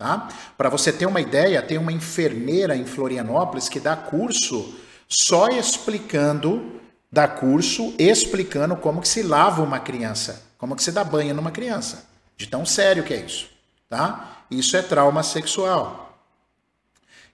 Tá? 0.00 0.30
Para 0.56 0.70
você 0.70 0.90
ter 0.90 1.04
uma 1.04 1.20
ideia, 1.20 1.60
tem 1.60 1.76
uma 1.76 1.92
enfermeira 1.92 2.74
em 2.74 2.86
Florianópolis 2.86 3.68
que 3.68 3.78
dá 3.78 3.94
curso 3.94 4.74
só 5.06 5.48
explicando, 5.48 6.80
dá 7.12 7.28
curso 7.28 7.94
explicando 7.98 8.74
como 8.76 9.02
que 9.02 9.08
se 9.08 9.22
lava 9.22 9.62
uma 9.62 9.78
criança, 9.78 10.42
como 10.56 10.74
que 10.74 10.82
se 10.82 10.90
dá 10.90 11.04
banho 11.04 11.34
numa 11.34 11.50
criança. 11.50 12.06
De 12.34 12.46
tão 12.46 12.64
sério 12.64 13.04
que 13.04 13.12
é 13.12 13.18
isso. 13.18 13.50
Tá? 13.90 14.38
Isso 14.50 14.74
é 14.74 14.80
trauma 14.80 15.22
sexual. 15.22 16.18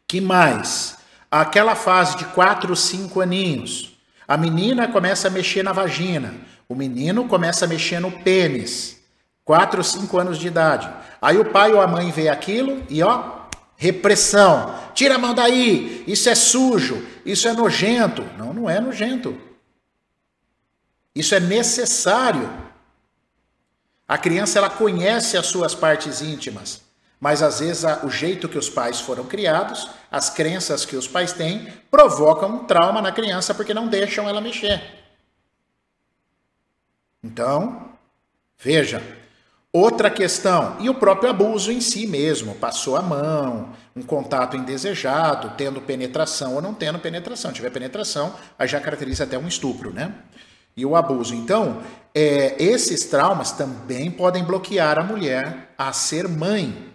Que 0.09 0.21
mais? 0.21 0.99
Aquela 1.31 1.77
fase 1.77 2.17
de 2.17 2.25
4, 2.25 2.75
5 2.75 3.21
aninhos. 3.21 3.97
A 4.27 4.37
menina 4.37 4.89
começa 4.89 5.29
a 5.29 5.31
mexer 5.31 5.63
na 5.63 5.71
vagina. 5.73 6.35
O 6.69 6.75
menino 6.75 7.29
começa 7.29 7.65
a 7.65 7.69
mexer 7.69 8.01
no 8.01 8.11
pênis, 8.11 8.96
4 9.47 9.79
ou 9.79 9.85
5 9.85 10.19
anos 10.19 10.39
de 10.39 10.49
idade. 10.49 10.93
Aí 11.23 11.39
o 11.39 11.51
pai 11.51 11.73
ou 11.73 11.81
a 11.81 11.87
mãe 11.87 12.11
vê 12.11 12.29
aquilo 12.29 12.85
e 12.91 13.01
ó, 13.03 13.47
repressão. 13.77 14.75
Tira 14.93 15.15
a 15.15 15.19
mão 15.19 15.33
daí, 15.33 16.05
isso 16.07 16.29
é 16.29 16.35
sujo, 16.35 17.07
isso 17.25 17.47
é 17.47 17.53
nojento. 17.53 18.23
Não, 18.37 18.53
não 18.53 18.69
é 18.69 18.81
nojento. 18.81 19.41
Isso 21.15 21.35
é 21.35 21.41
necessário. 21.41 22.51
A 24.07 24.19
criança 24.19 24.59
ela 24.59 24.69
conhece 24.69 25.37
as 25.37 25.47
suas 25.47 25.75
partes 25.75 26.21
íntimas, 26.21 26.83
mas 27.21 27.41
às 27.41 27.61
vezes 27.61 27.85
o 28.03 28.11
jeito 28.11 28.49
que 28.49 28.59
os 28.59 28.69
pais 28.69 29.01
foram 29.01 29.25
criados, 29.25 29.89
as 30.11 30.29
crenças 30.29 30.85
que 30.85 30.97
os 30.97 31.07
pais 31.07 31.33
têm, 31.33 31.73
provocam 31.89 32.57
um 32.57 32.65
trauma 32.65 33.01
na 33.01 33.13
criança 33.13 33.55
porque 33.55 33.73
não 33.73 33.87
deixam 33.87 34.29
ela 34.29 34.41
mexer. 34.41 34.83
Então, 37.23 37.93
veja. 38.59 39.26
Outra 39.79 40.09
questão, 40.09 40.75
e 40.81 40.89
o 40.89 40.95
próprio 40.95 41.29
abuso 41.29 41.71
em 41.71 41.83
si 41.83 42.07
mesmo, 42.07 42.55
passou 42.55 42.97
a 42.97 43.03
mão, 43.03 43.69
um 43.95 44.01
contato 44.01 44.57
indesejado, 44.57 45.53
tendo 45.55 45.83
penetração 45.83 46.55
ou 46.55 46.63
não 46.63 46.73
tendo 46.73 46.99
penetração. 46.99 47.51
Se 47.51 47.57
tiver 47.57 47.69
penetração, 47.69 48.35
aí 48.59 48.67
já 48.67 48.81
caracteriza 48.81 49.25
até 49.25 49.37
um 49.37 49.47
estupro, 49.47 49.93
né? 49.93 50.15
E 50.75 50.87
o 50.87 50.97
abuso. 50.97 51.35
Então, 51.35 51.83
é, 52.15 52.57
esses 52.59 53.05
traumas 53.05 53.53
também 53.53 54.11
podem 54.11 54.43
bloquear 54.43 54.99
a 54.99 55.05
mulher 55.05 55.75
a 55.77 55.93
ser 55.93 56.27
mãe. 56.27 56.95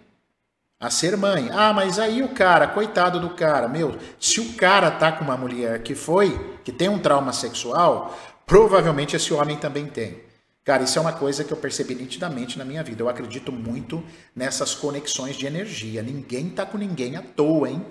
A 0.79 0.89
ser 0.89 1.15
mãe. 1.15 1.51
Ah, 1.53 1.71
mas 1.73 1.99
aí 1.99 2.23
o 2.23 2.29
cara, 2.29 2.65
coitado 2.65 3.19
do 3.19 3.29
cara, 3.29 3.67
meu, 3.67 3.95
se 4.19 4.41
o 4.41 4.53
cara 4.53 4.89
tá 4.89 5.11
com 5.11 5.23
uma 5.23 5.37
mulher 5.37 5.83
que 5.83 5.93
foi, 5.93 6.57
que 6.63 6.71
tem 6.71 6.89
um 6.89 6.97
trauma 6.97 7.31
sexual, 7.31 8.17
Provavelmente 8.51 9.15
esse 9.15 9.33
homem 9.33 9.55
também 9.55 9.85
tem. 9.85 10.19
Cara, 10.63 10.83
isso 10.83 10.97
é 10.99 11.01
uma 11.01 11.13
coisa 11.13 11.43
que 11.43 11.51
eu 11.51 11.57
percebi 11.57 11.95
nitidamente 11.95 12.57
na 12.57 12.63
minha 12.63 12.83
vida. 12.83 13.01
Eu 13.01 13.09
acredito 13.09 13.51
muito 13.51 14.03
nessas 14.35 14.75
conexões 14.75 15.35
de 15.35 15.47
energia. 15.47 16.03
Ninguém 16.03 16.49
tá 16.49 16.65
com 16.65 16.77
ninguém 16.77 17.15
à 17.15 17.21
toa, 17.21 17.69
hein? 17.69 17.83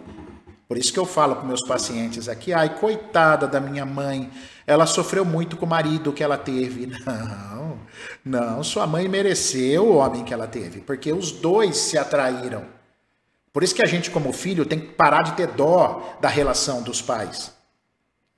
Por 0.69 0.79
isso 0.79 0.93
que 0.93 0.99
eu 1.01 1.05
falo 1.05 1.35
para 1.35 1.49
meus 1.49 1.67
pacientes 1.67 2.29
aqui, 2.29 2.53
ai, 2.53 2.79
coitada 2.79 3.49
da 3.49 3.59
minha 3.59 3.85
mãe, 3.85 4.31
ela 4.65 4.87
sofreu 4.87 5.25
muito 5.25 5.57
com 5.57 5.67
o 5.67 5.69
marido 5.69 6.13
que 6.13 6.23
ela 6.23 6.39
teve. 6.39 6.87
Não, 7.05 7.79
não, 8.25 8.63
sua 8.63 8.87
mãe 8.87 9.09
mereceu 9.09 9.85
o 9.87 9.97
homem 9.97 10.25
que 10.25 10.33
ela 10.33 10.47
teve, 10.47 10.81
porque 10.81 11.13
os 11.13 11.33
dois 11.33 11.77
se 11.77 11.99
atraíram. 11.99 12.65
Por 13.53 13.65
isso 13.65 13.75
que 13.75 13.83
a 13.83 13.87
gente, 13.87 14.11
como 14.11 14.33
filho, 14.33 14.65
tem 14.65 14.79
que 14.79 14.93
parar 14.93 15.23
de 15.23 15.33
ter 15.33 15.49
dó 15.49 16.17
da 16.21 16.29
relação 16.29 16.83
dos 16.83 17.03
pais. 17.03 17.53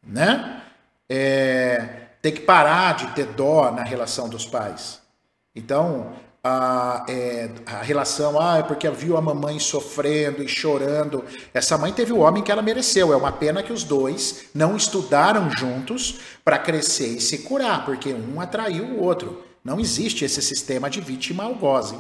Né? 0.03 0.63
É, 1.09 2.02
tem 2.23 2.33
que 2.33 2.41
parar 2.41 2.95
de 2.95 3.09
ter 3.09 3.27
dó 3.27 3.73
na 3.73 3.83
relação 3.83 4.29
dos 4.29 4.47
pais. 4.47 5.01
Então, 5.55 6.13
a, 6.45 7.05
é, 7.09 7.51
a 7.67 7.83
relação, 7.83 8.41
ah, 8.41 8.59
é 8.59 8.63
porque 8.63 8.89
viu 8.91 9.17
a 9.17 9.21
mamãe 9.21 9.59
sofrendo 9.59 10.43
e 10.43 10.49
chorando. 10.49 11.25
Essa 11.53 11.77
mãe 11.77 11.93
teve 11.93 12.13
o 12.13 12.21
homem 12.21 12.43
que 12.43 12.51
ela 12.51 12.63
mereceu. 12.63 13.13
É 13.13 13.17
uma 13.17 13.33
pena 13.33 13.63
que 13.63 13.73
os 13.73 13.83
dois 13.83 14.45
não 14.55 14.77
estudaram 14.77 15.51
juntos 15.51 16.21
para 16.45 16.59
crescer 16.59 17.09
e 17.09 17.21
se 17.21 17.39
curar, 17.39 17.85
porque 17.85 18.15
um 18.15 18.41
atraiu 18.41 18.85
o 18.85 19.03
outro. 19.03 19.43
Não 19.65 19.79
existe 19.79 20.25
esse 20.25 20.41
sistema 20.41 20.89
de 20.89 21.01
vítima 21.01 21.45
algoze. 21.45 21.97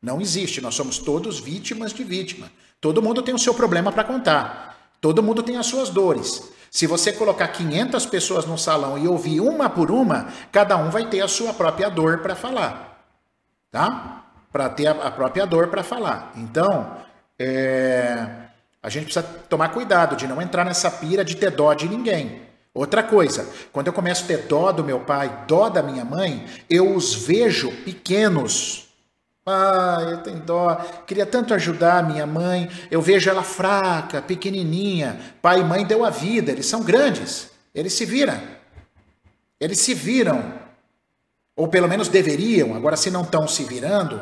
Não 0.00 0.20
existe. 0.20 0.60
Nós 0.60 0.74
somos 0.74 0.98
todos 0.98 1.40
vítimas 1.40 1.92
de 1.92 2.04
vítima. 2.04 2.50
Todo 2.80 3.02
mundo 3.02 3.22
tem 3.22 3.34
o 3.34 3.38
seu 3.38 3.54
problema 3.54 3.90
para 3.90 4.04
contar. 4.04 4.90
Todo 5.00 5.22
mundo 5.22 5.42
tem 5.42 5.56
as 5.56 5.66
suas 5.66 5.90
dores. 5.90 6.55
Se 6.76 6.86
você 6.86 7.10
colocar 7.10 7.48
500 7.48 8.04
pessoas 8.04 8.44
no 8.44 8.58
salão 8.58 8.98
e 8.98 9.08
ouvir 9.08 9.40
uma 9.40 9.70
por 9.70 9.90
uma, 9.90 10.28
cada 10.52 10.76
um 10.76 10.90
vai 10.90 11.08
ter 11.08 11.22
a 11.22 11.26
sua 11.26 11.54
própria 11.54 11.88
dor 11.88 12.18
para 12.18 12.36
falar. 12.36 13.02
Tá? 13.72 14.26
Para 14.52 14.68
ter 14.68 14.88
a 14.88 15.10
própria 15.10 15.46
dor 15.46 15.68
para 15.68 15.82
falar. 15.82 16.32
Então, 16.36 16.98
é, 17.38 18.26
a 18.82 18.90
gente 18.90 19.04
precisa 19.04 19.22
tomar 19.48 19.70
cuidado 19.70 20.16
de 20.16 20.26
não 20.26 20.42
entrar 20.42 20.66
nessa 20.66 20.90
pira 20.90 21.24
de 21.24 21.34
ter 21.36 21.50
dó 21.50 21.72
de 21.72 21.88
ninguém. 21.88 22.42
Outra 22.74 23.02
coisa, 23.02 23.48
quando 23.72 23.86
eu 23.86 23.92
começo 23.94 24.24
a 24.24 24.26
ter 24.26 24.42
dó 24.42 24.70
do 24.70 24.84
meu 24.84 25.00
pai, 25.00 25.44
dó 25.48 25.70
da 25.70 25.82
minha 25.82 26.04
mãe, 26.04 26.44
eu 26.68 26.94
os 26.94 27.14
vejo 27.14 27.72
pequenos 27.86 28.85
ah, 29.46 29.98
eu 30.10 30.18
tenho 30.18 30.40
dó. 30.40 30.74
Queria 31.06 31.24
tanto 31.24 31.54
ajudar 31.54 32.02
minha 32.02 32.26
mãe. 32.26 32.68
Eu 32.90 33.00
vejo 33.00 33.30
ela 33.30 33.44
fraca, 33.44 34.20
pequenininha. 34.20 35.20
Pai 35.40 35.60
e 35.60 35.64
mãe 35.64 35.86
deu 35.86 36.04
a 36.04 36.10
vida. 36.10 36.50
Eles 36.50 36.66
são 36.66 36.82
grandes. 36.82 37.48
Eles 37.72 37.92
se 37.92 38.04
viram. 38.04 38.40
Eles 39.60 39.78
se 39.78 39.94
viram. 39.94 40.52
Ou 41.54 41.68
pelo 41.68 41.88
menos 41.88 42.08
deveriam. 42.08 42.74
Agora, 42.74 42.96
se 42.96 43.08
não 43.08 43.22
estão 43.22 43.46
se 43.46 43.62
virando, 43.62 44.20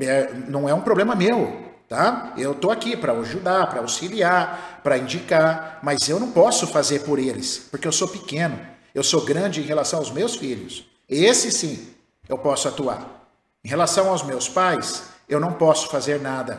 é, 0.00 0.32
não 0.48 0.68
é 0.68 0.72
um 0.74 0.80
problema 0.80 1.16
meu. 1.16 1.64
Tá? 1.88 2.32
Eu 2.38 2.52
estou 2.52 2.70
aqui 2.70 2.96
para 2.96 3.12
ajudar, 3.14 3.66
para 3.66 3.80
auxiliar, 3.80 4.80
para 4.84 4.96
indicar. 4.96 5.80
Mas 5.82 6.08
eu 6.08 6.20
não 6.20 6.30
posso 6.30 6.68
fazer 6.68 7.00
por 7.00 7.18
eles, 7.18 7.66
porque 7.68 7.88
eu 7.88 7.92
sou 7.92 8.06
pequeno. 8.06 8.58
Eu 8.94 9.02
sou 9.02 9.24
grande 9.24 9.60
em 9.60 9.64
relação 9.64 9.98
aos 9.98 10.12
meus 10.12 10.36
filhos. 10.36 10.86
Esse 11.08 11.50
sim, 11.50 11.88
eu 12.28 12.38
posso 12.38 12.68
atuar. 12.68 13.23
Em 13.64 13.68
relação 13.68 14.10
aos 14.10 14.22
meus 14.22 14.46
pais, 14.46 15.04
eu 15.26 15.40
não 15.40 15.54
posso 15.54 15.88
fazer 15.88 16.20
nada, 16.20 16.58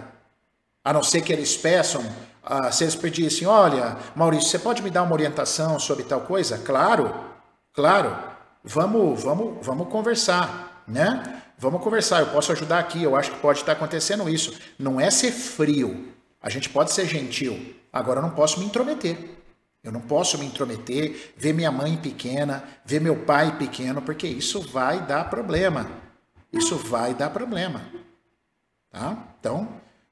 a 0.84 0.92
não 0.92 1.04
ser 1.04 1.22
que 1.22 1.32
eles 1.32 1.56
peçam, 1.56 2.02
uh, 2.02 2.74
se 2.74 2.84
eles 2.84 2.96
pedissem, 2.96 3.48
olha, 3.48 3.96
Maurício, 4.16 4.50
você 4.50 4.58
pode 4.58 4.82
me 4.82 4.90
dar 4.90 5.04
uma 5.04 5.14
orientação 5.14 5.78
sobre 5.78 6.04
tal 6.04 6.22
coisa? 6.22 6.58
Claro, 6.58 7.14
claro, 7.74 8.18
vamos, 8.64 9.22
vamos, 9.22 9.64
vamos 9.64 9.88
conversar, 9.90 10.84
né? 10.88 11.44
Vamos 11.60 11.84
conversar, 11.84 12.22
eu 12.22 12.28
posso 12.28 12.52
ajudar 12.52 12.80
aqui, 12.80 13.04
eu 13.04 13.16
acho 13.16 13.32
que 13.32 13.40
pode 13.40 13.60
estar 13.60 13.74
acontecendo 13.74 14.28
isso. 14.28 14.60
Não 14.78 15.00
é 15.00 15.12
ser 15.12 15.32
frio, 15.32 16.12
a 16.42 16.50
gente 16.50 16.70
pode 16.70 16.92
ser 16.92 17.06
gentil, 17.06 17.76
agora 17.94 18.18
eu 18.18 18.24
não 18.24 18.32
posso 18.32 18.60
me 18.60 18.66
intrometer. 18.66 19.36
Eu 19.84 19.92
não 19.92 20.02
posso 20.02 20.40
me 20.40 20.48
intrometer, 20.48 21.34
ver 21.38 21.54
minha 21.54 21.72
mãe 21.72 21.96
pequena, 21.96 22.64
ver 22.84 23.00
meu 23.00 23.18
pai 23.18 23.56
pequeno, 23.56 24.02
porque 24.02 24.26
isso 24.26 24.60
vai 24.60 25.02
dar 25.02 25.30
problema 25.30 26.04
isso 26.52 26.78
vai 26.78 27.14
dar 27.14 27.30
problema. 27.30 27.82
Tá? 28.90 29.36
Então, 29.40 29.68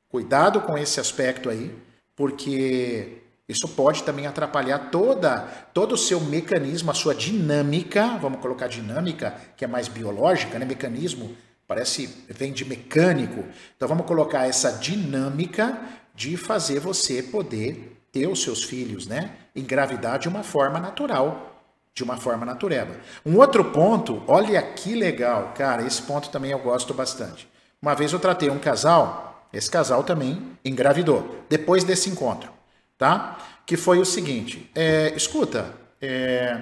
cuidado 0.10 0.62
com 0.62 0.78
esse 0.78 1.00
aspecto 1.00 1.50
aí, 1.50 1.74
porque 2.16 3.24
isso 3.48 3.68
pode 3.68 4.04
também 4.04 4.26
atrapalhar 4.26 4.90
toda, 4.90 5.42
todo 5.74 5.94
o 5.94 5.98
seu 5.98 6.20
mecanismo, 6.20 6.92
a 6.92 6.94
sua 6.94 7.14
dinâmica, 7.14 8.18
vamos 8.18 8.40
colocar 8.40 8.68
dinâmica, 8.68 9.36
que 9.58 9.66
é 9.66 9.68
mais 9.68 9.88
biológica, 9.88 10.58
né? 10.58 10.66
Mecanismo 10.66 11.36
parece 11.68 12.08
vem 12.30 12.54
de 12.54 12.66
mecânico. 12.66 13.44
Então 13.76 13.88
vamos 13.88 14.06
colocar 14.06 14.48
essa 14.48 14.72
dinâmica 14.72 15.80
de 16.16 16.38
fazer 16.38 16.80
você 16.80 17.24
poder 17.24 17.98
ter 18.12 18.28
os 18.28 18.44
seus 18.44 18.64
filhos, 18.64 19.08
né? 19.08 19.32
Engravidar 19.56 20.20
de 20.20 20.28
uma 20.28 20.44
forma 20.44 20.80
natural, 20.80 21.53
de 21.94 22.04
uma 22.04 22.18
forma 22.18 22.46
natureba. 22.46 22.96
Um 23.26 23.38
outro 23.38 23.66
ponto, 23.66 24.24
olha 24.28 24.62
que 24.62 24.96
legal, 24.96 25.54
cara, 25.56 25.86
esse 25.86 26.02
ponto 26.02 26.30
também 26.30 26.52
eu 26.52 26.60
gosto 26.60 26.94
bastante. 26.94 27.48
Uma 27.82 27.94
vez 27.94 28.12
eu 28.14 28.20
tratei 28.20 28.50
um 28.50 28.60
casal 28.60 29.34
esse 29.54 29.70
casal 29.70 30.04
também 30.04 30.42
engravidou 30.66 31.46
depois 31.48 31.84
desse 31.84 32.10
encontro, 32.10 32.52
tá? 32.98 33.38
Que 33.68 33.78
foi 33.78 34.00
o 34.00 34.06
seguinte: 34.06 34.70
é, 34.74 35.14
escuta, 35.16 35.72
é, 36.02 36.60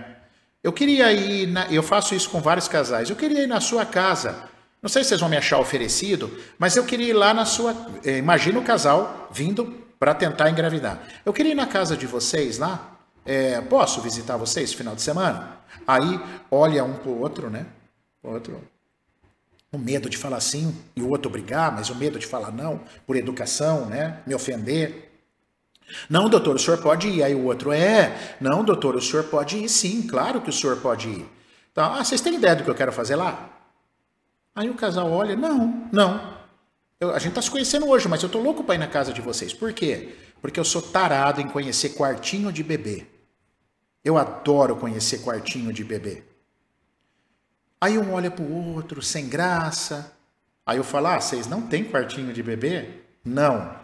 eu 0.62 0.74
queria 0.74 1.12
ir, 1.14 1.48
na, 1.48 1.72
eu 1.72 1.82
faço 1.82 2.14
isso 2.14 2.30
com 2.30 2.42
vários 2.42 2.68
casais. 2.68 3.10
Eu 3.10 3.16
queria 3.16 3.44
ir 3.44 3.48
na 3.48 3.62
sua 3.62 3.86
casa. 3.86 4.50
Não 4.82 4.90
sei 4.90 5.04
se 5.04 5.10
vocês 5.10 5.22
vão 5.22 5.30
me 5.30 5.38
achar 5.38 5.60
oferecido, 5.60 6.38
mas 6.60 6.76
eu 6.76 6.84
queria 6.84 7.10
ir 7.10 7.14
lá 7.14 7.34
na 7.34 7.46
sua. 7.46 7.74
É, 8.04 8.18
imagina 8.18 8.60
o 8.60 8.64
casal 8.64 9.30
vindo 9.32 9.82
para 9.98 10.14
tentar 10.14 10.50
engravidar. 10.50 11.02
Eu 11.26 11.32
queria 11.32 11.54
ir 11.54 11.56
na 11.56 11.68
casa 11.68 11.96
de 11.96 12.06
vocês 12.06 12.58
lá. 12.58 12.91
É, 13.26 13.62
posso 13.62 14.02
visitar 14.02 14.38
vocês 14.38 14.74
final 14.74 14.96
de 14.96 15.02
semana? 15.02 15.58
Aí 15.88 16.20
olha 16.50 16.84
um 16.84 16.94
pro 16.94 17.20
outro, 17.20 17.50
né? 17.50 17.66
O 18.24 18.30
outro. 18.30 18.62
O 19.72 19.78
medo 19.78 20.10
de 20.10 20.18
falar 20.18 20.42
sim 20.42 20.76
e 20.96 21.02
o 21.02 21.10
outro 21.10 21.30
brigar, 21.30 21.72
mas 21.72 21.90
o 21.90 21.96
medo 21.96 22.20
de 22.20 22.28
falar 22.28 22.52
não, 22.52 22.82
por 23.06 23.16
educação, 23.16 23.86
né? 23.86 24.22
Me 24.26 24.36
ofender. 24.36 25.12
Não, 26.10 26.30
doutor, 26.30 26.56
o 26.56 26.60
senhor 26.60 26.82
pode 26.82 27.08
ir. 27.08 27.24
Aí 27.24 27.34
o 27.34 27.46
outro, 27.46 27.72
é. 27.72 28.36
Não, 28.40 28.64
doutor, 28.64 28.96
o 28.96 29.02
senhor 29.02 29.24
pode 29.26 29.58
ir 29.58 29.70
sim, 29.70 30.02
claro 30.02 30.42
que 30.42 30.50
o 30.50 30.54
senhor 30.54 30.78
pode 30.78 31.08
ir. 31.10 31.26
Então, 31.72 31.94
ah, 31.94 32.04
vocês 32.04 32.20
têm 32.22 32.36
ideia 32.36 32.56
do 32.56 32.64
que 32.64 32.70
eu 32.70 32.76
quero 32.76 32.92
fazer 32.92 33.16
lá? 33.16 33.50
Aí 34.54 34.70
o 34.70 34.74
casal 34.74 35.10
olha, 35.10 35.36
não, 35.36 35.88
não. 35.92 36.42
Eu, 37.00 37.12
a 37.12 37.20
gente 37.20 37.30
está 37.30 37.42
se 37.42 37.50
conhecendo 37.50 37.88
hoje, 37.88 38.08
mas 38.08 38.22
eu 38.22 38.30
tô 38.30 38.40
louco 38.40 38.64
para 38.64 38.76
ir 38.76 38.78
na 38.78 38.88
casa 38.88 39.14
de 39.14 39.22
vocês. 39.22 39.54
Por 39.54 39.72
quê? 39.74 40.16
Porque 40.42 40.60
eu 40.60 40.66
sou 40.66 40.82
tarado 40.82 41.40
em 41.40 41.48
conhecer 41.48 41.90
quartinho 41.90 42.52
de 42.52 42.62
bebê. 42.62 43.08
Eu 44.04 44.18
adoro 44.18 44.76
conhecer 44.76 45.20
quartinho 45.20 45.72
de 45.72 45.84
bebê. 45.84 46.24
Aí 47.80 47.97
um 47.97 48.14
olha 48.14 48.30
para 48.30 48.43
o 48.43 48.74
outro, 48.76 49.02
sem 49.02 49.28
graça. 49.28 50.14
Aí 50.66 50.78
eu 50.78 50.84
falo, 50.84 51.08
ah, 51.08 51.20
vocês 51.20 51.47
não 51.47 51.64
têm 51.64 51.84
quartinho 51.84 52.32
de 52.34 52.43
bebê? 52.43 53.02
Não. 53.24 53.76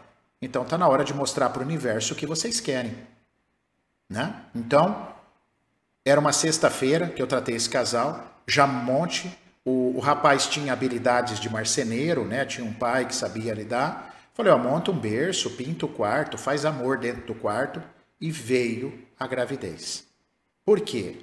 Então 0.41 0.63
tá 0.63 0.77
na 0.77 0.87
hora 0.87 1.03
de 1.03 1.13
mostrar 1.13 1.49
para 1.49 1.61
o 1.61 1.65
universo 1.65 2.13
o 2.13 2.15
que 2.15 2.25
vocês 2.25 2.59
querem. 2.59 2.95
Né? 4.09 4.33
Então, 4.55 5.13
era 6.05 6.19
uma 6.19 6.31
sexta-feira 6.31 7.09
que 7.09 7.21
eu 7.21 7.27
tratei 7.27 7.55
esse 7.55 7.69
casal, 7.69 8.41
já 8.47 8.65
monte. 8.65 9.37
O, 9.65 9.97
o, 9.97 9.99
rapaz 9.99 10.47
tinha 10.47 10.71
habilidades 10.71 11.39
de 11.39 11.49
marceneiro, 11.49 12.23
né? 12.23 12.45
Tinha 12.45 12.65
um 12.65 12.73
pai 12.73 13.05
que 13.05 13.13
sabia 13.13 13.53
lidar. 13.53 14.15
Falei, 14.33 14.53
ó, 14.53 14.57
monta 14.57 14.91
um 14.91 14.97
berço, 14.97 15.49
pinta 15.49 15.85
o 15.85 15.89
quarto, 15.89 16.37
faz 16.37 16.63
amor 16.63 16.97
dentro 16.97 17.25
do 17.25 17.35
quarto. 17.35 17.83
E 18.21 18.31
veio 18.31 19.05
a 19.19 19.27
gravidez. 19.27 20.06
Por 20.67 20.81
quê? 20.81 21.15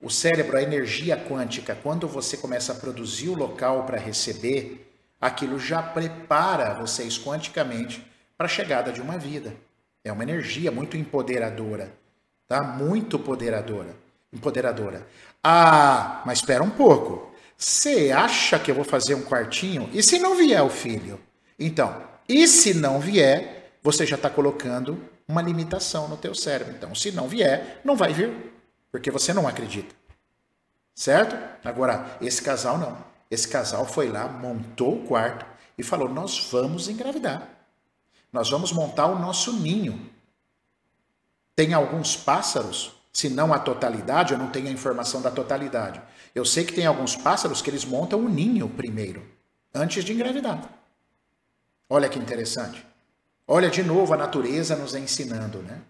O 0.00 0.10
cérebro, 0.10 0.56
a 0.56 0.62
energia 0.62 1.16
quântica, 1.16 1.78
quando 1.84 2.08
você 2.08 2.36
começa 2.36 2.72
a 2.72 2.74
produzir 2.74 3.28
o 3.28 3.36
local 3.36 3.84
para 3.84 3.96
receber, 3.96 4.92
aquilo 5.20 5.56
já 5.56 5.80
prepara 5.80 6.74
vocês 6.74 7.16
quanticamente 7.16 8.04
para 8.36 8.46
a 8.46 8.50
chegada 8.50 8.90
de 8.90 9.00
uma 9.00 9.16
vida. 9.16 9.54
É 10.02 10.10
uma 10.10 10.24
energia 10.24 10.72
muito 10.72 10.96
empoderadora, 10.96 11.94
tá? 12.48 12.60
Muito 12.60 13.18
empoderadora, 13.18 13.94
empoderadora. 14.32 15.06
Ah, 15.44 16.20
mas 16.26 16.38
espera 16.38 16.64
um 16.64 16.70
pouco. 16.70 17.32
Você 17.56 18.10
acha 18.10 18.58
que 18.58 18.68
eu 18.68 18.74
vou 18.74 18.84
fazer 18.84 19.14
um 19.14 19.22
quartinho? 19.22 19.88
E 19.92 20.02
se 20.02 20.18
não 20.18 20.34
vier 20.34 20.60
o 20.60 20.68
filho? 20.68 21.20
Então, 21.56 22.02
e 22.28 22.48
se 22.48 22.74
não 22.74 22.98
vier, 22.98 23.76
você 23.80 24.04
já 24.04 24.16
está 24.16 24.28
colocando 24.28 24.98
uma 25.28 25.40
limitação 25.40 26.08
no 26.08 26.16
teu 26.16 26.34
cérebro. 26.34 26.74
Então, 26.74 26.96
se 26.96 27.12
não 27.12 27.28
vier, 27.28 27.80
não 27.84 27.94
vai 27.94 28.12
vir 28.12 28.50
porque 28.92 29.10
você 29.10 29.32
não 29.32 29.48
acredita. 29.48 29.94
Certo? 30.94 31.34
Agora, 31.66 32.18
esse 32.20 32.42
casal 32.42 32.76
não. 32.76 32.96
Esse 33.30 33.48
casal 33.48 33.86
foi 33.86 34.10
lá, 34.10 34.28
montou 34.28 34.96
o 34.96 35.06
quarto 35.06 35.46
e 35.78 35.82
falou: 35.82 36.08
Nós 36.08 36.50
vamos 36.52 36.86
engravidar. 36.86 37.48
Nós 38.30 38.50
vamos 38.50 38.72
montar 38.72 39.06
o 39.06 39.18
nosso 39.18 39.54
ninho. 39.54 40.10
Tem 41.56 41.72
alguns 41.72 42.16
pássaros, 42.16 42.92
se 43.12 43.28
não 43.28 43.52
a 43.52 43.58
totalidade, 43.58 44.32
eu 44.32 44.38
não 44.38 44.50
tenho 44.50 44.68
a 44.68 44.72
informação 44.72 45.20
da 45.22 45.30
totalidade. 45.30 46.00
Eu 46.34 46.44
sei 46.44 46.64
que 46.64 46.72
tem 46.72 46.86
alguns 46.86 47.16
pássaros 47.16 47.60
que 47.60 47.68
eles 47.68 47.84
montam 47.84 48.20
o 48.20 48.28
ninho 48.28 48.68
primeiro, 48.68 49.26
antes 49.74 50.04
de 50.04 50.12
engravidar. 50.12 50.62
Olha 51.88 52.08
que 52.08 52.18
interessante. 52.18 52.86
Olha 53.46 53.70
de 53.70 53.82
novo 53.82 54.14
a 54.14 54.16
natureza 54.16 54.76
nos 54.76 54.94
ensinando, 54.94 55.58
né? 55.58 55.82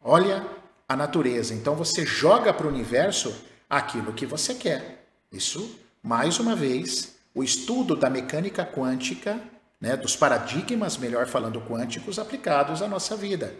Olha 0.00 0.46
a 0.88 0.96
natureza. 0.96 1.54
Então 1.54 1.74
você 1.74 2.04
joga 2.04 2.52
para 2.52 2.66
o 2.66 2.70
universo 2.70 3.34
aquilo 3.68 4.12
que 4.12 4.26
você 4.26 4.54
quer. 4.54 5.06
Isso, 5.32 5.78
mais 6.02 6.38
uma 6.38 6.54
vez, 6.54 7.16
o 7.34 7.42
estudo 7.42 7.96
da 7.96 8.08
mecânica 8.08 8.64
quântica, 8.64 9.40
né, 9.80 9.96
dos 9.96 10.14
paradigmas, 10.16 10.96
melhor 10.96 11.26
falando, 11.26 11.60
quânticos 11.60 12.18
aplicados 12.18 12.82
à 12.82 12.88
nossa 12.88 13.16
vida. 13.16 13.54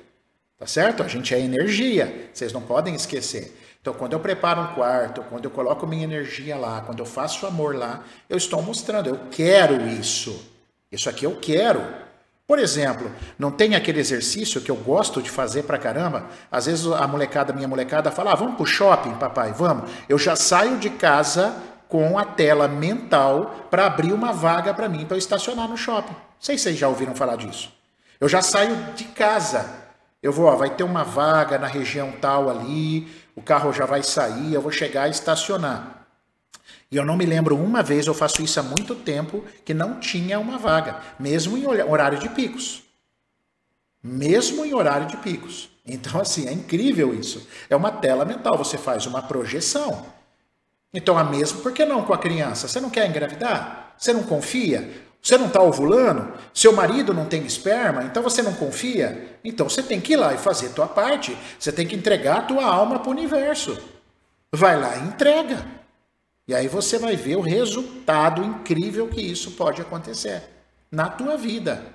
Tá 0.57 0.67
certo? 0.67 1.03
A 1.03 1.09
gente 1.09 1.35
é 1.35 1.41
energia, 1.41 2.31
vocês 2.33 2.53
não 2.53 2.63
podem 2.63 2.95
esquecer. 2.95 3.59
Então, 3.81 3.93
quando 3.93 4.15
eu 4.15 4.21
preparo 4.21 4.63
um 4.63 4.75
quarto, 4.75 5.23
quando 5.25 5.45
eu 5.45 5.51
coloco 5.51 5.87
minha 5.87 6.05
energia 6.05 6.57
lá, 6.57 6.81
quando 6.81 7.01
eu 7.01 7.05
faço 7.05 7.47
amor 7.47 7.75
lá, 7.75 8.03
eu 8.31 8.37
estou 8.37 8.63
mostrando, 8.63 9.09
eu 9.09 9.19
quero 9.31 9.87
isso. 9.87 10.43
Isso 10.91 11.11
aqui 11.11 11.27
eu 11.27 11.37
quero. 11.39 11.83
Por 12.47 12.59
exemplo, 12.59 13.11
não 13.39 13.51
tem 13.51 13.75
aquele 13.75 14.01
exercício 14.01 14.61
que 14.61 14.71
eu 14.71 14.77
gosto 14.77 15.23
de 15.23 15.31
fazer 15.31 15.63
pra 15.63 15.79
caramba? 15.79 16.27
Às 16.53 16.67
vezes 16.67 16.87
a 16.87 17.07
molecada, 17.09 17.55
minha 17.55 17.67
molecada, 17.67 18.11
fala: 18.11 18.33
ah, 18.33 18.35
vamos 18.35 18.57
pro 18.57 18.67
shopping, 18.67 19.15
papai, 19.15 19.53
vamos. 19.53 19.91
Eu 20.09 20.19
já 20.19 20.37
saio 20.37 20.77
de 20.77 20.91
casa 20.91 21.55
com 21.89 22.19
a 22.19 22.25
tela 22.25 22.69
mental 22.69 23.69
para 23.71 23.87
abrir 23.87 24.13
uma 24.13 24.33
vaga 24.33 24.75
para 24.75 24.89
mim 24.91 25.07
para 25.07 25.17
estacionar 25.17 25.69
no 25.69 25.77
shopping. 25.77 26.13
Não 26.13 26.19
sei 26.39 26.59
se 26.59 26.65
vocês 26.65 26.79
já 26.79 26.89
ouviram 26.89 27.15
falar 27.15 27.37
disso. 27.37 27.73
Eu 28.21 28.29
já 28.29 28.43
saio 28.43 28.77
de 28.95 29.05
casa. 29.05 29.65
Eu 30.23 30.33
vou, 30.33 30.47
ó, 30.47 30.55
vai 30.55 30.71
ter 30.71 30.85
uma 30.85 31.03
vaga 31.03 31.59
na 31.59 31.67
região 31.67 32.13
tal 32.13 32.51
ali, 32.51 33.09
o 33.35 33.43
carro 33.43 33.73
já 33.73 33.87
vai 33.87 34.03
sair, 34.03 34.53
eu 34.53 34.61
vou 34.61 34.73
chegar 34.73 35.07
e 35.09 35.11
estacionar. 35.11 36.04
E 36.95 36.97
eu 36.97 37.05
não 37.05 37.17
me 37.17 37.27
lembro 37.27 37.57
uma 37.57 37.83
vez, 37.83 38.07
eu 38.07 38.15
faço 38.15 38.41
isso 38.41 38.61
há 38.61 38.63
muito 38.63 38.95
tempo, 38.95 39.45
que 39.65 39.75
não 39.75 39.99
tinha 39.99 40.39
uma 40.39 40.57
vaga, 40.57 41.01
mesmo 41.19 41.59
em 41.59 41.67
horário 41.67 42.21
de 42.21 42.29
picos. 42.29 42.85
Mesmo 44.01 44.65
em 44.65 44.73
horário 44.73 45.09
de 45.09 45.17
picos. 45.17 45.69
Então, 45.85 46.21
assim, 46.21 46.47
é 46.47 46.53
incrível 46.53 47.13
isso. 47.13 47.49
É 47.69 47.75
uma 47.75 47.91
tela 47.91 48.25
mental, 48.25 48.57
você 48.57 48.79
faz 48.79 49.07
uma 49.07 49.21
projeção. 49.21 50.07
Então, 50.93 51.19
a 51.19 51.25
mesma, 51.25 51.63
por 51.63 51.73
que 51.73 51.85
não 51.85 52.05
com 52.05 52.15
a 52.15 52.19
criança? 52.19 52.69
Você 52.69 52.81
não 52.81 52.91
quer 52.91 53.09
engravidar? 53.09 53.97
Você 53.99 54.13
não 54.13 54.23
confia? 54.23 54.89
Você 55.21 55.37
não 55.37 55.49
está 55.49 55.61
ovulando? 55.61 56.33
Seu 56.53 56.73
marido 56.73 57.13
não 57.13 57.27
tem 57.27 57.45
esperma? 57.45 58.05
Então 58.05 58.23
você 58.23 58.41
não 58.41 58.55
confia? 58.55 59.37
Então 59.43 59.69
você 59.69 59.83
tem 59.83 60.01
que 60.01 60.13
ir 60.13 60.17
lá 60.17 60.33
e 60.33 60.39
fazer 60.39 60.67
a 60.67 60.73
tua 60.73 60.87
parte. 60.87 61.37
Você 61.59 61.73
tem 61.73 61.89
que 61.89 61.97
entregar 61.97 62.37
a 62.37 62.43
tua 62.43 62.65
alma 62.65 63.01
para 63.01 63.09
o 63.09 63.13
universo. 63.13 63.77
Vai 64.53 64.79
lá 64.79 64.97
e 64.97 65.09
entrega. 65.09 65.84
E 66.47 66.55
aí 66.55 66.69
você 66.69 66.99
vai 66.99 67.17
ver 67.17 67.37
o 67.37 67.41
resultado 67.41 68.43
incrível 68.43 69.09
que 69.09 69.21
isso 69.21 69.53
pode 69.53 69.81
acontecer 69.81 70.43
na 70.91 71.09
tua 71.09 71.37
vida. 71.37 71.95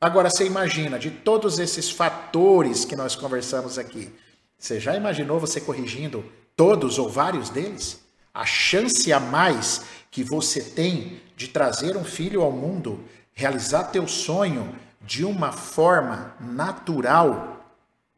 Agora 0.00 0.30
você 0.30 0.44
imagina 0.44 0.98
de 0.98 1.10
todos 1.10 1.58
esses 1.58 1.90
fatores 1.90 2.84
que 2.84 2.94
nós 2.94 3.16
conversamos 3.16 3.78
aqui, 3.78 4.12
você 4.58 4.80
já 4.80 4.94
imaginou 4.96 5.38
você 5.38 5.60
corrigindo 5.60 6.24
todos 6.56 6.98
ou 6.98 7.08
vários 7.08 7.48
deles? 7.48 8.00
A 8.34 8.44
chance 8.44 9.12
a 9.12 9.20
mais 9.20 9.84
que 10.10 10.24
você 10.24 10.60
tem 10.60 11.20
de 11.36 11.48
trazer 11.48 11.96
um 11.96 12.04
filho 12.04 12.42
ao 12.42 12.50
mundo, 12.50 13.00
realizar 13.32 13.84
teu 13.84 14.06
sonho 14.08 14.74
de 15.00 15.24
uma 15.24 15.52
forma 15.52 16.34
natural, 16.40 17.57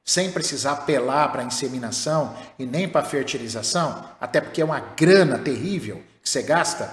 sem 0.05 0.30
precisar 0.30 0.72
apelar 0.72 1.30
para 1.30 1.42
inseminação 1.42 2.34
e 2.59 2.66
nem 2.66 2.88
para 2.88 3.05
fertilização, 3.05 4.05
até 4.20 4.40
porque 4.40 4.61
é 4.61 4.64
uma 4.64 4.80
grana 4.80 5.38
terrível 5.38 6.03
que 6.22 6.28
você 6.28 6.42
gasta. 6.42 6.90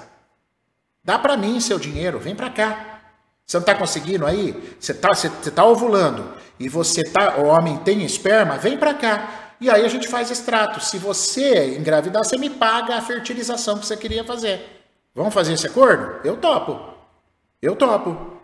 Dá 1.03 1.17
para 1.17 1.37
mim 1.37 1.59
seu 1.59 1.79
dinheiro, 1.79 2.19
vem 2.19 2.35
para 2.35 2.49
cá. 2.49 3.01
Você 3.45 3.57
não 3.57 3.61
está 3.61 3.75
conseguindo 3.75 4.25
aí? 4.25 4.75
Você 4.79 4.91
está 4.91 5.09
você, 5.09 5.29
você 5.29 5.49
tá 5.49 5.65
ovulando 5.65 6.33
e 6.59 6.67
você 6.67 7.03
tá, 7.03 7.37
o 7.37 7.45
homem 7.45 7.77
tem 7.77 8.03
esperma, 8.03 8.57
vem 8.57 8.77
para 8.77 8.93
cá. 8.93 9.53
E 9.59 9.69
aí 9.69 9.85
a 9.85 9.89
gente 9.89 10.07
faz 10.07 10.29
extrato. 10.29 10.79
Se 10.81 10.97
você 10.97 11.77
engravidar, 11.77 12.23
você 12.23 12.37
me 12.37 12.49
paga 12.49 12.97
a 12.97 13.01
fertilização 13.01 13.79
que 13.79 13.85
você 13.85 13.97
queria 13.97 14.23
fazer. 14.23 14.83
Vamos 15.15 15.33
fazer 15.33 15.53
esse 15.53 15.65
acordo? 15.65 16.19
Eu 16.23 16.37
topo. 16.37 16.79
Eu 17.61 17.75
topo. 17.75 18.37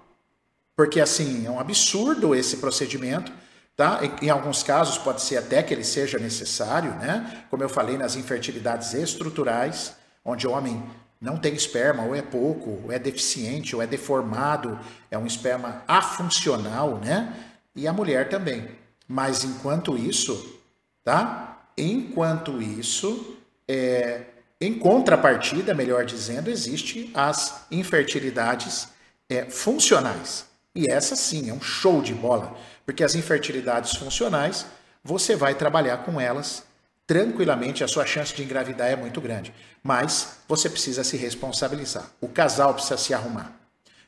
Porque 0.76 1.00
assim, 1.00 1.46
é 1.46 1.52
um 1.52 1.60
absurdo 1.60 2.34
esse 2.34 2.58
procedimento 2.58 3.32
Tá? 3.76 4.02
Em, 4.22 4.30
alguns 4.30 4.62
casos 4.62 5.00
pode 5.00 5.22
ser 5.22 5.38
até 5.38 5.64
que 5.64 5.74
ele 5.74 5.84
seja 5.84 6.20
necessário, 6.20 6.92
né? 6.96 7.46
Como 7.50 7.64
eu 7.64 7.70
falei 7.70 7.98
nas 7.98 8.16
infertilidades 8.16 8.94
estruturais, 8.94 9.96
onde 10.24 10.46
o 10.46 10.52
homem 10.52 10.82
não 11.20 11.38
tem 11.38 11.56
esperma, 11.56 12.04
ou 12.04 12.14
é 12.14 12.22
pouco, 12.22 12.82
ou 12.84 12.92
é 12.92 13.00
deficiente, 13.00 13.76
ou 13.76 13.82
é 13.82 13.88
deformado, 13.88 14.80
é 15.10 15.18
um 15.18 15.26
esperma 15.26 15.82
afuncional, 15.88 17.00
né? 17.00 17.34
E 17.76 17.88
a 17.88 17.94
mulher 17.94 18.30
também. 18.30 18.70
Mas 19.08 19.44
enquanto 19.44 19.98
isso, 19.98 20.60
tá? 21.04 21.66
Enquanto 21.76 22.62
isso, 22.62 23.38
é, 23.68 24.22
em 24.62 24.78
contrapartida, 24.78 25.74
melhor 25.74 26.06
dizendo, 26.06 26.50
existe 26.50 27.10
as 27.14 27.66
infertilidades 27.72 28.90
é, 29.28 29.46
funcionais. 29.46 30.46
E 30.76 30.90
essa 30.90 31.16
sim 31.16 31.50
é 31.50 31.54
um 31.54 31.62
show 31.62 32.02
de 32.02 32.14
bola, 32.14 32.56
porque 32.86 33.04
as 33.04 33.16
infertilidades 33.16 33.96
funcionais, 33.96 34.66
você 35.04 35.36
vai 35.36 35.56
trabalhar 35.56 35.98
com 35.98 36.20
elas 36.20 36.64
tranquilamente, 37.06 37.84
a 37.84 37.88
sua 37.88 38.06
chance 38.06 38.34
de 38.34 38.44
engravidar 38.44 38.90
é 38.90 38.96
muito 38.96 39.20
grande. 39.20 39.54
Mas 39.82 40.38
você 40.48 40.70
precisa 40.70 41.04
se 41.04 41.18
responsabilizar. 41.18 42.10
O 42.22 42.28
casal 42.28 42.74
precisa 42.74 42.98
se 42.98 43.14
arrumar. 43.14 43.54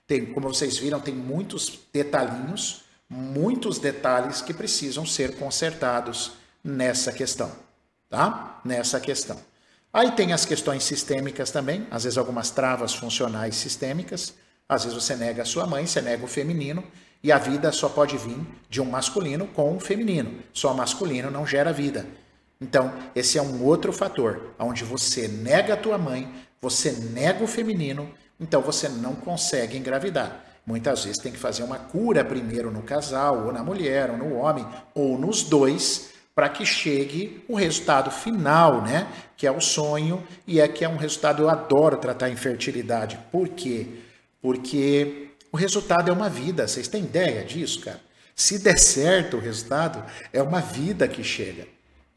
Tem, 0.08 0.26
como 0.26 0.48
vocês 0.48 0.78
viram, 0.78 1.00
tem 1.00 1.14
muitos 1.14 1.80
detalhinhos, 1.92 2.84
muitos 3.10 3.80
detalhes 3.80 4.42
que 4.42 4.54
precisam 4.54 5.06
ser 5.06 5.36
consertados 5.36 6.34
nessa 6.64 7.12
questão, 7.12 7.52
tá? 8.10 8.62
Nessa 8.64 9.00
questão. 9.00 9.40
Aí 9.92 10.12
tem 10.12 10.34
as 10.34 10.46
questões 10.46 10.84
sistêmicas 10.84 11.52
também, 11.52 11.88
às 11.90 12.04
vezes 12.04 12.18
algumas 12.18 12.50
travas 12.50 12.94
funcionais 12.94 13.56
sistêmicas, 13.56 14.34
às 14.68 14.84
vezes 14.84 15.02
você 15.02 15.16
nega 15.16 15.44
a 15.44 15.46
sua 15.46 15.66
mãe, 15.66 15.86
você 15.86 16.02
nega 16.02 16.24
o 16.24 16.28
feminino, 16.28 16.84
e 17.26 17.32
a 17.32 17.40
vida 17.40 17.72
só 17.72 17.90
pode 17.90 18.16
vir 18.20 18.38
de 18.70 18.80
um 18.80 18.86
masculino 18.86 19.48
com 19.48 19.74
um 19.74 19.80
feminino. 19.80 20.44
Só 20.54 20.76
masculino 20.76 21.32
não 21.32 21.44
gera 21.44 21.74
vida. 21.74 22.06
Então, 22.62 22.94
esse 23.16 23.40
é 23.40 23.42
um 23.42 23.64
outro 23.64 23.92
fator, 23.92 24.54
onde 24.60 24.84
você 24.84 25.28
nega 25.28 25.74
a 25.74 25.78
tua 25.78 25.98
mãe, 25.98 26.32
você 26.62 26.92
nega 26.92 27.44
o 27.44 27.48
feminino, 27.48 28.08
então 28.40 28.62
você 28.62 28.88
não 28.88 29.16
consegue 29.16 29.76
engravidar. 29.76 30.46
Muitas 30.68 31.04
vezes 31.04 31.18
tem 31.18 31.32
que 31.32 31.40
fazer 31.40 31.64
uma 31.64 31.80
cura 31.80 32.24
primeiro 32.24 32.70
no 32.70 32.84
casal, 32.84 33.48
ou 33.48 33.52
na 33.52 33.64
mulher, 33.64 34.12
ou 34.12 34.18
no 34.18 34.36
homem, 34.36 34.64
ou 34.94 35.18
nos 35.18 35.42
dois, 35.42 36.12
para 36.36 36.48
que 36.48 36.64
chegue 36.64 37.44
o 37.48 37.56
resultado 37.56 38.12
final, 38.12 38.84
né? 38.84 39.08
Que 39.36 39.48
é 39.48 39.52
o 39.52 39.60
sonho 39.60 40.24
e 40.46 40.62
é 40.62 40.68
que 40.68 40.86
é 40.86 40.90
um 40.90 40.96
resultado. 40.96 41.42
Eu 41.42 41.50
adoro 41.50 41.98
tratar 41.98 42.30
infertilidade. 42.30 43.18
Por 43.32 43.50
quê? 43.50 43.88
Porque 44.44 45.25
o 45.56 45.58
resultado 45.58 46.10
é 46.10 46.14
uma 46.14 46.28
vida. 46.28 46.68
Vocês 46.68 46.89
têm 46.89 47.06
ideia 47.06 47.41
disso, 47.45 47.80
cara? 47.80 48.01
Se 48.36 48.60
der 48.60 48.78
certo 48.78 49.38
o 49.38 49.39
resultado, 49.39 50.03
é 50.34 50.41
uma 50.41 50.60
vida 50.60 51.08
que 51.08 51.24
chega. 51.24 51.66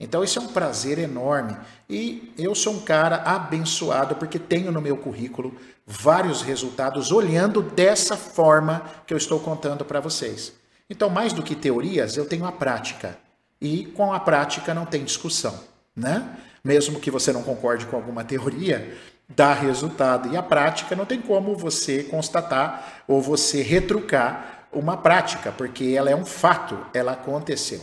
Então, 0.00 0.24
isso 0.24 0.40
é 0.40 0.42
um 0.42 0.48
prazer 0.48 0.98
enorme. 0.98 1.56
E 1.88 2.32
eu 2.36 2.52
sou 2.52 2.74
um 2.74 2.80
cara 2.80 3.18
abençoado 3.18 4.16
porque 4.16 4.40
tenho 4.40 4.72
no 4.72 4.80
meu 4.80 4.96
currículo 4.96 5.54
vários 5.86 6.42
resultados 6.42 7.12
olhando 7.12 7.62
dessa 7.62 8.16
forma 8.16 8.82
que 9.06 9.14
eu 9.14 9.18
estou 9.18 9.38
contando 9.38 9.84
para 9.84 10.00
vocês. 10.00 10.52
Então, 10.90 11.08
mais 11.08 11.32
do 11.32 11.40
que 11.40 11.54
teorias, 11.54 12.16
eu 12.16 12.26
tenho 12.26 12.44
a 12.44 12.50
prática. 12.50 13.16
E 13.60 13.84
com 13.84 14.12
a 14.12 14.18
prática 14.18 14.74
não 14.74 14.84
tem 14.84 15.04
discussão, 15.04 15.56
né? 15.94 16.28
Mesmo 16.64 16.98
que 16.98 17.08
você 17.10 17.32
não 17.32 17.44
concorde 17.44 17.86
com 17.86 17.94
alguma 17.94 18.24
teoria, 18.24 18.98
dá 19.28 19.52
resultado. 19.52 20.32
E 20.32 20.36
a 20.36 20.42
prática 20.42 20.96
não 20.96 21.06
tem 21.06 21.20
como 21.20 21.56
você 21.56 22.02
constatar 22.02 22.97
ou 23.08 23.22
você 23.22 23.62
retrucar 23.62 24.68
uma 24.70 24.96
prática, 24.96 25.50
porque 25.50 25.94
ela 25.96 26.10
é 26.10 26.14
um 26.14 26.26
fato, 26.26 26.78
ela 26.92 27.12
aconteceu. 27.12 27.80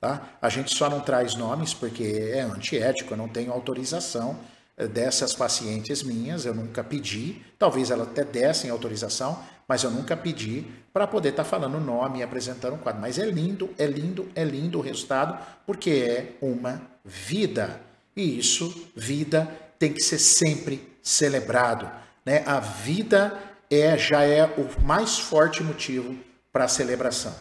Tá? 0.00 0.30
A 0.40 0.48
gente 0.48 0.74
só 0.74 0.88
não 0.90 1.00
traz 1.00 1.36
nomes 1.36 1.74
porque 1.74 2.30
é 2.32 2.40
antiético, 2.40 3.12
eu 3.12 3.18
não 3.18 3.28
tenho 3.28 3.52
autorização 3.52 4.36
eh, 4.76 4.88
dessas 4.88 5.34
pacientes 5.34 6.02
minhas, 6.02 6.44
eu 6.44 6.54
nunca 6.54 6.82
pedi, 6.82 7.40
talvez 7.58 7.90
elas 7.90 8.08
até 8.08 8.24
dessem 8.24 8.70
autorização, 8.70 9.38
mas 9.68 9.84
eu 9.84 9.90
nunca 9.90 10.16
pedi 10.16 10.66
para 10.92 11.06
poder 11.06 11.28
estar 11.28 11.44
tá 11.44 11.48
falando 11.48 11.76
o 11.76 11.80
nome 11.80 12.18
e 12.18 12.22
apresentando 12.22 12.74
um 12.74 12.78
quadro. 12.78 13.00
Mas 13.00 13.18
é 13.18 13.26
lindo, 13.26 13.70
é 13.78 13.86
lindo, 13.86 14.28
é 14.34 14.42
lindo 14.42 14.78
o 14.78 14.82
resultado, 14.82 15.38
porque 15.64 15.90
é 15.90 16.32
uma 16.40 16.82
vida. 17.04 17.80
E 18.16 18.38
isso, 18.38 18.90
vida, 18.96 19.48
tem 19.78 19.92
que 19.92 20.02
ser 20.02 20.18
sempre 20.18 20.96
celebrado. 21.02 21.88
Né? 22.24 22.42
A 22.46 22.58
vida 22.58 23.38
é 23.74 23.96
já 23.96 24.22
é 24.22 24.44
o 24.44 24.68
mais 24.84 25.18
forte 25.18 25.62
motivo 25.62 26.14
para 26.52 26.64
a 26.64 26.68
celebração. 26.68 27.34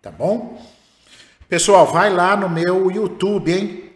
Tá 0.00 0.10
bom? 0.10 0.60
Pessoal, 1.48 1.86
vai 1.86 2.10
lá 2.10 2.36
no 2.36 2.48
meu 2.48 2.90
YouTube, 2.90 3.52
hein? 3.52 3.92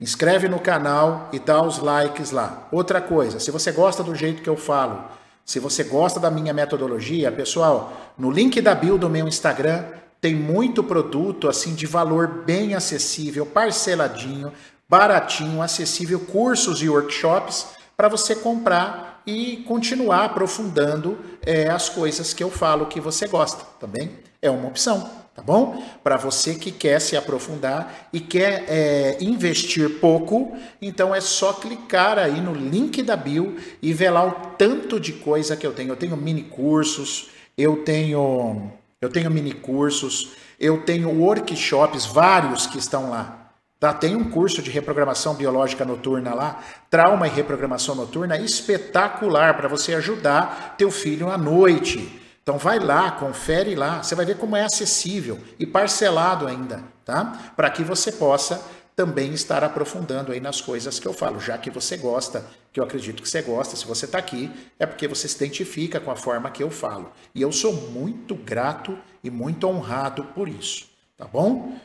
Inscreve 0.00 0.48
no 0.48 0.58
canal 0.58 1.28
e 1.32 1.38
dá 1.38 1.62
os 1.62 1.78
likes 1.78 2.30
lá. 2.30 2.68
Outra 2.72 3.00
coisa, 3.00 3.38
se 3.38 3.50
você 3.50 3.72
gosta 3.72 4.02
do 4.02 4.14
jeito 4.14 4.42
que 4.42 4.48
eu 4.48 4.56
falo, 4.56 5.04
se 5.44 5.58
você 5.58 5.84
gosta 5.84 6.20
da 6.20 6.30
minha 6.30 6.54
metodologia, 6.54 7.32
pessoal, 7.32 7.92
no 8.16 8.30
link 8.30 8.60
da 8.60 8.74
bio 8.74 8.96
do 8.96 9.10
meu 9.10 9.26
Instagram 9.26 9.84
tem 10.20 10.34
muito 10.34 10.84
produto 10.84 11.48
assim 11.48 11.74
de 11.74 11.86
valor 11.86 12.44
bem 12.44 12.74
acessível, 12.74 13.46
parceladinho, 13.46 14.52
baratinho, 14.88 15.62
acessível, 15.62 16.20
cursos 16.20 16.82
e 16.82 16.88
workshops 16.88 17.68
para 17.96 18.08
você 18.08 18.34
comprar 18.34 19.09
e 19.30 19.56
continuar 19.58 20.24
aprofundando 20.24 21.18
é, 21.44 21.68
as 21.68 21.88
coisas 21.88 22.34
que 22.34 22.42
eu 22.42 22.50
falo 22.50 22.86
que 22.86 23.00
você 23.00 23.26
gosta, 23.26 23.64
também 23.78 24.08
tá 24.08 24.30
é 24.42 24.50
uma 24.50 24.68
opção 24.68 25.20
tá 25.34 25.42
bom? 25.42 25.82
Para 26.02 26.16
você 26.16 26.54
que 26.54 26.70
quer 26.70 27.00
se 27.00 27.16
aprofundar 27.16 28.08
e 28.12 28.20
quer 28.20 28.64
é, 28.68 29.16
investir 29.20 29.98
pouco, 30.00 30.56
então 30.82 31.14
é 31.14 31.20
só 31.20 31.52
clicar 31.52 32.18
aí 32.18 32.40
no 32.40 32.52
link 32.52 33.02
da 33.02 33.16
bio 33.16 33.56
e 33.80 33.92
ver 33.92 34.10
lá 34.10 34.26
o 34.26 34.32
tanto 34.56 35.00
de 35.00 35.14
coisa 35.14 35.56
que 35.56 35.66
eu 35.66 35.72
tenho. 35.72 35.90
Eu 35.90 35.96
tenho 35.96 36.16
mini 36.16 36.42
cursos, 36.42 37.30
eu 37.56 37.78
tenho 37.84 38.70
eu 39.00 39.08
tenho 39.08 39.30
mini 39.30 39.52
cursos, 39.52 40.32
eu 40.58 40.82
tenho 40.82 41.08
workshops 41.08 42.04
vários 42.04 42.66
que 42.66 42.76
estão 42.76 43.08
lá. 43.08 43.39
Tá? 43.80 43.94
Tem 43.94 44.14
um 44.14 44.28
curso 44.28 44.60
de 44.60 44.70
reprogramação 44.70 45.34
biológica 45.34 45.86
noturna 45.86 46.34
lá, 46.34 46.62
trauma 46.90 47.26
e 47.26 47.30
reprogramação 47.30 47.94
noturna 47.94 48.36
espetacular 48.36 49.56
para 49.56 49.68
você 49.68 49.94
ajudar 49.94 50.74
teu 50.76 50.90
filho 50.90 51.30
à 51.30 51.38
noite. 51.38 52.20
Então 52.42 52.58
vai 52.58 52.78
lá, 52.78 53.10
confere 53.12 53.74
lá, 53.74 54.02
você 54.02 54.14
vai 54.14 54.26
ver 54.26 54.36
como 54.36 54.54
é 54.54 54.64
acessível 54.64 55.38
e 55.58 55.64
parcelado 55.64 56.46
ainda, 56.46 56.84
tá? 57.06 57.52
Para 57.56 57.70
que 57.70 57.82
você 57.82 58.12
possa 58.12 58.62
também 58.94 59.32
estar 59.32 59.64
aprofundando 59.64 60.30
aí 60.30 60.40
nas 60.40 60.60
coisas 60.60 60.98
que 60.98 61.08
eu 61.08 61.14
falo, 61.14 61.40
já 61.40 61.56
que 61.56 61.70
você 61.70 61.96
gosta, 61.96 62.44
que 62.70 62.80
eu 62.80 62.84
acredito 62.84 63.22
que 63.22 63.28
você 63.28 63.40
gosta, 63.40 63.76
se 63.76 63.86
você 63.86 64.04
está 64.04 64.18
aqui, 64.18 64.50
é 64.78 64.84
porque 64.84 65.08
você 65.08 65.26
se 65.26 65.36
identifica 65.36 65.98
com 65.98 66.10
a 66.10 66.16
forma 66.16 66.50
que 66.50 66.62
eu 66.62 66.70
falo. 66.70 67.10
E 67.34 67.40
eu 67.40 67.50
sou 67.50 67.72
muito 67.72 68.34
grato 68.34 68.98
e 69.24 69.30
muito 69.30 69.66
honrado 69.66 70.24
por 70.34 70.50
isso, 70.50 70.86
tá 71.16 71.24
bom? 71.24 71.78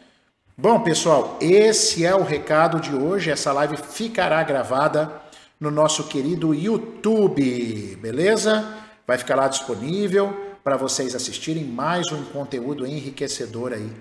Bom, 0.58 0.80
pessoal, 0.80 1.38
esse 1.42 2.06
é 2.06 2.16
o 2.16 2.24
recado 2.24 2.80
de 2.80 2.96
hoje. 2.96 3.30
Essa 3.30 3.52
live 3.52 3.76
ficará 3.76 4.42
gravada 4.42 5.12
no 5.60 5.70
nosso 5.70 6.06
querido 6.06 6.56
YouTube, 6.56 7.98
beleza? 7.98 8.66
Vai 9.06 9.18
ficar 9.18 9.36
lá 9.36 9.50
disponível 9.50 10.34
para 10.64 10.78
vocês 10.78 11.14
assistirem 11.14 11.66
mais 11.66 12.10
um 12.10 12.24
conteúdo 12.24 12.88
enriquecedor 12.88 13.74
aí 13.74 13.92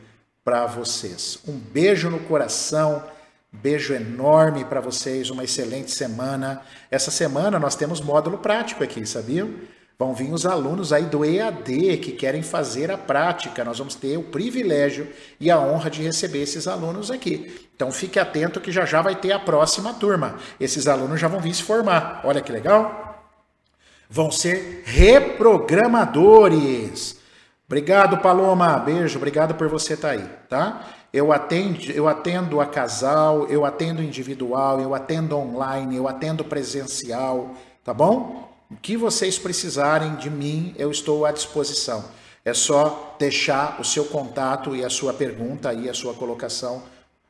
para 0.45 0.65
vocês. 0.67 1.41
Um 1.45 1.59
beijo 1.59 2.09
no 2.09 2.21
coração, 2.21 3.03
beijo 3.51 3.93
enorme 3.93 4.65
para 4.65 4.81
vocês, 4.81 5.31
uma 5.31 5.43
excelente 5.43 5.91
semana. 5.91 6.63
Essa 6.89 7.11
semana 7.11 7.59
nós 7.59 7.75
temos 7.75 8.01
módulo 8.01 8.39
prático 8.39 8.85
aqui, 8.85 9.05
sabiam? 9.05 9.51
Vão 9.99 10.13
vir 10.13 10.33
os 10.33 10.45
alunos 10.45 10.93
aí 10.93 11.05
do 11.05 11.25
EAD 11.25 11.99
que 11.99 12.13
querem 12.13 12.43
fazer 12.43 12.91
a 12.91 12.99
prática. 12.99 13.65
Nós 13.65 13.79
vamos 13.79 13.95
ter 13.95 14.17
o 14.17 14.25
privilégio 14.25 15.09
e 15.39 15.51
a 15.51 15.59
honra 15.59 15.89
de 15.89 16.03
receber 16.03 16.43
esses 16.43 16.67
alunos 16.67 17.11
aqui. 17.11 17.69
Então 17.75 17.93
fique 17.93 18.19
atento 18.19 18.61
que 18.61 18.73
já 18.73 18.85
já 18.85 19.01
vai 19.01 19.15
ter 19.15 19.33
a 19.33 19.39
próxima 19.39 19.95
turma. 19.95 20.37
Esses 20.59 20.89
alunos 20.89 21.21
já 21.21 21.29
vão 21.29 21.41
vir 21.41 21.55
se 21.55 21.63
formar. 21.63 22.21
Olha 22.25 22.41
que 22.41 22.51
legal 22.51 23.05
vão 24.15 24.31
ser 24.31 24.85
reprogramadores. 24.87 27.19
Obrigado, 27.67 28.19
Paloma. 28.19 28.79
Beijo, 28.79 29.17
obrigado 29.17 29.57
por 29.57 29.69
você 29.69 29.95
estar 29.95 30.11
aí, 30.11 30.25
tá? 30.49 30.83
Eu 31.13 31.33
atendo, 31.33 31.91
eu 31.91 32.09
atendo 32.09 32.61
a 32.61 32.67
casal, 32.67 33.47
eu 33.47 33.65
atendo 33.65 34.01
individual, 34.01 34.81
eu 34.81 34.95
atendo 34.95 35.37
online, 35.37 35.97
eu 35.97 36.07
atendo 36.07 36.45
presencial, 36.45 37.51
tá 37.83 37.93
bom? 37.93 38.54
O 38.75 38.77
que 38.77 38.97
vocês 38.97 39.39
precisarem 39.39 40.17
de 40.17 40.29
mim, 40.29 40.75
eu 40.77 40.91
estou 40.91 41.25
à 41.25 41.31
disposição. 41.31 42.05
É 42.45 42.53
só 42.53 43.15
deixar 43.21 43.81
o 43.81 43.85
seu 43.85 44.05
contato 44.05 44.75
e 44.75 44.85
a 44.85 44.91
sua 44.91 45.15
pergunta 45.15 45.73
e 45.73 45.89
a 45.89 45.95
sua 45.95 46.13
colocação 46.13 46.83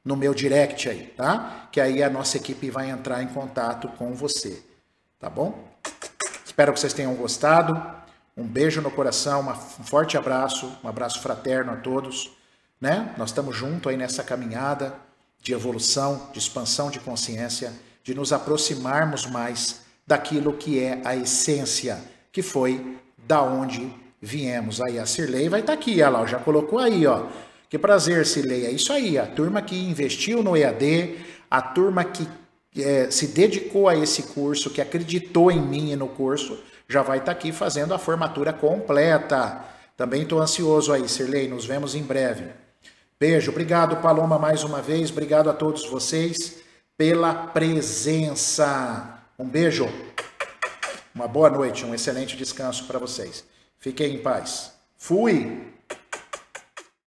no 0.03 0.17
meu 0.17 0.33
direct 0.33 0.89
aí, 0.89 1.13
tá? 1.15 1.69
Que 1.71 1.83
aí 1.83 2.03
a 2.03 2.09
nossa 2.09 2.39
equipe 2.39 2.71
vai 2.71 2.89
entrar 2.89 3.23
em 3.23 3.27
contato 3.27 3.89
com 3.99 4.15
você, 4.15 4.63
tá 5.21 5.29
bom? 5.29 5.69
Espero 6.47 6.73
que 6.73 6.81
vocês 6.81 6.95
tenham 6.95 7.15
gostado. 7.15 7.79
Um 8.35 8.45
beijo 8.45 8.81
no 8.81 8.91
coração, 8.91 9.47
um 9.79 9.85
forte 9.85 10.17
abraço, 10.17 10.73
um 10.83 10.89
abraço 10.89 11.21
fraterno 11.21 11.73
a 11.73 11.77
todos. 11.77 12.31
Né? 12.81 13.15
Nós 13.19 13.31
estamos 13.31 13.55
juntos 13.55 13.91
aí 13.91 13.99
nessa 13.99 14.25
caminhada 14.25 14.95
de 15.43 15.53
evolução, 15.53 16.31
de 16.33 16.39
expansão 16.39 16.91
de 16.91 17.01
consciência, 17.01 17.71
de 18.03 18.15
nos 18.15 18.33
aproximarmos 18.33 19.27
mais 19.27 19.84
daquilo 20.07 20.53
que 20.55 20.79
é 20.79 21.01
a 21.05 21.17
essência, 21.17 21.99
que 22.31 22.43
foi 22.43 22.99
da 23.27 23.43
onde 23.43 23.91
viemos. 24.21 24.81
Aí 24.81 24.99
a 24.99 25.07
Cirlei 25.07 25.49
vai 25.49 25.61
estar 25.61 25.73
tá 25.73 25.79
aqui, 25.79 26.01
ela 26.01 26.27
já 26.27 26.39
colocou 26.39 26.79
aí, 26.79 27.07
ó. 27.07 27.27
Que 27.69 27.79
prazer, 27.79 28.25
Cirlei. 28.27 28.67
É 28.67 28.71
isso 28.71 28.93
aí, 28.93 29.19
a 29.19 29.27
turma 29.27 29.61
que 29.63 29.77
investiu 29.77 30.43
no 30.43 30.57
EAD, 30.57 31.17
a 31.51 31.61
turma 31.61 32.05
que 32.05 32.29
é, 32.77 33.11
se 33.11 33.29
dedicou 33.29 33.89
a 33.89 33.97
esse 33.97 34.25
curso, 34.25 34.71
que 34.71 34.81
acreditou 34.81 35.51
em 35.51 35.61
mim 35.61 35.93
e 35.93 35.97
no 35.97 36.09
curso, 36.09 36.59
já 36.89 37.03
vai 37.03 37.19
estar 37.19 37.33
tá 37.33 37.39
aqui 37.39 37.53
fazendo 37.53 37.95
a 37.95 37.99
formatura 37.99 38.53
completa. 38.53 39.65
Também 39.97 40.23
estou 40.23 40.41
ansioso 40.41 40.93
aí, 40.93 41.09
Sirlei. 41.09 41.49
Nos 41.49 41.65
vemos 41.65 41.95
em 41.95 42.03
breve. 42.03 42.47
Beijo. 43.19 43.51
Obrigado, 43.51 43.97
Paloma, 43.97 44.39
mais 44.39 44.65
uma 44.65 44.83
vez. 44.83 45.11
Obrigado 45.11 45.49
a 45.49 45.53
todos 45.53 45.87
vocês 45.89 46.59
pela 46.97 47.33
presença. 47.33 49.14
Um 49.37 49.49
beijo. 49.49 49.89
Uma 51.13 51.27
boa 51.27 51.51
noite, 51.51 51.85
um 51.85 51.93
excelente 51.93 52.37
descanso 52.37 52.87
para 52.87 53.01
vocês. 53.01 53.45
Fiquem 53.81 54.15
em 54.15 54.23
paz. 54.23 54.73
Fui! 54.97 55.74